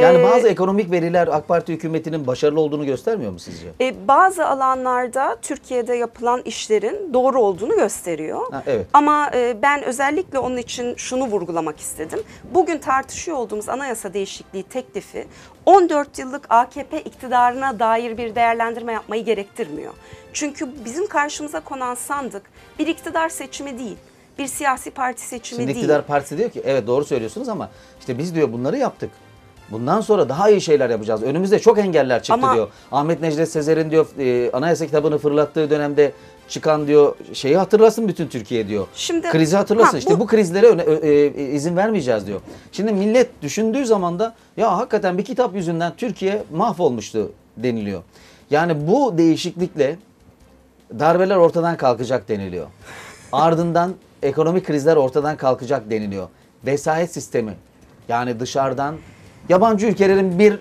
Yani 0.00 0.18
Ee, 0.18 0.22
bazı 0.22 0.48
ekonomik 0.48 0.90
veriler 0.90 1.28
AK 1.32 1.48
Parti 1.48 1.72
hükümetinin 1.72 2.26
başarılı 2.26 2.60
olduğunu 2.60 2.86
göstermiyor 2.86 3.32
mu 3.32 3.38
sizce? 3.38 3.66
E, 3.80 4.08
bazı 4.08 4.46
alanlarda 4.46 5.36
Türkiye'de 5.42 5.94
yapılan 5.94 6.42
işlerin 6.44 7.14
doğru 7.14 7.40
olduğunu 7.40 7.76
gösteriyor. 7.76 8.52
Ha, 8.52 8.62
evet. 8.66 8.86
Ama 8.92 9.30
e, 9.34 9.62
ben 9.62 9.82
özellikle 9.82 10.38
onun 10.38 10.56
için 10.56 10.94
şunu 10.96 11.26
vurgulamak 11.26 11.80
istedim. 11.80 12.18
Bugün 12.54 12.78
tartışıyor 12.78 13.36
olduğumuz 13.36 13.68
anayasa 13.68 14.14
değişikliği 14.14 14.62
teklifi 14.62 15.26
14 15.66 16.18
yıllık 16.18 16.46
AKP 16.50 17.00
iktidarına 17.00 17.78
dair 17.78 18.16
bir 18.18 18.34
değerlendirme 18.34 18.92
yapmayı 18.92 19.24
gerektirmiyor. 19.24 19.92
Çünkü 20.32 20.68
bizim 20.84 21.06
karşımıza 21.06 21.60
konan 21.60 21.94
sandık 21.94 22.42
bir 22.78 22.86
iktidar 22.86 23.28
seçimi 23.28 23.78
değil. 23.78 23.96
Bir 24.38 24.46
siyasi 24.46 24.90
parti 24.90 25.22
seçimi 25.22 25.56
Şimdi 25.56 25.66
değil. 25.66 25.76
iktidar 25.76 26.06
partisi 26.06 26.38
diyor 26.38 26.50
ki 26.50 26.62
evet 26.64 26.86
doğru 26.86 27.04
söylüyorsunuz 27.04 27.48
ama 27.48 27.70
işte 28.00 28.18
biz 28.18 28.34
diyor 28.34 28.52
bunları 28.52 28.76
yaptık. 28.78 29.10
Bundan 29.72 30.00
sonra 30.00 30.28
daha 30.28 30.50
iyi 30.50 30.60
şeyler 30.60 30.90
yapacağız. 30.90 31.22
Önümüzde 31.22 31.58
çok 31.58 31.78
engeller 31.78 32.22
çıktı 32.22 32.32
Ama- 32.34 32.54
diyor. 32.54 32.68
Ahmet 32.92 33.20
Necdet 33.20 33.48
Sezer'in 33.48 33.90
diyor 33.90 34.06
e, 34.18 34.50
anayasa 34.52 34.86
kitabını 34.86 35.18
fırlattığı 35.18 35.70
dönemde 35.70 36.12
çıkan 36.48 36.86
diyor 36.86 37.14
şeyi 37.32 37.56
hatırlasın 37.56 38.08
bütün 38.08 38.26
Türkiye 38.28 38.68
diyor. 38.68 38.86
Şimdi- 38.94 39.30
Krizi 39.30 39.56
hatırlasın. 39.56 39.92
Ha, 39.92 39.98
işte 39.98 40.14
bu- 40.14 40.20
bu 40.20 40.26
krizlere 40.26 40.66
öne- 40.66 40.82
ö- 40.82 41.06
e, 41.06 41.10
e, 41.42 41.50
izin 41.50 41.76
vermeyeceğiz 41.76 42.26
diyor. 42.26 42.40
Şimdi 42.72 42.92
millet 42.92 43.42
düşündüğü 43.42 43.86
zaman 43.86 44.18
da 44.18 44.34
ya 44.56 44.76
hakikaten 44.78 45.18
bir 45.18 45.24
kitap 45.24 45.54
yüzünden 45.54 45.92
Türkiye 45.96 46.42
mahvolmuştu 46.54 47.32
deniliyor. 47.56 48.02
Yani 48.50 48.86
bu 48.86 49.18
değişiklikle 49.18 49.96
darbeler 50.98 51.36
ortadan 51.36 51.76
kalkacak 51.76 52.28
deniliyor. 52.28 52.66
Ardından 53.32 53.94
ekonomik 54.22 54.66
krizler 54.66 54.96
ortadan 54.96 55.36
kalkacak 55.36 55.90
deniliyor. 55.90 56.28
Vesayet 56.66 57.12
sistemi 57.12 57.54
yani 58.08 58.40
dışarıdan 58.40 58.96
yabancı 59.52 59.86
ülkelerin 59.86 60.38
bir 60.38 60.58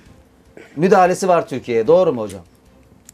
müdahalesi 0.75 1.27
var 1.27 1.47
Türkiye'ye. 1.47 1.87
Doğru 1.87 2.13
mu 2.13 2.21
hocam? 2.21 2.41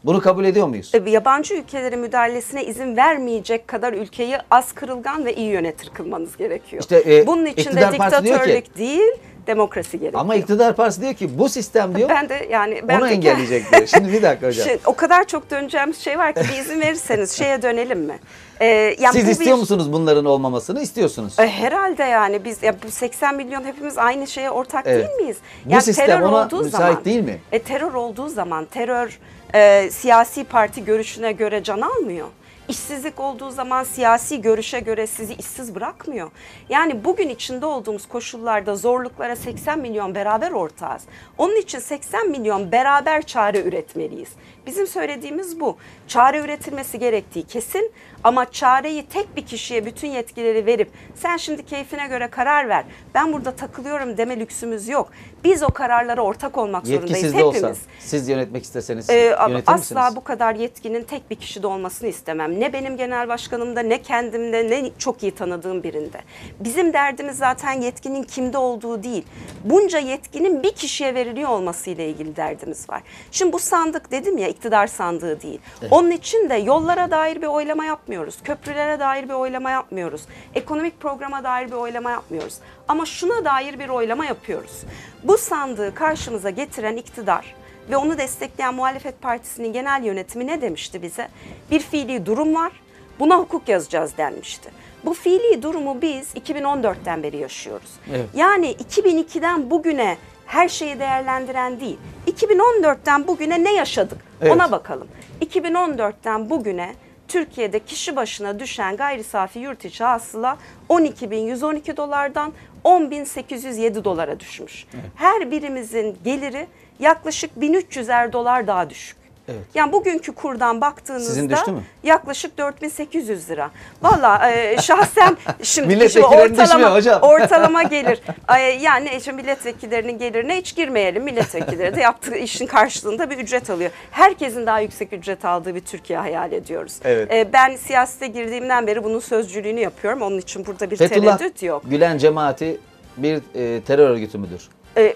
Bunu 0.04 0.20
kabul 0.20 0.44
ediyor 0.44 0.66
muyuz? 0.68 0.90
E, 0.94 1.10
yabancı 1.10 1.54
ülkelerin 1.54 1.98
müdahalesine 1.98 2.64
izin 2.64 2.96
vermeyecek 2.96 3.68
kadar 3.68 3.92
ülkeyi 3.92 4.36
az 4.50 4.72
kırılgan 4.72 5.24
ve 5.24 5.34
iyi 5.34 5.50
yönetir 5.50 5.90
kılmanız 5.94 6.36
gerekiyor. 6.36 6.82
İşte, 6.82 7.02
e, 7.06 7.26
Bunun 7.26 7.46
için 7.46 7.70
de 7.70 7.76
diyor 7.76 7.92
ki- 7.92 7.92
diktatörlük 7.92 8.78
değil, 8.78 9.10
demokrasi 9.52 9.98
gerekiyor. 9.98 10.20
Ama 10.22 10.34
iktidar 10.34 10.76
partisi 10.76 11.00
diyor 11.00 11.14
ki 11.14 11.38
bu 11.38 11.48
sistem 11.48 11.94
diyor 11.94 12.08
ben 12.08 12.28
de 12.28 12.48
yani 12.50 12.88
ben 12.88 13.00
onu 13.00 13.08
de- 13.08 13.12
engelleyecek 13.12 13.72
diyor. 13.72 13.86
Şimdi 13.94 14.12
bir 14.12 14.22
dakika 14.22 14.46
hocam. 14.46 14.66
Şimdi, 14.68 14.80
o 14.86 14.94
kadar 14.96 15.24
çok 15.24 15.50
döneceğimiz 15.50 15.98
şey 15.98 16.18
var 16.18 16.34
ki 16.34 16.40
bir 16.52 16.58
izin 16.58 16.80
verirseniz 16.80 17.32
şeye 17.32 17.62
dönelim 17.62 18.00
mi? 18.00 18.18
Ee, 18.60 18.66
yani 18.98 19.12
Siz 19.12 19.26
bu 19.26 19.30
istiyor 19.30 19.56
bir- 19.56 19.60
musunuz 19.60 19.92
bunların 19.92 20.24
olmamasını? 20.24 20.80
İstiyorsunuz. 20.82 21.38
E, 21.38 21.48
Herhalde 21.48 22.02
yani 22.02 22.44
biz 22.44 22.62
ya 22.62 22.74
bu 22.86 22.90
80 22.90 23.34
milyon 23.36 23.64
hepimiz 23.64 23.98
aynı 23.98 24.26
şeye 24.26 24.50
ortak 24.50 24.86
Evet. 24.86 25.08
değil 25.08 25.20
miyiz? 25.20 25.36
Bu 25.64 25.72
Yani 25.72 25.82
sistem 25.82 26.06
terör 26.06 26.20
ona 26.22 26.44
olduğu 26.46 26.56
müsait 26.64 26.72
zaman, 26.72 27.04
değil 27.04 27.24
mi? 27.24 27.38
E, 27.52 27.58
terör 27.58 27.94
olduğu 27.94 28.28
zaman 28.28 28.64
terör 28.64 29.18
e, 29.54 29.90
siyasi 29.90 30.44
parti 30.44 30.84
görüşüne 30.84 31.32
göre 31.32 31.62
can 31.62 31.80
almıyor. 31.80 32.26
İşsizlik 32.68 33.20
olduğu 33.20 33.50
zaman 33.50 33.84
siyasi 33.84 34.40
görüşe 34.40 34.80
göre 34.80 35.06
sizi 35.06 35.34
işsiz 35.34 35.74
bırakmıyor. 35.74 36.30
Yani 36.68 37.04
bugün 37.04 37.28
içinde 37.28 37.66
olduğumuz 37.66 38.08
koşullarda 38.08 38.76
zorluklara 38.76 39.36
80 39.36 39.78
milyon 39.78 40.14
beraber 40.14 40.50
ortağız. 40.50 41.02
Onun 41.38 41.56
için 41.56 41.78
80 41.78 42.28
milyon 42.28 42.72
beraber 42.72 43.22
çare 43.22 43.62
üretmeliyiz. 43.62 44.28
Bizim 44.68 44.86
söylediğimiz 44.86 45.60
bu. 45.60 45.76
Çare 46.08 46.38
üretilmesi 46.38 46.98
gerektiği 46.98 47.42
kesin 47.46 47.92
ama 48.24 48.50
çareyi 48.50 49.06
tek 49.06 49.36
bir 49.36 49.46
kişiye 49.46 49.86
bütün 49.86 50.08
yetkileri 50.08 50.66
verip 50.66 50.90
sen 51.14 51.36
şimdi 51.36 51.66
keyfine 51.66 52.06
göre 52.06 52.28
karar 52.30 52.68
ver. 52.68 52.84
Ben 53.14 53.32
burada 53.32 53.50
takılıyorum 53.56 54.16
deme 54.16 54.40
lüksümüz 54.40 54.88
yok. 54.88 55.10
Biz 55.44 55.62
o 55.62 55.66
kararlara 55.68 56.20
ortak 56.20 56.58
olmak 56.58 56.86
Yetki 56.86 57.00
zorundayız 57.08 57.34
hepimiz. 57.34 57.64
olsa 57.64 57.74
siz 58.00 58.28
yönetmek 58.28 58.64
isteseniz 58.64 59.10
Ee, 59.10 59.14
yönetir 59.24 59.72
asla 59.72 59.76
misiniz? 59.76 60.16
bu 60.16 60.24
kadar 60.24 60.54
yetkinin 60.54 61.02
tek 61.04 61.30
bir 61.30 61.36
kişide 61.36 61.66
olmasını 61.66 62.08
istemem. 62.08 62.60
Ne 62.60 62.72
benim 62.72 62.96
genel 62.96 63.28
başkanımda 63.28 63.80
ne 63.80 64.02
kendimde 64.02 64.70
ne 64.70 64.90
çok 64.98 65.22
iyi 65.22 65.32
tanıdığım 65.34 65.82
birinde. 65.82 66.20
Bizim 66.60 66.92
derdimiz 66.92 67.36
zaten 67.36 67.72
yetkinin 67.80 68.22
kimde 68.22 68.58
olduğu 68.58 69.02
değil. 69.02 69.24
Bunca 69.64 69.98
yetkinin 69.98 70.62
bir 70.62 70.72
kişiye 70.72 71.14
veriliyor 71.14 71.48
olmasıyla 71.50 72.04
ilgili 72.04 72.36
derdimiz 72.36 72.90
var. 72.90 73.02
Şimdi 73.30 73.52
bu 73.52 73.58
sandık 73.58 74.10
dedim 74.10 74.38
ya 74.38 74.48
iktidar 74.58 74.86
sandığı 74.86 75.42
değil. 75.42 75.60
Onun 75.90 76.10
için 76.10 76.50
de 76.50 76.54
yollara 76.54 77.10
dair 77.10 77.42
bir 77.42 77.46
oylama 77.46 77.84
yapmıyoruz. 77.84 78.36
Köprülere 78.44 79.00
dair 79.00 79.28
bir 79.28 79.34
oylama 79.34 79.70
yapmıyoruz. 79.70 80.22
Ekonomik 80.54 81.00
programa 81.00 81.44
dair 81.44 81.66
bir 81.66 81.72
oylama 81.72 82.10
yapmıyoruz. 82.10 82.54
Ama 82.88 83.06
şuna 83.06 83.44
dair 83.44 83.78
bir 83.78 83.88
oylama 83.88 84.24
yapıyoruz. 84.26 84.82
Bu 85.24 85.38
sandığı 85.38 85.94
karşımıza 85.94 86.50
getiren 86.50 86.96
iktidar 86.96 87.54
ve 87.90 87.96
onu 87.96 88.18
destekleyen 88.18 88.74
muhalefet 88.74 89.22
partisinin 89.22 89.72
genel 89.72 90.04
yönetimi 90.04 90.46
ne 90.46 90.60
demişti 90.60 91.02
bize? 91.02 91.28
Bir 91.70 91.80
fiili 91.80 92.26
durum 92.26 92.54
var, 92.54 92.72
buna 93.18 93.38
hukuk 93.38 93.68
yazacağız 93.68 94.16
denmişti. 94.16 94.70
Bu 95.04 95.14
fiili 95.14 95.62
durumu 95.62 96.02
biz 96.02 96.34
2014'ten 96.34 97.22
beri 97.22 97.36
yaşıyoruz. 97.36 97.90
Evet. 98.10 98.26
Yani 98.34 98.72
2002'den 98.90 99.70
bugüne 99.70 100.16
her 100.48 100.68
şeyi 100.68 100.98
değerlendiren 100.98 101.80
değil, 101.80 101.98
2014'ten 102.26 103.26
bugüne 103.26 103.64
ne 103.64 103.74
yaşadık 103.74 104.18
Evet. 104.40 104.52
ona 104.52 104.72
bakalım. 104.72 105.08
2014'ten 105.40 106.50
bugüne 106.50 106.94
Türkiye'de 107.28 107.78
kişi 107.78 108.16
başına 108.16 108.58
düşen 108.58 108.96
gayri 108.96 109.24
safi 109.24 109.58
yurt 109.58 109.84
içi 109.84 110.04
hasıla 110.04 110.56
12.112 110.88 111.96
dolardan 111.96 112.52
10.807 112.84 114.04
dolara 114.04 114.40
düşmüş. 114.40 114.86
Her 115.14 115.50
birimizin 115.50 116.18
geliri 116.24 116.66
yaklaşık 116.98 117.50
1300'er 117.60 118.32
dolar 118.32 118.66
daha 118.66 118.90
düşük. 118.90 119.17
Evet. 119.48 119.60
Yani 119.74 119.92
bugünkü 119.92 120.32
kurdan 120.32 120.80
baktığınızda 120.80 121.74
yaklaşık 122.02 122.58
4800 122.58 123.50
lira. 123.50 123.70
Valla 124.02 124.50
e, 124.50 124.76
şahsen 124.82 125.36
şimdi 125.62 126.10
şimdi 126.10 126.58
düşmüyor 126.58 126.94
hocam. 126.94 127.22
ortalama 127.22 127.82
gelir. 127.94 128.20
Ay, 128.48 128.82
yani 128.82 129.20
şimdi 129.24 129.42
milletvekillerinin 129.42 130.18
gelirine 130.18 130.56
hiç 130.56 130.76
girmeyelim. 130.76 131.22
Milletvekilleri 131.22 131.96
de 131.96 132.00
yaptığı 132.00 132.36
işin 132.36 132.66
karşılığında 132.66 133.30
bir 133.30 133.38
ücret 133.38 133.70
alıyor. 133.70 133.90
Herkesin 134.10 134.66
daha 134.66 134.80
yüksek 134.80 135.12
ücret 135.12 135.44
aldığı 135.44 135.74
bir 135.74 135.80
Türkiye 135.80 136.18
hayal 136.18 136.52
ediyoruz. 136.52 136.92
Evet. 137.04 137.32
E, 137.32 137.52
ben 137.52 137.76
siyasete 137.76 138.26
girdiğimden 138.26 138.86
beri 138.86 139.04
bunun 139.04 139.20
sözcülüğünü 139.20 139.80
yapıyorum. 139.80 140.22
Onun 140.22 140.38
için 140.38 140.66
burada 140.66 140.90
bir 140.90 140.96
Fethullah 140.96 141.38
tereddüt 141.38 141.62
yok. 141.62 141.82
Gülen 141.86 142.18
cemaati 142.18 142.80
bir 143.16 143.36
e, 143.54 143.80
terör 143.80 144.10
örgütü 144.10 144.38
müdür? 144.38 144.68
E, 144.96 145.14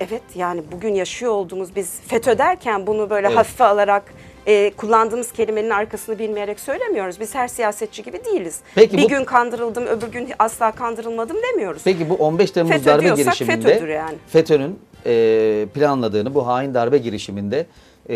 evet 0.00 0.22
yani 0.34 0.62
bugün 0.72 0.94
yaşıyor 0.94 1.32
olduğumuz 1.32 1.76
biz 1.76 2.00
FETÖ 2.06 2.38
derken 2.38 2.86
bunu 2.86 3.10
böyle 3.10 3.26
Evet. 3.26 3.36
hafife 3.36 3.64
alarak 3.64 4.02
e, 4.46 4.70
kullandığımız 4.76 5.32
kelimenin 5.32 5.70
arkasını 5.70 6.18
bilmeyerek 6.18 6.60
söylemiyoruz. 6.60 7.20
Biz 7.20 7.34
her 7.34 7.48
siyasetçi 7.48 8.02
gibi 8.02 8.24
değiliz. 8.24 8.60
Peki 8.74 8.96
bir 8.96 9.02
bu- 9.04 9.08
gün 9.08 9.24
kandırıldım 9.24 9.86
öbür 9.86 10.08
gün 10.08 10.28
asla 10.38 10.72
kandırılmadım 10.72 11.36
demiyoruz. 11.52 11.82
Peki 11.84 12.10
bu 12.10 12.14
15 12.14 12.50
Temmuz 12.50 12.72
FETÖ 12.72 12.84
darbe 12.86 13.08
girişiminde 13.08 13.70
yani. 13.92 14.14
FETÖ'nün 14.28 14.78
e, 15.06 15.66
planladığını 15.74 16.34
bu 16.34 16.46
hain 16.46 16.74
darbe 16.74 16.98
girişiminde 16.98 17.66
e, 18.08 18.14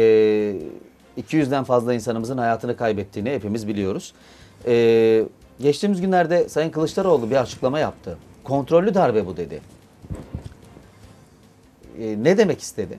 200'den 1.23 1.65
fazla 1.65 1.95
insanımızın 1.95 2.39
hayatını 2.39 2.77
kaybettiğini 2.77 3.31
hepimiz 3.31 3.69
biliyoruz. 3.69 4.15
E, 4.67 5.25
geçtiğimiz 5.61 6.01
günlerde 6.01 6.49
Sayın 6.49 6.71
Kılıçdaroğlu 6.71 7.31
bir 7.31 7.37
açıklama 7.37 7.79
yaptı. 7.79 8.19
Kontrollü 8.45 8.95
darbe 8.95 9.27
bu 9.27 9.37
dedi. 9.37 9.61
E, 12.01 12.25
ne 12.25 12.39
demek 12.39 12.61
istedi? 12.61 12.99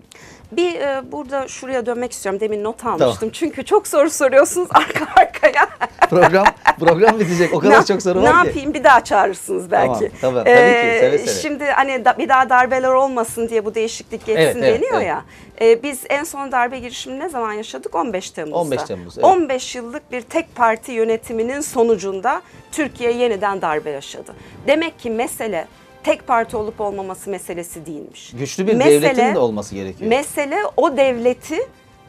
Bir 0.52 0.76
e, 0.76 1.12
burada 1.12 1.48
şuraya 1.48 1.86
dönmek 1.86 2.12
istiyorum. 2.12 2.40
Demin 2.40 2.64
not 2.64 2.86
almıştım. 2.86 3.30
Çünkü 3.34 3.66
çok 3.66 3.88
soru 3.88 4.10
soruyorsunuz 4.10 4.68
arka 4.74 5.22
arkaya. 5.22 5.70
Program 6.10 6.46
program 6.80 7.20
bitecek. 7.20 7.54
O 7.54 7.60
kadar 7.60 7.82
Ne- 7.82 7.86
çok 7.86 8.02
soru 8.02 8.24
Ne 8.24 8.30
var 8.34 8.42
ki. 8.42 8.48
yapayım 8.48 8.74
bir 8.74 8.84
daha 8.84 9.04
çağırırsınız 9.04 9.72
belki. 9.72 10.12
Tamam, 10.22 10.44
tabii, 10.44 10.56
tabii 10.56 10.72
ki, 10.72 10.98
seve 11.00 11.18
seve. 11.18 11.42
Şimdi 11.42 11.66
hani 11.66 12.06
da- 12.06 12.16
bir 12.18 12.30
daha 12.30 12.50
darbeler 12.50 12.90
olmasın 12.90 13.50
diye 13.50 13.66
bu 13.66 13.76
değişiklik 13.76 14.26
geçsin 14.26 14.42
Evet, 14.42 14.56
evet, 14.60 14.76
deniyor 14.76 14.98
evet. 14.98 15.08
ya. 15.08 15.26
E, 15.62 15.84
biz 15.84 16.00
en 16.10 16.24
son 16.24 16.52
darbe 16.52 16.80
girişimini 16.80 17.20
ne 17.20 17.30
zaman 17.30 17.54
yaşadık? 17.54 17.96
15 17.96 18.32
Temmuz'da. 18.32 18.58
15 18.60 18.84
Temmuz, 18.84 19.14
evet. 19.18 19.26
15 19.26 19.76
yıllık 19.76 20.12
bir 20.12 20.22
tek 20.22 20.56
parti 20.56 20.92
yönetiminin 20.92 21.62
sonucunda 21.62 22.42
Türkiye 22.72 23.12
yeniden 23.12 23.62
darbe 23.62 23.90
yaşadı. 23.90 24.34
Demek 24.68 25.00
ki 25.00 25.10
mesele 25.10 25.68
tek 26.04 26.28
parti 26.28 26.58
olup 26.58 26.82
olmaması 26.82 27.30
meselesi 27.30 27.86
değilmiş. 27.86 28.32
Güçlü 28.40 28.68
bir 28.68 28.74
Mesele- 28.74 29.02
devletin 29.02 29.36
de 29.36 29.40
olması 29.40 29.76
gerekiyor. 29.76 30.10
Mesele 30.10 30.58
o 30.78 30.98
devleti 30.98 31.58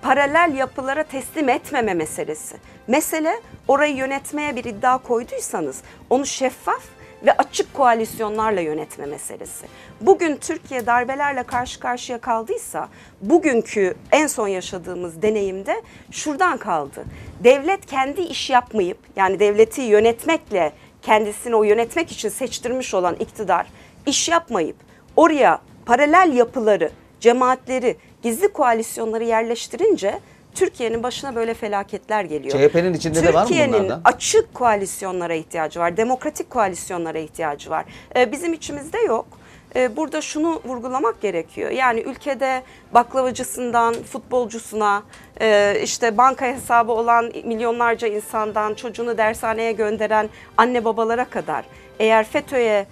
paralel 0.03 0.55
yapılara 0.57 1.03
teslim 1.03 1.49
etmeme 1.49 1.95
meselesi. 1.95 2.57
Mesele 2.86 3.40
orayı 3.68 3.97
yönetmeye 3.97 4.57
bir 4.57 4.64
iddia 4.64 4.99
koyduysanız 4.99 5.80
onu 6.11 6.26
şeffaf 6.26 6.82
ve 7.26 7.32
açık 7.32 7.74
koalisyonlarla 7.74 8.61
yönetme 8.61 9.07
meselesi. 9.07 9.66
Bugün 10.01 10.36
Türkiye 10.36 10.86
darbelerle 10.86 11.43
karşı 11.43 11.80
karşıya 11.80 12.18
kaldıysa 12.20 12.88
bugünkü 13.20 13.95
en 14.12 14.26
son 14.26 14.49
yaşadığımız 14.49 15.22
deneyimde 15.22 15.82
şuradan 16.11 16.59
kaldı. 16.59 17.05
Devlet 17.45 17.86
kendi 17.86 18.20
iş 18.20 18.51
yapmayıp 18.51 18.99
yani 19.16 19.40
devleti 19.40 19.82
yönetmekle 19.82 20.72
kendisini 21.03 21.57
o 21.57 21.62
yönetmek 21.62 22.12
için 22.12 22.28
seçtirmiş 22.28 22.95
olan 22.95 23.14
iktidar 23.14 23.66
iş 24.07 24.28
yapmayıp 24.28 24.76
oraya 25.16 25.61
paralel 25.86 26.32
yapıları, 26.32 26.90
cemaatleri, 27.20 27.96
gizli 28.22 28.53
koalisyonları 28.53 29.24
yerleştirince 29.24 30.20
Türkiye'nin 30.55 31.03
başına 31.03 31.34
böyle 31.34 31.55
felaketler 31.55 32.24
geliyor. 32.24 32.70
CHP'nin 32.70 32.94
içinde 32.94 33.22
de 33.22 33.34
var 33.34 33.42
mı 33.42 33.48
Türkiye'nin 33.48 33.92
açık 34.05 34.55
koalisyonlara 34.55 35.34
ihtiyacı 35.34 35.80
var, 35.80 35.96
demokratik 35.96 36.50
koalisyonlara 36.50 37.18
ihtiyacı 37.18 37.70
var. 37.70 37.84
Ee, 38.16 38.32
bizim 38.32 38.53
içimizde 38.53 38.98
yok. 38.98 39.26
Ee, 39.76 39.96
burada 39.96 40.20
şunu 40.20 40.61
vurgulamak 40.64 41.20
gerekiyor. 41.20 41.70
Yani 41.70 42.00
ülkede 42.00 42.62
baklavacısından 42.94 43.94
futbolcusuna, 43.94 45.03
e, 45.40 45.78
işte 45.82 46.18
banka 46.18 46.46
hesabı 46.46 46.92
olan 46.92 47.32
milyonlarca 47.44 48.09
insandan 48.09 48.74
çocuğunu 48.74 49.18
dershaneye 49.18 49.72
gönderen 49.72 50.28
anne 50.57 50.84
babalara 50.84 51.24
kadar 51.24 51.64
eğer 51.98 52.24
FETÖ'ye 52.24 52.86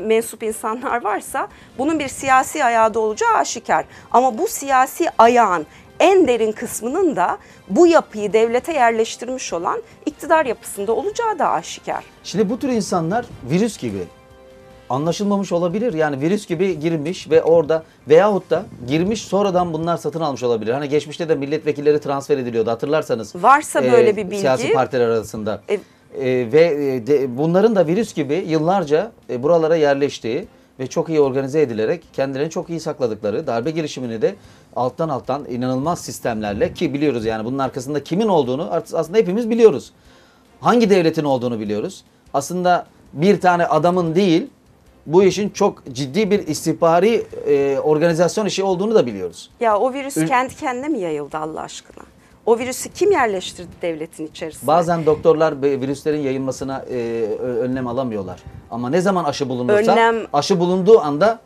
mensup 0.00 0.42
insanlar 0.42 1.04
varsa 1.04 1.48
bunun 1.78 1.98
bir 1.98 2.08
siyasi 2.08 2.64
ayağı 2.64 2.94
da 2.94 3.00
olacağı 3.00 3.34
aşikar. 3.34 3.84
Ama 4.10 4.38
bu 4.38 4.46
siyasi 4.48 5.06
ayağın 5.18 5.66
en 6.00 6.28
derin 6.28 6.52
kısmının 6.52 7.16
da 7.16 7.38
bu 7.68 7.86
yapıyı 7.86 8.32
devlete 8.32 8.72
yerleştirmiş 8.72 9.52
olan 9.52 9.82
iktidar 10.06 10.46
yapısında 10.46 10.92
olacağı 10.92 11.38
da 11.38 11.50
aşikar. 11.50 12.04
Şimdi 12.24 12.50
bu 12.50 12.58
tür 12.58 12.68
insanlar 12.68 13.26
virüs 13.50 13.78
gibi 13.78 13.98
anlaşılmamış 14.90 15.52
olabilir. 15.52 15.92
Yani 15.92 16.20
virüs 16.20 16.46
gibi 16.46 16.80
girmiş 16.80 17.30
ve 17.30 17.42
orada 17.42 17.82
veyahut 18.08 18.50
da 18.50 18.66
girmiş 18.88 19.22
sonradan 19.22 19.72
bunlar 19.72 19.96
satın 19.96 20.20
almış 20.20 20.42
olabilir. 20.42 20.72
Hani 20.72 20.88
geçmişte 20.88 21.28
de 21.28 21.34
milletvekilleri 21.34 22.00
transfer 22.00 22.38
ediliyordu 22.38 22.70
hatırlarsanız. 22.70 23.34
Varsa 23.34 23.82
böyle 23.84 24.16
bir 24.16 24.30
bilgi- 24.30 24.40
Siyasi 24.40 24.72
partiler 24.72 25.06
arasında. 25.08 25.62
E- 25.70 25.78
E, 26.14 26.24
ve 26.52 27.06
de- 27.06 27.38
bunların 27.38 27.76
da 27.76 27.86
virüs 27.86 28.14
gibi 28.14 28.34
yıllarca 28.48 29.12
e, 29.30 29.42
buralara 29.42 29.76
yerleştiği 29.76 30.46
ve 30.80 30.86
çok 30.86 31.08
iyi 31.08 31.20
organize 31.20 31.60
edilerek 31.62 32.02
kendilerini 32.12 32.50
çok 32.50 32.70
iyi 32.70 32.80
sakladıkları 32.80 33.46
darbe 33.46 33.70
girişimini 33.70 34.22
de 34.22 34.34
alttan 34.76 35.08
alttan 35.08 35.44
inanılmaz 35.50 36.00
sistemlerle 36.00 36.74
ki 36.74 36.94
biliyoruz 36.94 37.24
yani 37.24 37.44
bunun 37.44 37.58
arkasında 37.58 38.04
kimin 38.04 38.28
olduğunu 38.28 38.70
aslında 38.94 39.18
hepimiz 39.18 39.50
biliyoruz. 39.50 39.92
Hangi 40.60 40.90
devletin 40.90 41.24
olduğunu 41.24 41.60
biliyoruz. 41.60 42.04
Aslında 42.34 42.86
bir 43.12 43.40
tane 43.40 43.66
adamın 43.66 44.14
değil 44.14 44.46
bu 45.06 45.24
işin 45.24 45.48
çok 45.48 45.82
ciddi 45.92 46.30
bir 46.30 46.46
istihbari 46.46 47.26
e, 47.48 47.78
organizasyon 47.82 48.46
işi 48.46 48.62
olduğunu 48.62 48.94
da 48.94 49.06
biliyoruz. 49.06 49.50
Ya 49.60 49.78
o 49.78 49.92
virüs 49.92 50.16
Ül- 50.16 50.26
kendi 50.28 50.56
kendine 50.56 50.88
mi 50.88 50.98
yayıldı 51.00 51.38
Allah 51.38 51.60
aşkına? 51.60 52.04
O 52.46 52.58
virüsü 52.58 52.92
kim 52.92 53.12
yerleştirdi 53.12 53.68
devletin 53.82 54.26
içerisine? 54.26 54.66
Bazen 54.66 55.06
doktorlar 55.06 55.62
virüslerin 55.62 56.20
yayılmasına 56.20 56.84
e, 56.90 57.26
önlem 57.40 57.86
alamıyorlar. 57.86 58.40
Ama 58.70 58.90
ne 58.90 59.00
zaman 59.00 59.24
aşı 59.24 59.48
bulunursa 59.48 59.92
Önlem- 59.92 60.26
aşı 60.32 60.60
bulunduğu 60.60 61.00
anda 61.00 61.38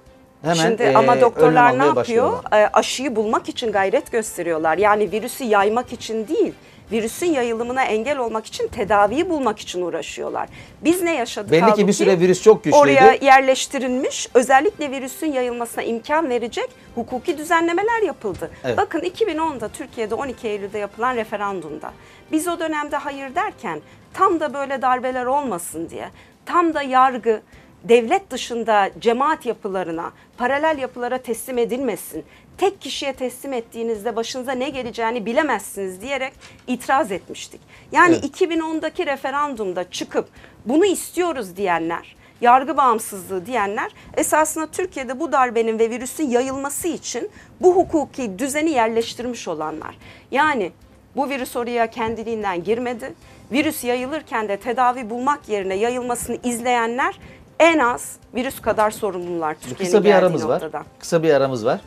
hemen 0.42 0.54
Şimdi 0.54 0.82
e, 0.82 0.94
ama 0.94 1.20
doktorlar 1.20 1.78
ne 1.78 1.84
yapıyor? 1.84 2.32
E, 2.52 2.56
aşıyı 2.72 3.16
bulmak 3.16 3.48
için 3.48 3.72
gayret 3.72 4.12
gösteriyorlar. 4.12 4.78
Yani 4.78 5.12
virüsü 5.12 5.44
yaymak 5.44 5.92
için 5.92 6.28
değil, 6.28 6.52
virüsün 6.92 7.26
yayılımına 7.26 7.84
engel 7.84 8.18
olmak 8.18 8.46
için 8.46 8.68
tedaviyi 8.68 9.30
bulmak 9.30 9.58
için 9.58 9.82
uğraşıyorlar. 9.82 10.48
Biz 10.80 11.02
ne 11.02 11.14
yaşadık? 11.14 11.52
Belli 11.52 11.74
ki 11.74 11.88
bir 11.88 11.92
süre 11.92 12.20
virüs 12.20 12.42
çok 12.42 12.64
güçlüydü. 12.64 12.82
Oraya 12.82 13.12
yerleştirilmiş, 13.12 14.28
özellikle 14.34 14.90
virüsün 14.90 15.32
yayılmasına 15.32 15.82
imkan 15.82 16.28
verecek 16.28 16.70
hukuki 16.94 17.38
düzenlemeler 17.38 18.02
yapıldı. 18.02 18.50
Evet. 18.64 18.78
Bakın 18.78 19.00
2010'da 19.00 19.68
Türkiye'de 19.68 20.14
12 20.14 20.48
Eylül'de 20.48 20.78
yapılan 20.78 21.16
referandumda 21.16 21.92
biz 22.32 22.48
o 22.48 22.60
dönemde 22.60 22.96
hayır 22.96 23.34
derken 23.34 23.80
tam 24.14 24.40
da 24.40 24.54
böyle 24.54 24.82
darbeler 24.82 25.26
olmasın 25.26 25.90
diye, 25.90 26.08
tam 26.46 26.74
da 26.74 26.82
yargı 26.82 27.42
devlet 27.84 28.30
dışında 28.30 28.90
cemaat 29.00 29.46
yapılarına, 29.46 30.12
paralel 30.38 30.78
yapılara 30.78 31.18
teslim 31.18 31.58
edilmesin. 31.58 32.24
Tek 32.58 32.80
kişiye 32.80 33.12
teslim 33.12 33.52
ettiğinizde 33.52 34.16
başınıza 34.16 34.52
ne 34.52 34.70
geleceğini 34.70 35.26
bilemezsiniz 35.26 36.00
diyerek 36.00 36.32
itiraz 36.66 37.12
etmiştik. 37.12 37.60
Yani 37.92 38.14
Evet. 38.14 38.40
2010'daki 38.40 39.06
referandumda 39.06 39.90
çıkıp 39.90 40.28
bunu 40.64 40.86
istiyoruz 40.86 41.56
diyenler, 41.56 42.16
yargı 42.40 42.76
bağımsızlığı 42.76 43.46
diyenler 43.46 43.92
esasında 44.16 44.66
Türkiye'de 44.66 45.20
bu 45.20 45.32
darbenin 45.32 45.78
ve 45.78 45.90
virüsün 45.90 46.28
yayılması 46.28 46.88
için 46.88 47.30
bu 47.60 47.76
hukuki 47.76 48.38
düzeni 48.38 48.70
yerleştirmiş 48.70 49.48
olanlar. 49.48 49.98
Yani 50.30 50.72
bu 51.16 51.28
virüs 51.30 51.56
oraya 51.56 51.90
kendiliğinden 51.90 52.64
girmedi. 52.64 53.14
Virüs 53.52 53.84
yayılırken 53.84 54.48
de 54.48 54.56
tedavi 54.56 55.10
bulmak 55.10 55.48
yerine 55.48 55.74
yayılmasını 55.74 56.38
izleyenler 56.44 57.20
en 57.60 57.78
az 57.78 58.16
virüs 58.34 58.60
kadar 58.60 58.90
sorumlular 58.90 59.54
Türkiye'nin 59.54 59.92
Kısa 59.92 60.04
bir 60.04 60.14
aramız 60.14 60.48
var. 60.48 60.54
noktada. 60.54 60.84
Kısa 60.98 61.22
bir 61.22 61.34
aramız 61.34 61.66
var. 61.66 61.80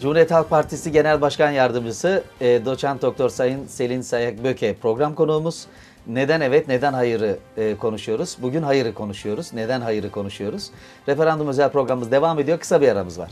Cumhuriyet 0.00 0.30
Halk 0.30 0.50
Partisi 0.50 0.92
Genel 0.92 1.20
Başkan 1.20 1.50
Yardımcısı 1.50 2.22
e, 2.40 2.64
Doçent 2.64 3.02
Doktor 3.02 3.28
Sayın 3.28 3.66
Selin 3.66 4.00
Sayak 4.00 4.44
Böke 4.44 4.74
program 4.74 5.14
konuğumuz. 5.14 5.66
Neden 6.06 6.40
evet, 6.40 6.68
neden 6.68 6.92
hayırı 6.92 7.36
e, 7.56 7.76
konuşuyoruz. 7.76 8.36
Bugün 8.42 8.62
hayırı 8.62 8.94
konuşuyoruz. 8.94 9.52
Neden 9.54 9.80
hayırı 9.80 10.10
konuşuyoruz. 10.10 10.70
Referandum 11.08 11.48
özel 11.48 11.70
programımız 11.70 12.10
devam 12.10 12.38
ediyor. 12.38 12.58
Kısa 12.58 12.80
bir 12.80 12.88
aramız 12.88 13.18
var. 13.18 13.30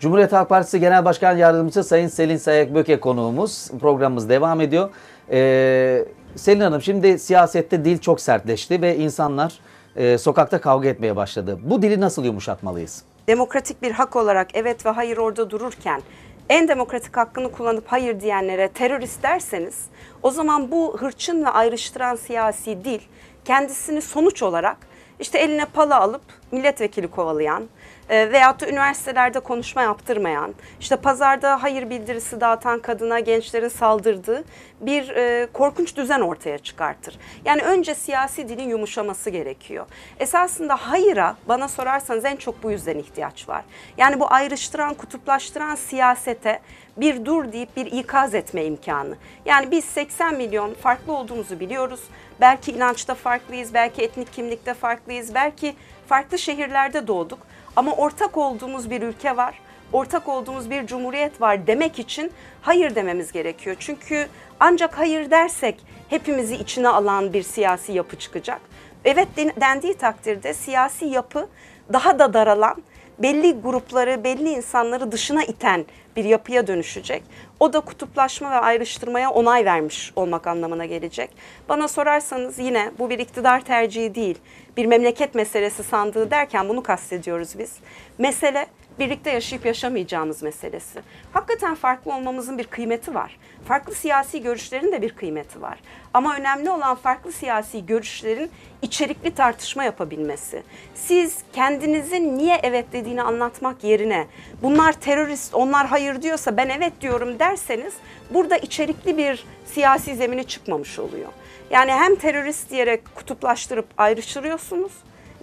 Cumhuriyet 0.00 0.32
Halk 0.32 0.48
Partisi 0.48 0.80
Genel 0.80 1.04
Başkan 1.04 1.36
Yardımcısı 1.36 1.84
Sayın 1.84 2.08
Selin 2.08 2.36
Sayak 2.36 2.74
Böke 2.74 3.00
konuğumuz. 3.00 3.70
Programımız 3.80 4.28
devam 4.28 4.60
ediyor. 4.60 4.90
Ee, 5.30 6.04
Selin 6.36 6.60
Hanım 6.60 6.82
şimdi 6.82 7.18
siyasette 7.18 7.84
dil 7.84 7.98
çok 7.98 8.20
sertleşti 8.20 8.82
ve 8.82 8.96
insanlar 8.96 9.60
e, 10.00 10.18
sokakta 10.18 10.60
kavga 10.60 10.88
etmeye 10.88 11.16
başladı. 11.16 11.58
Bu 11.62 11.82
dili 11.82 12.00
nasıl 12.00 12.24
yumuşatmalıyız? 12.24 13.04
demokratik 13.28 13.82
bir 13.82 13.90
hak 13.90 14.16
olarak 14.16 14.48
evet 14.54 14.86
ve 14.86 14.90
hayır 14.90 15.16
orada 15.16 15.50
dururken 15.50 16.02
en 16.48 16.68
demokratik 16.68 17.16
hakkını 17.16 17.52
kullanıp 17.52 17.84
hayır 17.86 18.20
diyenlere 18.20 18.68
terörist 18.68 19.22
derseniz 19.22 19.84
o 20.22 20.30
zaman 20.30 20.70
bu 20.70 20.96
hırçın 20.98 21.44
ve 21.44 21.48
ayrıştıran 21.48 22.16
siyasi 22.16 22.84
dil 22.84 23.00
kendisini 23.44 24.02
sonuç 24.02 24.42
olarak 24.42 24.76
işte 25.20 25.38
eline 25.38 25.64
pala 25.64 26.00
alıp 26.00 26.22
milletvekili 26.52 27.08
kovalayan 27.08 27.62
e, 28.10 28.32
veyahut 28.32 28.60
da 28.60 28.68
üniversitelerde 28.68 29.40
konuşma 29.40 29.82
yaptırmayan, 29.82 30.54
işte 30.80 30.96
pazarda 30.96 31.62
hayır 31.62 31.90
bildirisi 31.90 32.40
dağıtan 32.40 32.78
kadına 32.78 33.20
gençlerin 33.20 33.68
saldırdığı 33.68 34.44
bir 34.80 35.08
e, 35.08 35.46
korkunç 35.52 35.96
düzen 35.96 36.20
ortaya 36.20 36.58
çıkartır. 36.58 37.18
Yani 37.44 37.62
önce 37.62 37.94
siyasi 37.94 38.48
dilin 38.48 38.68
yumuşaması 38.68 39.30
gerekiyor. 39.30 39.86
Esasında 40.18 40.76
hayıra 40.76 41.36
bana 41.48 41.68
sorarsanız 41.68 42.24
en 42.24 42.36
çok 42.36 42.62
bu 42.62 42.70
yüzden 42.70 42.98
ihtiyaç 42.98 43.48
var. 43.48 43.64
Yani 43.96 44.20
bu 44.20 44.32
ayrıştıran, 44.32 44.94
kutuplaştıran 44.94 45.74
siyasete 45.74 46.60
bir 46.96 47.24
dur 47.24 47.52
deyip 47.52 47.76
bir 47.76 47.86
ikaz 47.86 48.34
etme 48.34 48.64
imkanı. 48.64 49.16
Yani 49.44 49.70
biz 49.70 49.84
80 49.84 50.34
milyon 50.34 50.74
farklı 50.74 51.12
olduğumuzu 51.12 51.60
biliyoruz. 51.60 52.00
Belki 52.40 52.72
inançta 52.72 53.14
farklıyız, 53.14 53.74
belki 53.74 54.02
etnik 54.02 54.32
kimlikte 54.32 54.74
farklıyız, 54.74 55.34
belki 55.34 55.74
farklı 56.10 56.38
şehirlerde 56.38 57.06
doğduk. 57.06 57.38
Ama 57.76 57.92
ortak 57.92 58.36
olduğumuz 58.36 58.90
bir 58.90 59.02
ülke 59.02 59.36
var, 59.36 59.60
ortak 59.92 60.28
olduğumuz 60.28 60.70
bir 60.70 60.86
cumhuriyet 60.86 61.40
var 61.40 61.66
demek 61.66 61.98
için 61.98 62.32
hayır 62.62 62.94
dememiz 62.94 63.32
gerekiyor. 63.32 63.76
Çünkü 63.78 64.26
ancak 64.60 64.98
hayır 64.98 65.30
dersek 65.30 65.80
hepimizi 66.08 66.54
içine 66.54 66.88
alan 66.88 67.32
bir 67.32 67.42
siyasi 67.42 67.92
yapı 67.92 68.16
çıkacak. 68.18 68.60
Evet 69.04 69.28
den- 69.36 69.52
dendiği 69.60 69.94
takdirde 69.94 70.54
siyasi 70.54 71.04
yapı 71.04 71.48
daha 71.92 72.18
da 72.18 72.34
daralan, 72.34 72.82
belli 73.22 73.60
grupları, 73.60 74.24
belli 74.24 74.50
insanları 74.50 75.12
dışına 75.12 75.44
iten 75.44 75.84
bir 76.16 76.24
yapıya 76.24 76.66
dönüşecek. 76.66 77.22
O 77.60 77.72
da 77.72 77.80
kutuplaşma 77.80 78.50
ve 78.50 78.54
ayrıştırmaya 78.54 79.30
onay 79.30 79.64
vermiş 79.64 80.12
olmak 80.16 80.46
anlamına 80.46 80.86
gelecek. 80.86 81.30
Bana 81.68 81.88
sorarsanız 81.88 82.58
yine 82.58 82.90
bu 82.98 83.10
bir 83.10 83.18
iktidar 83.18 83.60
tercihi 83.60 84.14
değil, 84.14 84.38
bir 84.76 84.86
memleket 84.86 85.34
meselesi 85.34 85.82
sandığı 85.82 86.30
derken 86.30 86.68
bunu 86.68 86.82
kastediyoruz 86.82 87.58
biz. 87.58 87.72
Mesele 88.18 88.66
birlikte 89.00 89.30
yaşayıp 89.30 89.66
yaşamayacağımız 89.66 90.42
meselesi. 90.42 91.00
Hakikaten 91.32 91.74
farklı 91.74 92.14
olmamızın 92.14 92.58
bir 92.58 92.64
kıymeti 92.64 93.14
var. 93.14 93.38
Farklı 93.68 93.94
siyasi 93.94 94.42
görüşlerin 94.42 94.92
de 94.92 95.02
bir 95.02 95.10
kıymeti 95.10 95.62
var. 95.62 95.78
Ama 96.14 96.36
önemli 96.36 96.70
olan 96.70 96.94
farklı 96.94 97.32
siyasi 97.32 97.86
görüşlerin 97.86 98.50
içerikli 98.82 99.34
tartışma 99.34 99.84
yapabilmesi. 99.84 100.62
Siz 100.94 101.38
kendinizin 101.52 102.38
niye 102.38 102.60
evet 102.62 102.86
dediğini 102.92 103.22
anlatmak 103.22 103.84
yerine 103.84 104.26
bunlar 104.62 104.92
terörist, 104.92 105.54
onlar 105.54 105.86
hayır 105.86 106.22
diyorsa 106.22 106.56
ben 106.56 106.68
evet 106.68 106.92
diyorum 107.00 107.38
derseniz 107.38 107.94
burada 108.30 108.56
içerikli 108.56 109.16
bir 109.16 109.44
siyasi 109.66 110.16
zemine 110.16 110.42
çıkmamış 110.42 110.98
oluyor. 110.98 111.28
Yani 111.70 111.92
hem 111.92 112.14
terörist 112.14 112.70
diyerek 112.70 113.14
kutuplaştırıp 113.14 113.86
ayrıştırıyorsunuz 113.98 114.92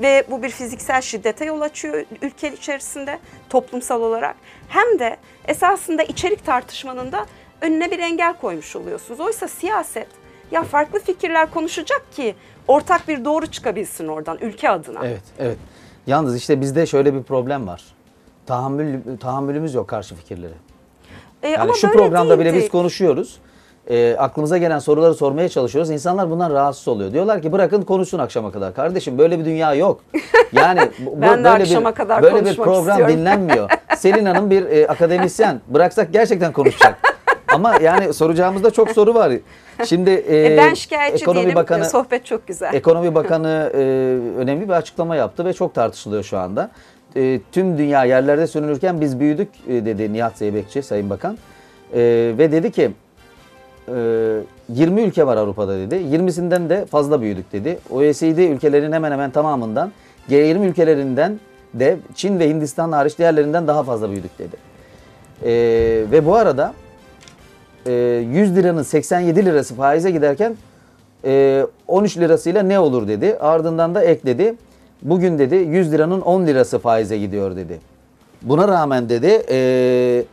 ve 0.02 0.24
bu 0.32 0.44
bir 0.44 0.50
fiziksel 0.50 1.02
şiddete 1.02 1.46
yol 1.46 1.62
açıyor 1.62 2.06
ülke 2.22 2.54
içerisinde 2.54 3.20
toplumsal 3.50 4.02
olarak. 4.02 4.36
Hem 4.70 5.00
de 5.00 5.18
esasında 5.48 6.04
içerik 6.04 6.46
tartışmanın 6.46 7.12
da 7.12 7.26
önüne 7.62 7.92
bir 7.92 8.00
engel 8.00 8.34
koymuş 8.34 8.76
oluyorsunuz. 8.76 9.20
Oysa 9.20 9.48
siyaset 9.48 10.08
ya 10.52 10.64
farklı 10.64 11.00
fikirler 11.00 11.52
konuşacak 11.52 12.06
ki 12.16 12.36
ortak 12.68 13.08
bir 13.08 13.26
doğru 13.26 13.48
çıkabilsin 13.48 14.08
oradan 14.08 14.38
ülke 14.42 14.70
adına. 14.70 15.00
Evet, 15.08 15.24
evet. 15.40 15.58
Yalnız 16.08 16.38
işte 16.38 16.62
bizde 16.62 16.86
şöyle 16.86 17.14
bir 17.14 17.24
problem 17.24 17.68
var. 17.68 17.84
Tahammül, 18.46 19.18
tahammülümüz 19.20 19.74
yok 19.74 19.88
karşı 19.88 20.16
fikirlere. 20.16 20.54
E, 21.44 21.50
Yani 21.50 21.62
ama 21.62 21.74
şu 21.74 21.92
programda 21.92 22.40
bile 22.40 22.54
biz 22.54 22.62
değildi. 22.62 22.72
konuşuyoruz. 22.72 23.40
E, 23.90 24.16
aklımıza 24.20 24.58
gelen 24.58 24.80
soruları 24.80 25.14
sormaya 25.14 25.50
çalışıyoruz. 25.50 25.90
İnsanlar 25.90 26.30
bundan 26.30 26.52
rahatsız 26.54 26.88
oluyor. 26.88 27.14
Diyorlar 27.14 27.42
ki 27.42 27.52
bırakın 27.52 27.82
konuşsun 27.82 28.20
akşama 28.20 28.52
kadar. 28.52 28.74
Kardeşim 28.74 29.18
böyle 29.18 29.40
bir 29.40 29.46
dünya 29.46 29.74
yok. 29.74 30.00
Yani 30.54 30.80
bu, 31.00 31.22
Ben 31.22 31.44
böyle 31.44 31.64
bir, 31.64 31.94
kadar 31.96 32.24
böyle 32.24 32.46
bir 32.46 32.56
program 32.56 32.90
istiyorum. 32.90 33.18
dinlenmiyor. 33.18 33.70
Selin 33.98 34.26
Hanım 34.26 34.50
bir 34.50 34.66
e, 34.66 34.88
akademisyen. 34.88 35.62
Bıraksak 35.68 36.14
gerçekten 36.14 36.54
konuşacak. 36.54 36.98
Ama 37.48 37.76
yani 37.82 38.14
soracağımızda 38.14 38.72
çok 38.72 38.92
soru 38.92 39.14
var. 39.14 39.34
Şimdi 39.86 40.10
e, 40.10 40.54
E, 40.54 40.58
ben 40.58 40.74
şikayetçi 40.74 41.24
Ekonomi 41.24 41.44
değilim. 41.44 41.56
Bakanı 41.56 41.86
Sohbet 41.86 42.26
çok 42.26 42.48
güzel. 42.48 42.74
Ekonomi 42.74 43.16
Bakanı 43.16 43.72
e, 43.74 43.78
önemli 44.38 44.68
bir 44.68 44.74
açıklama 44.74 45.16
yaptı 45.16 45.46
ve 45.46 45.54
çok 45.54 45.74
tartışılıyor 45.74 46.24
şu 46.24 46.38
anda. 46.38 46.72
E, 47.16 47.40
tüm 47.52 47.78
dünya 47.78 48.06
yerlerde 48.06 48.48
sürünürken 48.48 49.02
biz 49.02 49.20
büyüdük 49.20 49.50
e, 49.68 49.86
dedi 49.86 50.14
Nihat 50.14 50.38
Zeybekçi 50.38 50.84
Sayın 50.84 51.10
Bakan. 51.10 51.38
E, 51.94 52.00
ve 52.38 52.52
dedi 52.52 52.72
ki 52.72 52.84
e, 52.84 52.92
20 53.88 55.02
ülke 55.02 55.28
var 55.28 55.38
Avrupa'da 55.38 55.78
dedi. 55.78 55.96
20'sinden 55.96 56.70
de 56.70 56.86
fazla 56.86 57.22
büyüdük 57.22 57.52
dedi. 57.52 57.80
OECD 57.90 58.38
ülkelerin 58.38 58.92
hemen 58.92 59.12
hemen 59.12 59.32
tamamından 59.32 59.92
G20 60.30 60.68
ülkelerinden 60.68 61.40
de 61.74 61.98
Çin 62.16 62.40
ve 62.40 62.50
Hindistan 62.50 62.92
hariç 62.92 63.18
diğerlerinden 63.18 63.68
daha 63.68 63.84
fazla 63.84 64.12
büyüdük 64.12 64.40
dedi. 64.40 64.56
E, 65.44 65.52
ve 66.12 66.26
bu 66.26 66.36
arada 66.36 66.74
e, 67.86 67.92
100 67.92 68.56
liranın 68.56 68.84
87 68.84 69.46
lirası 69.46 69.76
faize 69.76 70.12
giderken 70.12 70.56
e, 71.26 71.66
13 71.88 72.18
lirasıyla 72.18 72.64
ne 72.64 72.80
olur 72.80 73.08
dedi. 73.08 73.38
Ardından 73.40 73.96
da 73.96 74.04
ekledi. 74.04 74.56
Bugün 75.02 75.40
dedi 75.40 75.56
100 75.56 75.92
liranın 75.92 76.22
10 76.22 76.48
lirası 76.48 76.80
faize 76.80 77.18
gidiyor 77.18 77.56
dedi. 77.56 77.80
Buna 78.42 78.68
rağmen 78.68 79.10
dedi 79.10 79.44
e, 79.50 80.24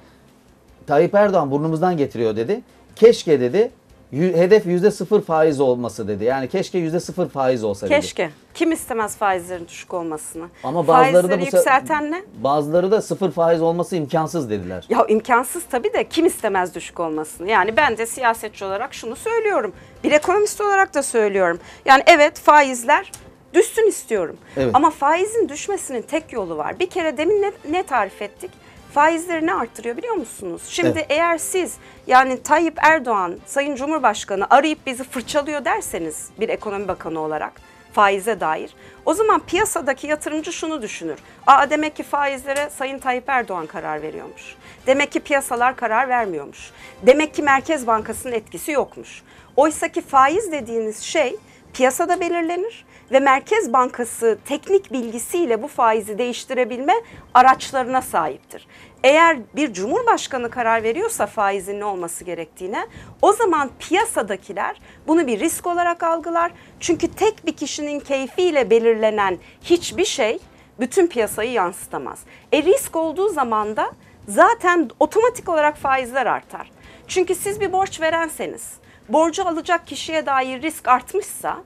Tayyip 0.86 1.14
Erdoğan 1.14 1.50
burnumuzdan 1.50 1.96
getiriyor 1.96 2.36
dedi. 2.36 2.60
Keşke 2.96 3.40
dedi 3.40 3.70
hedef 4.12 4.66
yüzde 4.66 4.90
sıfır 4.90 5.20
faiz 5.22 5.60
olması 5.60 6.08
dedi. 6.08 6.24
Yani 6.24 6.48
keşke 6.48 6.78
yüzde 6.78 7.00
sıfır 7.00 7.28
faiz 7.28 7.64
olsa 7.64 7.86
dedi. 7.86 7.94
Keşke. 8.00 8.30
Kim 8.54 8.72
istemez 8.72 9.16
faizlerin 9.16 9.68
düşük 9.68 9.94
olmasını? 9.94 10.44
Ama 10.64 10.86
bazıları 10.86 11.14
da 11.14 11.28
Faizleri 11.28 11.40
bu 11.40 11.44
se- 11.44 11.56
yükselten 11.56 12.10
ne? 12.10 12.22
Bazıları 12.36 12.90
da 12.90 13.02
sıfır 13.02 13.30
faiz 13.30 13.62
olması 13.62 13.96
imkansız 13.96 14.50
dediler. 14.50 14.86
Ya 14.88 15.06
imkansız 15.08 15.62
tabii 15.70 15.92
de 15.92 16.04
kim 16.08 16.26
istemez 16.26 16.74
düşük 16.74 17.00
olmasını? 17.00 17.50
Yani 17.50 17.76
ben 17.76 17.98
de 17.98 18.06
siyasetçi 18.06 18.64
olarak 18.64 18.94
şunu 18.94 19.16
söylüyorum. 19.16 19.72
Bir 20.04 20.12
ekonomist 20.12 20.60
olarak 20.60 20.94
da 20.94 21.02
söylüyorum. 21.02 21.58
Yani 21.84 22.02
evet 22.06 22.38
faizler 22.38 23.12
düşsün 23.54 23.88
istiyorum. 23.88 24.36
Evet. 24.56 24.70
Ama 24.74 24.90
faizin 24.90 25.48
düşmesinin 25.48 26.02
tek 26.02 26.32
yolu 26.32 26.56
var. 26.56 26.78
Bir 26.78 26.86
kere 26.90 27.16
demin 27.18 27.42
ne, 27.42 27.52
ne 27.70 27.82
tarif 27.82 28.22
ettik? 28.22 28.50
Faizleri 28.94 29.46
ne 29.46 29.54
arttırıyor 29.54 29.96
biliyor 29.96 30.14
musunuz? 30.14 30.62
Şimdi 30.68 30.98
Evet. 30.98 31.06
eğer 31.08 31.38
siz 31.38 31.74
yani 32.06 32.42
Tayyip 32.42 32.78
Erdoğan, 32.82 33.38
Sayın 33.46 33.74
Cumhurbaşkanı 33.76 34.46
arayıp 34.50 34.86
bizi 34.86 35.04
fırçalıyor 35.04 35.64
derseniz 35.64 36.28
bir 36.40 36.48
ekonomi 36.48 36.88
bakanı 36.88 37.20
olarak 37.20 37.52
faize 37.92 38.40
dair. 38.40 38.74
O 39.06 39.14
zaman 39.14 39.40
piyasadaki 39.46 40.06
yatırımcı 40.06 40.52
şunu 40.52 40.82
düşünür. 40.82 41.18
Aa 41.46 41.70
demek 41.70 41.96
ki 41.96 42.02
faizlere 42.02 42.70
Sayın 42.70 42.98
Tayyip 42.98 43.28
Erdoğan 43.28 43.66
karar 43.66 44.02
veriyormuş. 44.02 44.56
Demek 44.86 45.12
ki 45.12 45.20
piyasalar 45.20 45.76
karar 45.76 46.08
vermiyormuş. 46.08 46.70
Demek 47.02 47.34
ki 47.34 47.42
Merkez 47.42 47.86
Bankası'nın 47.86 48.32
etkisi 48.32 48.72
yokmuş. 48.72 49.22
Oysa 49.56 49.88
ki 49.88 50.00
faiz 50.00 50.52
dediğiniz 50.52 51.00
şey 51.00 51.36
piyasada 51.72 52.20
belirlenir 52.20 52.84
ve 53.12 53.20
Merkez 53.20 53.72
Bankası 53.72 54.38
teknik 54.44 54.92
bilgisiyle 54.92 55.62
bu 55.62 55.68
faizi 55.68 56.18
değiştirebilme 56.18 56.94
araçlarına 57.34 58.02
sahiptir. 58.02 58.66
Eğer 59.04 59.38
bir 59.56 59.72
cumhurbaşkanı 59.72 60.50
karar 60.50 60.82
veriyorsa 60.82 61.26
faizin 61.26 61.80
ne 61.80 61.84
olması 61.84 62.24
gerektiğine 62.24 62.86
o 63.22 63.32
zaman 63.32 63.70
piyasadakiler 63.78 64.80
bunu 65.06 65.26
bir 65.26 65.40
risk 65.40 65.66
olarak 65.66 66.02
algılar. 66.02 66.52
Çünkü 66.80 67.08
tek 67.08 67.46
bir 67.46 67.52
kişinin 67.52 68.00
keyfiyle 68.00 68.70
belirlenen 68.70 69.38
hiçbir 69.62 70.04
şey 70.04 70.38
bütün 70.80 71.06
piyasayı 71.06 71.52
yansıtamaz. 71.52 72.18
E 72.52 72.62
risk 72.62 72.96
olduğu 72.96 73.28
zaman 73.28 73.76
da 73.76 73.92
zaten 74.28 74.90
otomatik 75.00 75.48
olarak 75.48 75.76
faizler 75.76 76.26
artar. 76.26 76.70
Çünkü 77.08 77.34
siz 77.34 77.60
bir 77.60 77.72
borç 77.72 78.00
verenseniz 78.00 78.72
borcu 79.08 79.48
alacak 79.48 79.86
kişiye 79.86 80.26
dair 80.26 80.62
risk 80.62 80.88
artmışsa 80.88 81.58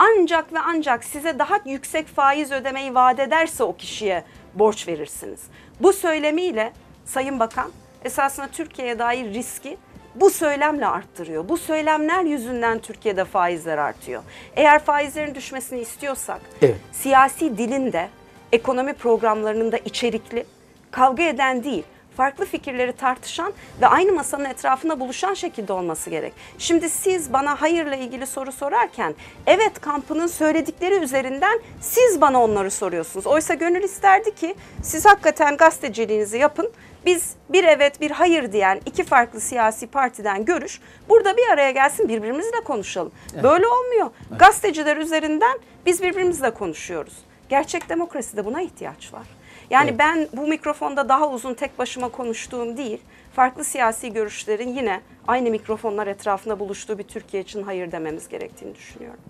ancak 0.00 0.52
ve 0.52 0.58
ancak 0.60 1.04
size 1.04 1.38
daha 1.38 1.58
yüksek 1.64 2.06
faiz 2.06 2.52
ödemeyi 2.52 2.94
vaat 2.94 3.20
ederse 3.20 3.64
o 3.64 3.76
kişiye 3.76 4.24
borç 4.54 4.88
verirsiniz. 4.88 5.40
Bu 5.80 5.92
söylemiyle 5.92 6.72
Sayın 7.04 7.40
Bakan 7.40 7.70
esasında 8.04 8.46
Türkiye'ye 8.48 8.98
dair 8.98 9.34
riski 9.34 9.76
bu 10.14 10.30
söylemle 10.30 10.86
arttırıyor. 10.86 11.48
Bu 11.48 11.56
söylemler 11.56 12.22
yüzünden 12.24 12.78
Türkiye'de 12.78 13.24
faizler 13.24 13.78
artıyor. 13.78 14.22
Eğer 14.56 14.78
faizlerin 14.84 15.34
düşmesini 15.34 15.80
istiyorsak 15.80 16.40
Evet. 16.62 16.76
siyasi 16.92 17.58
dilinde, 17.58 18.08
ekonomi 18.52 18.92
programlarının 18.92 19.72
da 19.72 19.78
içerikli, 19.78 20.46
kavga 20.90 21.22
eden 21.22 21.64
değil, 21.64 21.84
farklı 22.20 22.44
fikirleri 22.44 22.92
tartışan 22.92 23.52
ve 23.80 23.86
aynı 23.86 24.12
masanın 24.12 24.44
etrafında 24.44 25.00
buluşan 25.00 25.34
şekilde 25.34 25.72
olması 25.72 26.10
gerek. 26.10 26.32
Şimdi 26.58 26.90
siz 26.90 27.32
bana 27.32 27.60
hayırla 27.60 27.96
ilgili 27.96 28.26
soru 28.26 28.52
sorarken 28.52 29.14
evet 29.46 29.80
kampının 29.80 30.26
söyledikleri 30.26 30.94
üzerinden 30.94 31.60
siz 31.80 32.20
bana 32.20 32.42
onları 32.42 32.70
soruyorsunuz. 32.70 33.26
Oysa 33.26 33.54
gönül 33.54 33.82
isterdi 33.82 34.34
ki 34.34 34.54
siz 34.82 35.06
hakikaten 35.06 35.56
gazeteciliğinizi 35.56 36.38
yapın. 36.38 36.72
Biz 37.06 37.34
bir 37.48 37.64
evet 37.64 38.00
bir 38.00 38.10
hayır 38.10 38.52
diyen 38.52 38.80
iki 38.86 39.04
farklı 39.04 39.40
siyasi 39.40 39.86
partiden 39.86 40.44
görüş 40.44 40.80
burada 41.08 41.36
bir 41.36 41.48
araya 41.52 41.70
gelsin 41.70 42.08
birbirimizle 42.08 42.60
konuşalım. 42.64 43.12
Böyle 43.42 43.66
olmuyor. 43.66 44.10
Gazeteciler 44.38 44.96
üzerinden 44.96 45.58
biz 45.86 46.02
birbirimizle 46.02 46.50
konuşuyoruz. 46.50 47.14
Gerçek 47.48 47.88
demokraside 47.88 48.44
buna 48.44 48.62
ihtiyaç 48.62 49.12
var. 49.12 49.39
Yani 49.70 49.88
Evet. 49.88 49.98
ben 49.98 50.28
bu 50.36 50.46
mikrofonda 50.46 51.08
daha 51.08 51.30
uzun 51.30 51.54
tek 51.54 51.78
başıma 51.78 52.08
konuştuğum 52.08 52.76
değil, 52.76 52.98
farklı 53.32 53.64
siyasi 53.64 54.12
görüşlerin 54.12 54.68
yine 54.68 55.00
aynı 55.28 55.50
mikrofonlar 55.50 56.06
etrafında 56.06 56.58
buluştuğu 56.58 56.98
bir 56.98 57.04
Türkiye 57.04 57.42
için 57.42 57.62
hayır 57.62 57.92
dememiz 57.92 58.28
gerektiğini 58.28 58.74
düşünüyorum. 58.74 59.20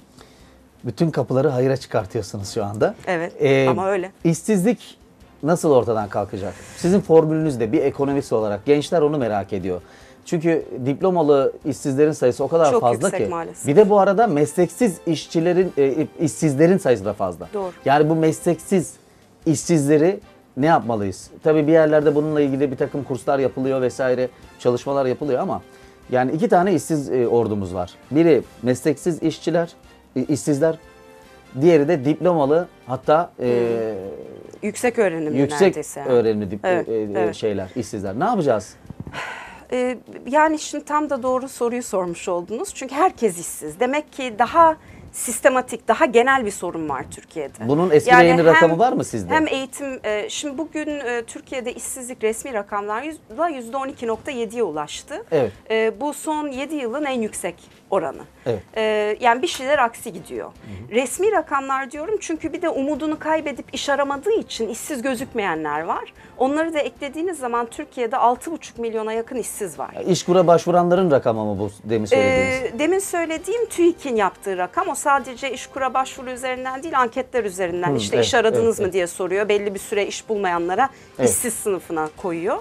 Bütün 0.85 1.11
kapıları 1.11 1.49
hayra 1.49 1.77
çıkartıyorsunuz 1.77 2.55
şu 2.55 2.65
anda. 2.65 2.95
Evet, 3.07 3.33
Ee, 3.41 3.69
ama 3.69 3.89
öyle. 3.91 4.13
İşsizlik 4.25 4.99
nasıl 5.43 5.71
ortadan 5.71 6.09
kalkacak? 6.09 6.55
Sizin 6.77 7.01
formülünüz 7.01 7.61
de 7.61 7.73
bir 7.73 7.83
ekonomist 7.83 8.33
olarak 8.33 8.67
gençler 8.67 9.03
onu 9.03 9.19
merak 9.19 9.53
ediyor. 9.53 9.81
Çünkü 10.27 10.65
diplomalı 10.87 11.53
işsizlerin 11.65 12.13
sayısı 12.13 12.45
o 12.45 12.49
kadar 12.49 12.71
Çok 12.71 12.81
fazla 12.81 13.11
ki. 13.11 13.27
maalesef. 13.31 13.67
Bir 13.67 13.77
de 13.77 13.91
bu 13.91 14.01
arada 14.01 14.27
mesleksiz 14.27 14.97
işçilerin, 15.07 15.73
e, 15.79 16.07
işsizlerin 16.21 16.79
sayısı 16.79 17.05
da 17.05 17.13
fazla. 17.13 17.49
Doğru. 17.55 17.73
Yani 17.85 18.09
bu 18.11 18.15
mesleksiz 18.15 18.95
işsizleri 19.47 20.21
ne 20.57 20.67
yapmalıyız? 20.67 21.31
Tabii 21.43 21.67
bir 21.67 21.73
yerlerde 21.73 22.15
bununla 22.15 22.41
ilgili 22.41 22.71
bir 22.73 22.77
takım 22.77 23.05
kurslar 23.05 23.39
yapılıyor 23.39 23.83
vesaire, 23.83 24.29
çalışmalar 24.59 25.07
yapılıyor 25.07 25.41
ama 25.41 25.63
yani 26.11 26.33
iki 26.33 26.49
tane 26.49 26.75
işsiz 26.75 27.11
e, 27.11 27.29
ordumuz 27.29 27.75
var. 27.75 27.91
Biri 28.11 28.43
mesleksiz 28.63 29.23
işçiler, 29.23 29.73
e, 30.17 30.23
işsizler. 30.25 30.79
Diğeri 31.61 31.89
de 31.89 32.05
diplomalı 32.05 32.69
hatta 32.87 33.33
e, 33.41 33.95
Yüksek 34.63 34.99
öğrenim 34.99 35.35
yüksek 35.35 35.61
neredeyse. 35.61 36.05
öğrenimli 36.05 36.45
dip- 36.51 36.59
Evet, 36.65 36.89
e, 36.89 36.93
e, 36.93 37.03
evet. 37.03 37.35
şeyler, 37.35 37.69
işsizler. 37.77 38.21
Ne 38.21 38.25
yapacağız? 38.25 38.75
Ee, 39.73 39.99
yani 40.27 40.59
şimdi 40.59 40.85
tam 40.85 41.11
da 41.11 41.23
doğru 41.23 41.49
soruyu 41.49 41.83
sormuş 41.83 42.29
oldunuz. 42.29 42.75
Çünkü 42.75 42.95
herkes 42.95 43.39
işsiz. 43.41 43.81
Demek 43.81 44.13
ki 44.13 44.35
daha 44.39 44.77
sistematik, 45.13 45.89
daha 45.89 46.05
genel 46.05 46.47
bir 46.47 46.51
sorun 46.51 46.89
var 46.89 47.05
Türkiye'de. 47.11 47.69
Bunun 47.69 47.91
eski 47.91 48.17
ve 48.17 48.25
yeni 48.25 48.45
rakamı 48.45 48.79
var 48.79 48.93
mı 48.93 49.05
sizde? 49.05 49.35
Hem 49.35 49.49
eğitim, 49.49 50.01
e, 50.05 50.29
şimdi 50.29 50.59
bugün 50.59 50.89
e, 50.89 51.23
Türkiye'de 51.27 51.73
işsizlik 51.73 52.25
resmi 52.25 52.53
rakamlarla 52.53 53.49
yüzde 53.49 53.77
12.7'ye 53.77 54.63
ulaştı. 54.63 55.25
Evet. 55.31 55.53
E, 55.71 56.01
bu 56.01 56.15
son 56.15 56.49
7 56.49 56.75
yılın 56.75 57.05
en 57.05 57.21
yüksek 57.21 57.55
oranı. 57.91 58.23
Evet. 58.47 58.63
E, 58.77 59.17
yani 59.21 59.43
bir 59.43 59.47
şeyler 59.47 59.79
aksi 59.79 60.13
gidiyor. 60.13 60.53
Resmi 60.91 61.33
rakamlar 61.33 61.91
diyorum 61.91 62.15
çünkü 62.21 62.53
bir 62.53 62.63
de 62.63 62.69
umudunu 62.69 63.19
kaybedip 63.19 63.75
iş 63.75 63.89
aramadığı 63.89 64.33
için 64.33 64.69
işsiz 64.69 65.03
gözükmeyenler 65.03 65.81
var. 65.81 66.13
Onları 66.39 66.75
da 66.75 66.79
eklediğiniz 66.79 67.39
zaman 67.39 67.67
Türkiye'de 67.67 68.17
6,5 68.17 68.81
milyona 68.81 69.13
yakın 69.13 69.37
işsiz 69.37 69.79
var. 69.79 69.91
İşkura 70.09 70.47
başvuranların 70.47 71.11
rakamı 71.11 71.45
mı 71.45 71.59
bu 71.59 71.71
demin 71.85 72.07
söylediğiniz? 72.07 72.75
Ee, 72.75 72.79
demin 72.79 72.99
söylediğim 72.99 73.67
TÜİK'in 73.67 74.17
yaptığı 74.17 74.57
rakam 74.57 74.89
o 74.89 74.95
sadece 74.95 75.53
işkura 75.53 75.95
başvuru 75.95 76.31
üzerinden 76.31 76.83
değil 76.83 76.99
anketler 76.99 77.45
üzerinden 77.45 77.93
Hı, 77.93 77.97
işte 77.97 78.17
evet, 78.17 78.27
iş 78.27 78.35
aradınız 78.35 78.67
evet, 78.67 78.79
mı 78.79 78.85
evet. 78.85 78.93
diye 78.93 79.07
soruyor. 79.07 79.49
Belli 79.49 79.75
bir 79.75 79.79
süre 79.79 80.07
iş 80.07 80.29
bulmayanlara 80.29 80.89
Evet. 81.19 81.31
işsiz 81.31 81.55
sınıfına 81.55 82.09
koyuyor. 82.17 82.59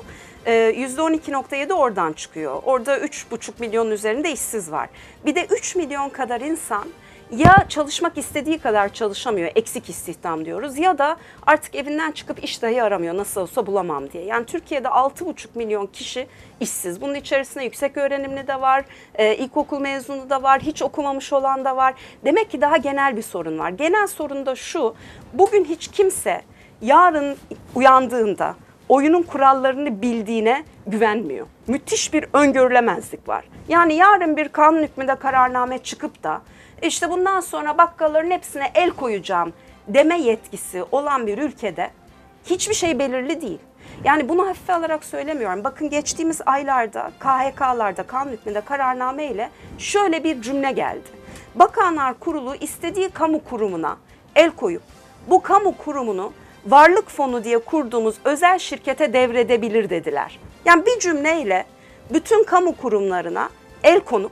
Ee, 0.50 0.74
%12.7 0.78 1.74
oradan 1.74 2.14
çıkıyor. 2.14 2.62
Orada 2.66 3.00
3,5 3.00 3.52
milyon 3.60 3.92
üzerinde 3.92 4.32
işsiz 4.32 4.72
var. 4.72 4.90
Bir 5.26 5.36
de 5.36 5.46
3 5.46 5.76
milyon 5.76 6.10
kadar 6.10 6.42
insan 6.42 6.86
ya 7.32 7.66
çalışmak 7.70 8.18
istediği 8.18 8.60
kadar 8.60 8.94
çalışamıyor, 8.94 9.52
eksik 9.56 9.90
istihdam 9.90 10.46
diyoruz 10.46 10.78
ya 10.78 10.98
da 10.98 11.18
artık 11.48 11.76
evinden 11.76 12.12
çıkıp 12.12 12.44
iş 12.44 12.62
dahi 12.62 12.84
aramıyor 12.84 13.18
nasıl 13.18 13.42
olsa 13.42 13.66
bulamam 13.66 14.12
diye. 14.12 14.26
Yani 14.26 14.46
Türkiye'de 14.46 14.88
6,5 14.88 15.48
milyon 15.56 15.88
kişi 15.88 16.28
işsiz. 16.60 17.02
Bunun 17.02 17.16
içerisinde 17.16 17.64
yüksek 17.64 17.98
öğrenimli 17.98 18.48
de 18.48 18.62
var, 18.62 18.86
e, 19.16 19.36
ilkokul 19.36 19.80
mezunu 19.80 20.30
da 20.30 20.44
var, 20.44 20.62
hiç 20.62 20.82
okumamış 20.82 21.34
olan 21.34 21.66
da 21.66 21.76
var. 21.78 21.94
Demek 22.26 22.52
ki 22.52 22.62
daha 22.62 22.78
genel 22.78 23.18
bir 23.18 23.22
sorun 23.22 23.60
var. 23.60 23.70
Genel 23.70 24.08
sorun 24.08 24.46
da 24.46 24.56
şu, 24.56 24.96
bugün 25.34 25.66
hiç 25.66 25.88
kimse 25.88 26.42
yarın 26.82 27.38
uyandığında 27.76 28.56
oyunun 28.90 29.24
kurallarını 29.24 30.02
bildiğine 30.02 30.64
güvenmiyor. 30.88 31.48
Müthiş 31.68 32.14
bir 32.14 32.26
öngörülemezlik 32.34 33.30
var. 33.30 33.46
Yani 33.68 33.94
yarın 33.94 34.38
bir 34.38 34.50
kanun 34.50 34.84
hükmünde 34.84 35.16
kararname 35.16 35.78
çıkıp 35.78 36.24
da 36.24 36.42
işte 36.82 37.10
bundan 37.10 37.40
sonra 37.40 37.78
bakkalların 37.78 38.32
hepsine 38.32 38.72
el 38.76 38.92
koyacağım 38.92 39.54
deme 39.88 40.20
yetkisi 40.20 40.84
olan 40.92 41.28
bir 41.28 41.38
ülkede 41.38 41.92
hiçbir 42.46 42.74
şey 42.74 43.00
belirli 43.00 43.42
değil. 43.42 43.60
Yani 44.04 44.30
bunu 44.30 44.48
hafife 44.48 44.74
alarak 44.74 45.06
söylemiyorum. 45.06 45.64
Bakın 45.64 45.90
geçtiğimiz 45.90 46.42
aylarda 46.46 47.12
KHK'larda 47.20 48.04
kanun 48.04 48.32
hükmünde 48.32 48.62
kararname 48.62 49.26
ile 49.26 49.50
şöyle 49.78 50.24
bir 50.24 50.42
cümle 50.42 50.72
geldi. 50.72 51.10
Bakanlar 51.56 52.20
Kurulu 52.20 52.56
istediği 52.56 53.10
kamu 53.10 53.44
kurumuna 53.44 53.98
el 54.36 54.52
koyup 54.52 54.82
bu 55.30 55.42
kamu 55.42 55.78
kurumunu 55.78 56.34
varlık 56.66 57.10
fonu 57.10 57.44
diye 57.44 57.58
kurduğumuz 57.58 58.16
özel 58.26 58.60
şirkete 58.60 59.14
devredebilir 59.14 59.90
dediler. 59.90 60.40
Yani 60.66 60.86
bir 60.86 61.00
cümleyle 61.00 61.66
bütün 62.14 62.44
kamu 62.44 62.76
kurumlarına 62.78 63.50
el 63.84 64.00
konup 64.00 64.32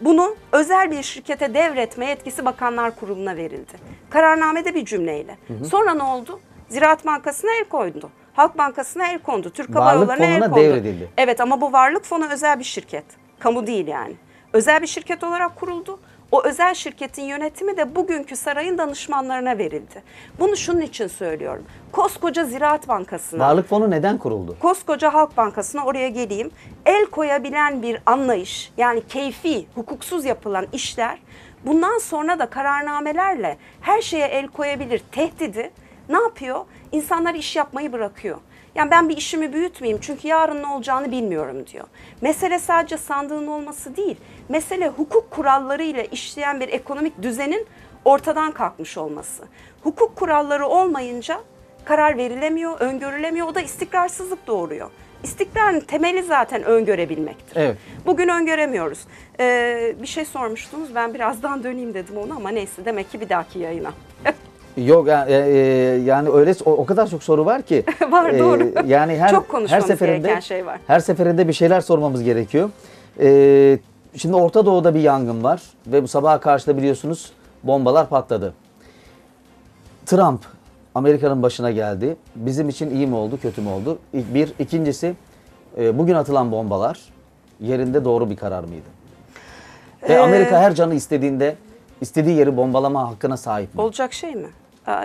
bunu 0.00 0.36
özel 0.52 0.90
bir 0.90 1.02
şirkete 1.02 1.54
devretme 1.54 2.06
yetkisi 2.06 2.44
Bakanlar 2.44 2.96
Kurulu'na 2.96 3.36
verildi. 3.36 3.72
Kararnamede 4.10 4.74
bir 4.74 4.84
cümleyle. 4.84 5.38
Sonra 5.70 5.94
ne 5.94 6.02
oldu? 6.02 6.40
Ziraat 6.68 7.06
Bankası'na 7.06 7.50
el 7.52 7.64
koydu. 7.64 8.10
Halk 8.34 8.58
Bankası'na 8.58 9.08
el 9.08 9.18
kondu. 9.18 9.50
Türk 9.50 9.74
Hava 9.74 9.92
Yolları'na 9.92 10.26
el 10.26 10.40
kondu. 10.40 10.56
devredildi. 10.60 11.08
Evet 11.16 11.40
ama 11.40 11.60
bu 11.60 11.72
varlık 11.72 12.04
fonu 12.04 12.32
özel 12.32 12.58
bir 12.58 12.64
şirket. 12.64 13.04
Kamu 13.38 13.66
değil 13.66 13.86
yani. 13.86 14.14
Özel 14.52 14.82
bir 14.82 14.86
şirket 14.86 15.24
olarak 15.24 15.56
kuruldu. 15.56 16.00
O 16.36 16.42
özel 16.44 16.74
şirketin 16.74 17.22
yönetimi 17.22 17.76
de 17.76 17.96
bugünkü 17.96 18.36
sarayın 18.36 18.78
danışmanlarına 18.78 19.58
verildi. 19.58 20.02
Bunu 20.40 20.56
şunun 20.56 20.80
için 20.80 21.06
söylüyorum. 21.06 21.64
Koskoca 21.92 22.44
Ziraat 22.44 22.88
Bankası'na, 22.88 23.48
Varlık 23.48 23.68
fonu 23.68 23.90
neden 23.90 24.18
kuruldu? 24.18 24.56
koskoca 24.60 25.14
Halk 25.14 25.36
Bankası'na 25.36 25.84
oraya 25.84 26.08
geleyim. 26.08 26.50
El 26.86 27.06
koyabilen 27.06 27.82
bir 27.82 27.98
anlayış 28.06 28.72
yani 28.76 29.06
keyfi, 29.06 29.66
hukuksuz 29.74 30.24
yapılan 30.24 30.66
işler 30.72 31.18
bundan 31.66 31.98
sonra 31.98 32.38
da 32.38 32.50
kararnamelerle 32.50 33.56
her 33.80 34.02
şeye 34.02 34.26
el 34.26 34.48
koyabilir 34.48 35.02
tehdidi 35.12 35.70
ne 36.08 36.16
yapıyor? 36.16 36.64
İnsanlar 36.92 37.34
iş 37.34 37.56
yapmayı 37.56 37.92
bırakıyor. 37.92 38.38
Yani 38.74 38.90
ben 38.90 39.08
bir 39.08 39.16
işimi 39.16 39.52
büyütmeyeyim 39.52 40.00
çünkü 40.02 40.28
yarın 40.28 40.62
ne 40.62 40.66
olacağını 40.66 41.10
bilmiyorum 41.10 41.66
diyor. 41.72 41.84
Mesele 42.20 42.58
sadece 42.58 42.96
sandığın 42.96 43.46
olması 43.46 43.96
değil. 43.96 44.16
Mesele 44.48 44.88
hukuk 44.88 45.30
kurallarıyla 45.30 46.02
işleyen 46.02 46.60
bir 46.60 46.68
ekonomik 46.68 47.22
düzenin 47.22 47.66
ortadan 48.04 48.52
kalkmış 48.52 48.98
olması. 48.98 49.42
Hukuk 49.82 50.16
kuralları 50.16 50.66
olmayınca 50.66 51.38
karar 51.84 52.16
verilemiyor, 52.16 52.80
öngörülemiyor. 52.80 53.46
O 53.46 53.54
da 53.54 53.60
istikrarsızlık 53.60 54.46
doğuruyor. 54.46 54.90
İstikrarın 55.22 55.80
temeli 55.80 56.22
zaten 56.22 56.62
öngörebilmektir. 56.62 57.56
Evet. 57.56 57.76
Bugün 58.06 58.28
öngöremiyoruz. 58.28 58.98
Ee, 59.40 59.94
bir 60.02 60.06
şey 60.06 60.24
sormuştunuz. 60.24 60.94
Ben 60.94 61.14
birazdan 61.14 61.64
döneyim 61.64 61.94
dedim 61.94 62.16
onu 62.16 62.36
ama 62.36 62.48
neyse 62.50 62.84
demek 62.84 63.10
ki 63.10 63.20
bir 63.20 63.28
dahaki 63.28 63.58
yayına. 63.58 63.90
Yok 64.76 65.08
yani, 65.08 65.32
e, 65.32 65.36
e, 65.36 65.58
yani 66.04 66.28
öyle 66.30 66.54
o, 66.64 66.72
o 66.72 66.86
kadar 66.86 67.06
çok 67.06 67.22
soru 67.22 67.44
var 67.44 67.62
ki. 67.62 67.84
Var, 68.10 68.30
E, 68.30 68.38
doğru. 68.38 68.72
Yani 68.86 69.18
her 69.18 69.30
Çok 69.30 69.54
her 69.68 69.80
seferinde 69.80 70.40
şey 70.40 70.66
var. 70.66 70.80
Her 70.86 71.00
seferinde 71.00 71.48
bir 71.48 71.52
şeyler 71.52 71.80
sormamız 71.80 72.22
gerekiyor. 72.22 72.70
E, 73.20 73.78
şimdi 74.16 74.36
Orta 74.36 74.66
Doğu'da 74.66 74.94
bir 74.94 75.00
yangın 75.00 75.44
var 75.44 75.62
ve 75.86 76.02
bu 76.02 76.08
sabaha 76.08 76.40
karşı 76.40 76.66
da 76.66 76.76
biliyorsunuz 76.76 77.32
bombalar 77.62 78.08
patladı. 78.08 78.54
Trump 80.06 80.40
Amerika'nın 80.94 81.42
başına 81.42 81.70
geldi. 81.70 82.16
Bizim 82.36 82.68
için 82.68 82.90
iyi 82.90 83.06
mi 83.06 83.14
oldu, 83.14 83.38
kötü 83.42 83.60
mü 83.60 83.68
oldu? 83.68 83.98
Bir, 84.14 84.52
ikincisi 84.58 85.14
e, 85.78 85.98
bugün 85.98 86.14
atılan 86.14 86.52
bombalar 86.52 87.00
yerinde 87.60 88.04
doğru 88.04 88.30
bir 88.30 88.36
karar 88.36 88.64
mıydı? 88.64 88.86
Ve 90.08 90.12
Ee, 90.12 90.18
Amerika 90.18 90.60
her 90.60 90.74
canı 90.74 90.94
istediğinde 90.94 91.56
istediği 92.00 92.36
yeri 92.36 92.56
bombalama 92.56 93.10
hakkına 93.10 93.36
sahip 93.36 93.74
mi? 93.74 93.80
Olacak 93.80 94.12
şey 94.12 94.34
mi? 94.34 94.48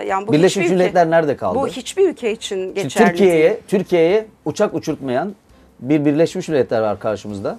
Yani 0.06 0.26
bu 0.26 0.32
Birleşmiş 0.32 0.70
Milletler 0.70 1.10
nerede 1.10 1.36
kaldı? 1.36 1.58
Bu 1.58 1.66
hiçbir 1.68 2.08
ülke 2.08 2.32
için 2.32 2.74
geçerli 2.74 3.08
Türkiye'ye 3.08 3.50
değil. 3.50 3.60
Türkiye'ye 3.68 4.26
uçak 4.44 4.74
uçurtmayan 4.74 5.34
bir 5.80 6.04
Birleşmiş 6.04 6.48
Milletler 6.48 6.80
var 6.80 6.98
karşımızda. 6.98 7.58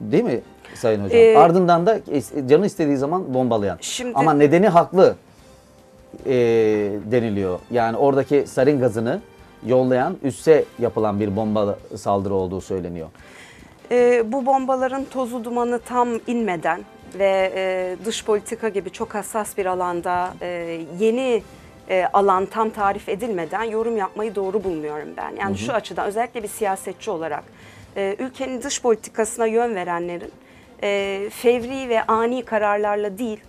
Değil 0.00 0.24
mi 0.24 0.40
Sayın 0.74 1.04
Hocam? 1.04 1.20
Ee, 1.20 1.36
Ardından 1.38 1.86
da 1.86 2.00
canı 2.48 2.66
istediği 2.66 2.96
zaman 2.96 3.34
bombalayan. 3.34 3.78
Şimdi- 3.80 4.12
Ama 4.14 4.32
nedeni 4.34 4.68
haklı 4.68 5.16
ee, 6.26 6.32
deniliyor. 7.10 7.58
Yani 7.70 7.96
oradaki 7.96 8.44
sarin 8.46 8.80
gazını 8.80 9.20
yollayan 9.66 10.16
üsse 10.22 10.64
yapılan 10.78 11.20
bir 11.20 11.36
bomba 11.36 11.78
saldırı 11.96 12.34
olduğu 12.34 12.60
söyleniyor. 12.60 13.08
Ee, 13.90 14.22
bu 14.32 14.46
bombaların 14.46 15.04
tozu 15.04 15.44
dumanı 15.44 15.78
tam 15.78 16.08
inmeden 16.26 16.80
ve 17.18 17.52
e, 17.54 17.96
dış 18.04 18.24
politika 18.24 18.68
gibi 18.68 18.90
çok 18.90 19.14
hassas 19.14 19.58
bir 19.58 19.66
alanda 19.66 20.34
e, 20.42 20.80
yeni 20.98 21.42
e, 21.88 22.04
alan 22.12 22.46
tam 22.46 22.70
tarif 22.70 23.08
edilmeden 23.08 23.62
yorum 23.62 23.96
yapmayı 23.96 24.34
doğru 24.34 24.64
bulmuyorum 24.64 25.08
ben. 25.16 25.36
Yani 25.40 25.58
şu 25.58 25.72
açıdan 25.72 26.06
özellikle 26.06 26.42
bir 26.42 26.48
siyasetçi 26.48 27.10
olarak 27.10 27.44
e, 27.96 28.16
ülkenin 28.18 28.62
dış 28.62 28.82
politikasına 28.82 29.46
yön 29.46 29.74
verenlerin 29.74 30.32
e, 30.82 31.20
fevri 31.30 31.88
ve 31.88 32.02
ani 32.02 32.44
kararlarla 32.44 33.18
değil 33.18 33.40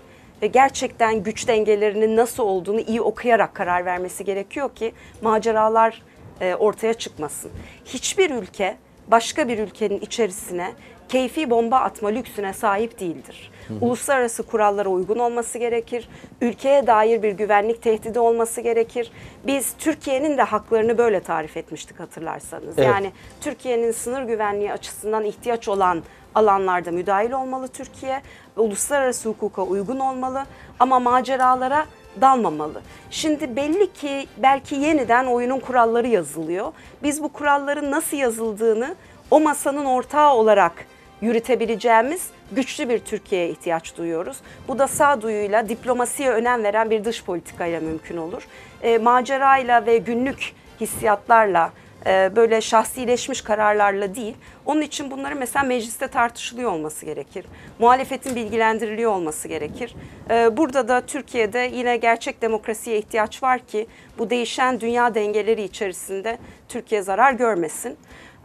ve 0.41 0.47
gerçekten 0.47 1.23
güç 1.23 1.47
dengelerinin 1.47 2.17
nasıl 2.17 2.43
olduğunu 2.43 2.79
iyi 2.79 3.01
okuyarak 3.01 3.55
karar 3.55 3.85
vermesi 3.85 4.25
gerekiyor 4.25 4.75
ki 4.75 4.93
maceralar 5.21 6.01
e, 6.41 6.55
ortaya 6.55 6.93
çıkmasın. 6.93 7.51
Hiçbir 7.85 8.29
ülke 8.29 8.77
başka 9.07 9.47
bir 9.47 9.59
ülkenin 9.59 9.99
içerisine 9.99 10.71
keyfi 11.09 11.49
bomba 11.49 11.79
atma 11.79 12.09
lüksüne 12.09 12.53
sahip 12.53 12.99
değildir. 12.99 13.51
Uluslararası 13.81 14.43
kurallara 14.43 14.89
uygun 14.89 15.19
olması 15.19 15.57
gerekir. 15.57 16.09
Ülkeye 16.41 16.87
dair 16.87 17.23
bir 17.23 17.31
güvenlik 17.31 17.81
tehdidi 17.81 18.19
olması 18.19 18.61
gerekir. 18.61 19.11
Biz 19.47 19.73
Türkiye'nin 19.79 20.37
de 20.37 20.41
haklarını 20.41 20.97
böyle 20.97 21.19
tarif 21.19 21.57
etmiştik 21.57 21.99
hatırlarsanız. 21.99 22.73
Evet. 22.77 22.87
Yani 22.87 23.11
Türkiye'nin 23.41 23.91
sınır 23.91 24.23
güvenliği 24.23 24.71
açısından 24.71 25.25
ihtiyaç 25.25 25.67
olan 25.67 26.03
alanlarda 26.35 26.91
müdahil 26.91 27.31
olmalı 27.31 27.67
Türkiye. 27.67 28.21
Uluslararası 28.57 29.29
hukuka 29.29 29.63
uygun 29.63 29.99
olmalı 29.99 30.43
ama 30.79 30.99
maceralara 30.99 31.85
dalmamalı. 32.21 32.81
Şimdi 33.09 33.55
belli 33.55 33.93
ki 33.93 34.27
belki 34.37 34.75
yeniden 34.75 35.25
oyunun 35.25 35.59
kuralları 35.59 36.07
yazılıyor. 36.07 36.73
Biz 37.03 37.23
bu 37.23 37.29
kuralların 37.29 37.91
nasıl 37.91 38.17
yazıldığını 38.17 38.95
o 39.31 39.39
masanın 39.39 39.85
ortağı 39.85 40.33
olarak 40.33 40.85
yürütebileceğimiz 41.21 42.29
güçlü 42.51 42.89
bir 42.89 42.99
Türkiye'ye 42.99 43.49
ihtiyaç 43.49 43.97
duyuyoruz. 43.97 44.37
Bu 44.67 44.79
da 44.79 44.87
sağduyuyla, 44.87 45.69
diplomasiye 45.69 46.29
önem 46.29 46.63
veren 46.63 46.89
bir 46.89 47.05
dış 47.05 47.23
politikayla 47.23 47.79
mümkün 47.79 48.17
olur. 48.17 48.47
E, 48.83 48.97
macerayla 48.97 49.85
ve 49.85 49.97
günlük 49.97 50.53
hissiyatlarla, 50.81 51.71
e, 52.05 52.31
böyle 52.35 52.61
şahsileşmiş 52.61 53.41
kararlarla 53.41 54.15
değil. 54.15 54.35
Onun 54.65 54.81
için 54.81 55.11
bunların 55.11 55.37
mesela 55.37 55.65
mecliste 55.65 56.07
tartışılıyor 56.07 56.71
olması 56.71 57.05
gerekir. 57.05 57.45
Muhalefetin 57.79 58.35
bilgilendiriliyor 58.35 59.11
olması 59.11 59.47
gerekir. 59.47 59.95
E, 60.29 60.57
burada 60.57 60.87
da 60.87 61.01
Türkiye'de 61.01 61.71
yine 61.73 61.97
gerçek 61.97 62.41
demokrasiye 62.41 62.97
ihtiyaç 62.97 63.43
var 63.43 63.59
ki 63.59 63.87
bu 64.17 64.29
değişen 64.29 64.81
dünya 64.81 65.15
dengeleri 65.15 65.63
içerisinde 65.63 66.37
Türkiye 66.69 67.01
zarar 67.01 67.33
görmesin. 67.33 67.97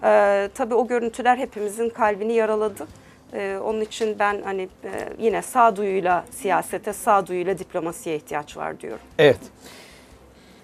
E, 0.03 0.49
tabii 0.55 0.75
o 0.75 0.87
görüntüler 0.87 1.37
hepimizin 1.37 1.89
kalbini 1.89 2.33
yaraladı. 2.33 2.87
E, 3.33 3.59
onun 3.65 3.81
için 3.81 4.19
ben 4.19 4.43
hani 4.45 4.63
e, 4.63 4.91
yine 5.19 5.43
sağduyuyla 5.43 6.25
siyasete, 6.31 6.93
sağduyuyla 6.93 7.59
diplomasiye 7.59 8.17
ihtiyaç 8.17 8.57
var 8.57 8.81
diyorum. 8.81 9.05
Evet. 9.19 9.41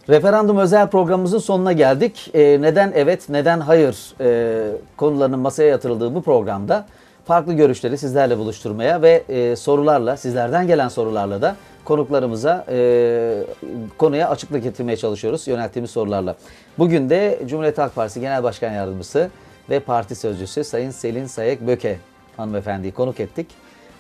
Referandum 0.09 0.59
özel 0.59 0.89
programımızın 0.89 1.39
sonuna 1.39 1.73
geldik. 1.73 2.31
Ee, 2.35 2.59
neden 2.61 2.93
evet, 2.95 3.29
neden 3.29 3.61
hayır 3.61 4.15
e, 4.21 4.71
konularının 4.97 5.39
masaya 5.39 5.69
yatırıldığı 5.69 6.15
bu 6.15 6.23
programda 6.23 6.87
farklı 7.25 7.53
görüşleri 7.53 7.99
sizlerle 7.99 8.39
buluşturmaya 8.39 9.03
ve 9.03 9.23
e, 9.29 9.57
sorularla, 9.57 10.17
sizlerden 10.17 10.67
gelen 10.67 10.89
sorularla 10.89 11.43
da 11.43 11.57
konuklarımıza 11.85 12.65
e, 12.69 13.45
konuya 13.99 14.29
açıklık 14.29 14.63
getirmeye 14.63 14.97
çalışıyoruz 14.97 15.49
yönelttiğimiz 15.49 15.91
sorularla. 15.91 16.37
Bugün 16.79 17.11
de 17.11 17.39
Cumhuriyet 17.47 17.79
Halk 17.79 17.95
Partisi 17.95 18.21
Genel 18.21 18.43
Başkan 18.43 18.73
Yardımcısı 18.73 19.31
ve 19.71 19.81
Parti 19.81 20.15
Sözcüsü 20.15 20.65
Sayın 20.65 20.91
Selin 20.91 21.27
Sayek 21.27 21.61
Böke 21.61 21.99
hanımefendiyi 22.37 22.93
konuk 22.93 23.21
ettik. 23.21 23.47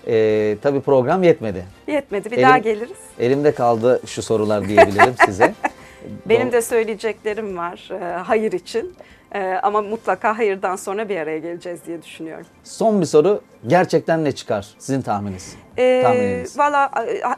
E, 0.07 0.57
tabii 0.62 0.81
program 0.81 1.23
yetmedi. 1.23 1.64
Yetmedi 1.87 2.31
bir 2.31 2.37
Elim- 2.37 2.49
daha 2.49 2.59
geliriz. 2.59 2.97
Elimde 3.18 3.53
kaldı 3.55 4.01
şu 4.07 4.23
sorular 4.23 4.68
diyebilirim 4.68 5.14
size. 5.27 5.55
Benim 6.29 6.53
de 6.53 6.62
söyleyeceklerim 6.62 7.57
var 7.57 7.89
e, 7.93 8.16
hayır 8.16 8.53
için. 8.53 8.95
E, 9.35 9.61
ama 9.62 9.83
mutlaka 9.83 10.39
hayırdan 10.39 10.76
sonra 10.76 11.09
bir 11.09 11.16
araya 11.16 11.39
geleceğiz 11.39 11.80
diye 11.87 12.03
düşünüyorum. 12.03 12.47
Son 12.64 13.01
bir 13.01 13.07
soru. 13.07 13.41
Gerçekten 13.66 14.24
ne 14.24 14.33
çıkar? 14.33 14.74
Sizin 14.78 15.03
tahmininiz. 15.03 15.57
E, 15.76 16.03
Tahmininiz. 16.03 16.59
Valla 16.59 16.91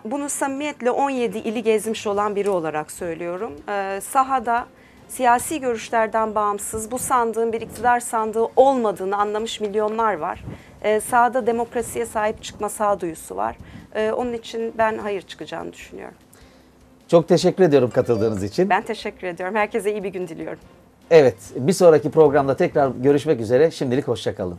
bunu 0.04 0.28
samimiyetle 0.28 0.90
17 0.90 1.38
ili 1.38 1.62
gezmiş 1.62 2.06
olan 2.06 2.36
biri 2.36 2.50
olarak 2.50 2.92
söylüyorum. 2.92 3.52
E, 3.68 4.00
sahada 4.00 4.66
siyasi 5.08 5.60
görüşlerden 5.60 6.34
bağımsız 6.34 6.90
bu 6.90 6.98
sandığın 6.98 7.52
bir 7.52 7.60
iktidar 7.60 8.00
sandığı 8.00 8.46
olmadığını 8.56 9.16
anlamış 9.16 9.60
milyonlar 9.60 10.14
var. 10.14 10.44
Ee, 10.82 11.00
sağda 11.00 11.46
demokrasiye 11.46 12.06
sahip 12.06 12.42
çıkma 12.42 12.68
sağduyusu 12.68 13.36
var. 13.36 13.56
Ee, 13.94 14.12
onun 14.12 14.32
için 14.32 14.74
ben 14.78 14.98
hayır 14.98 15.22
çıkacağını 15.22 15.72
düşünüyorum. 15.72 16.14
Çok 17.08 17.28
teşekkür 17.28 17.64
ediyorum 17.64 17.90
katıldığınız 17.90 18.42
için. 18.42 18.70
Ben 18.70 18.82
teşekkür 18.82 19.26
ediyorum. 19.26 19.54
Herkese 19.56 19.92
iyi 19.92 20.04
bir 20.04 20.08
gün 20.08 20.28
diliyorum. 20.28 20.58
Evet, 21.10 21.36
bir 21.56 21.72
sonraki 21.72 22.10
programda 22.10 22.56
tekrar 22.56 22.90
görüşmek 22.90 23.40
üzere. 23.40 23.70
Şimdilik 23.70 24.08
hoşçakalın. 24.08 24.58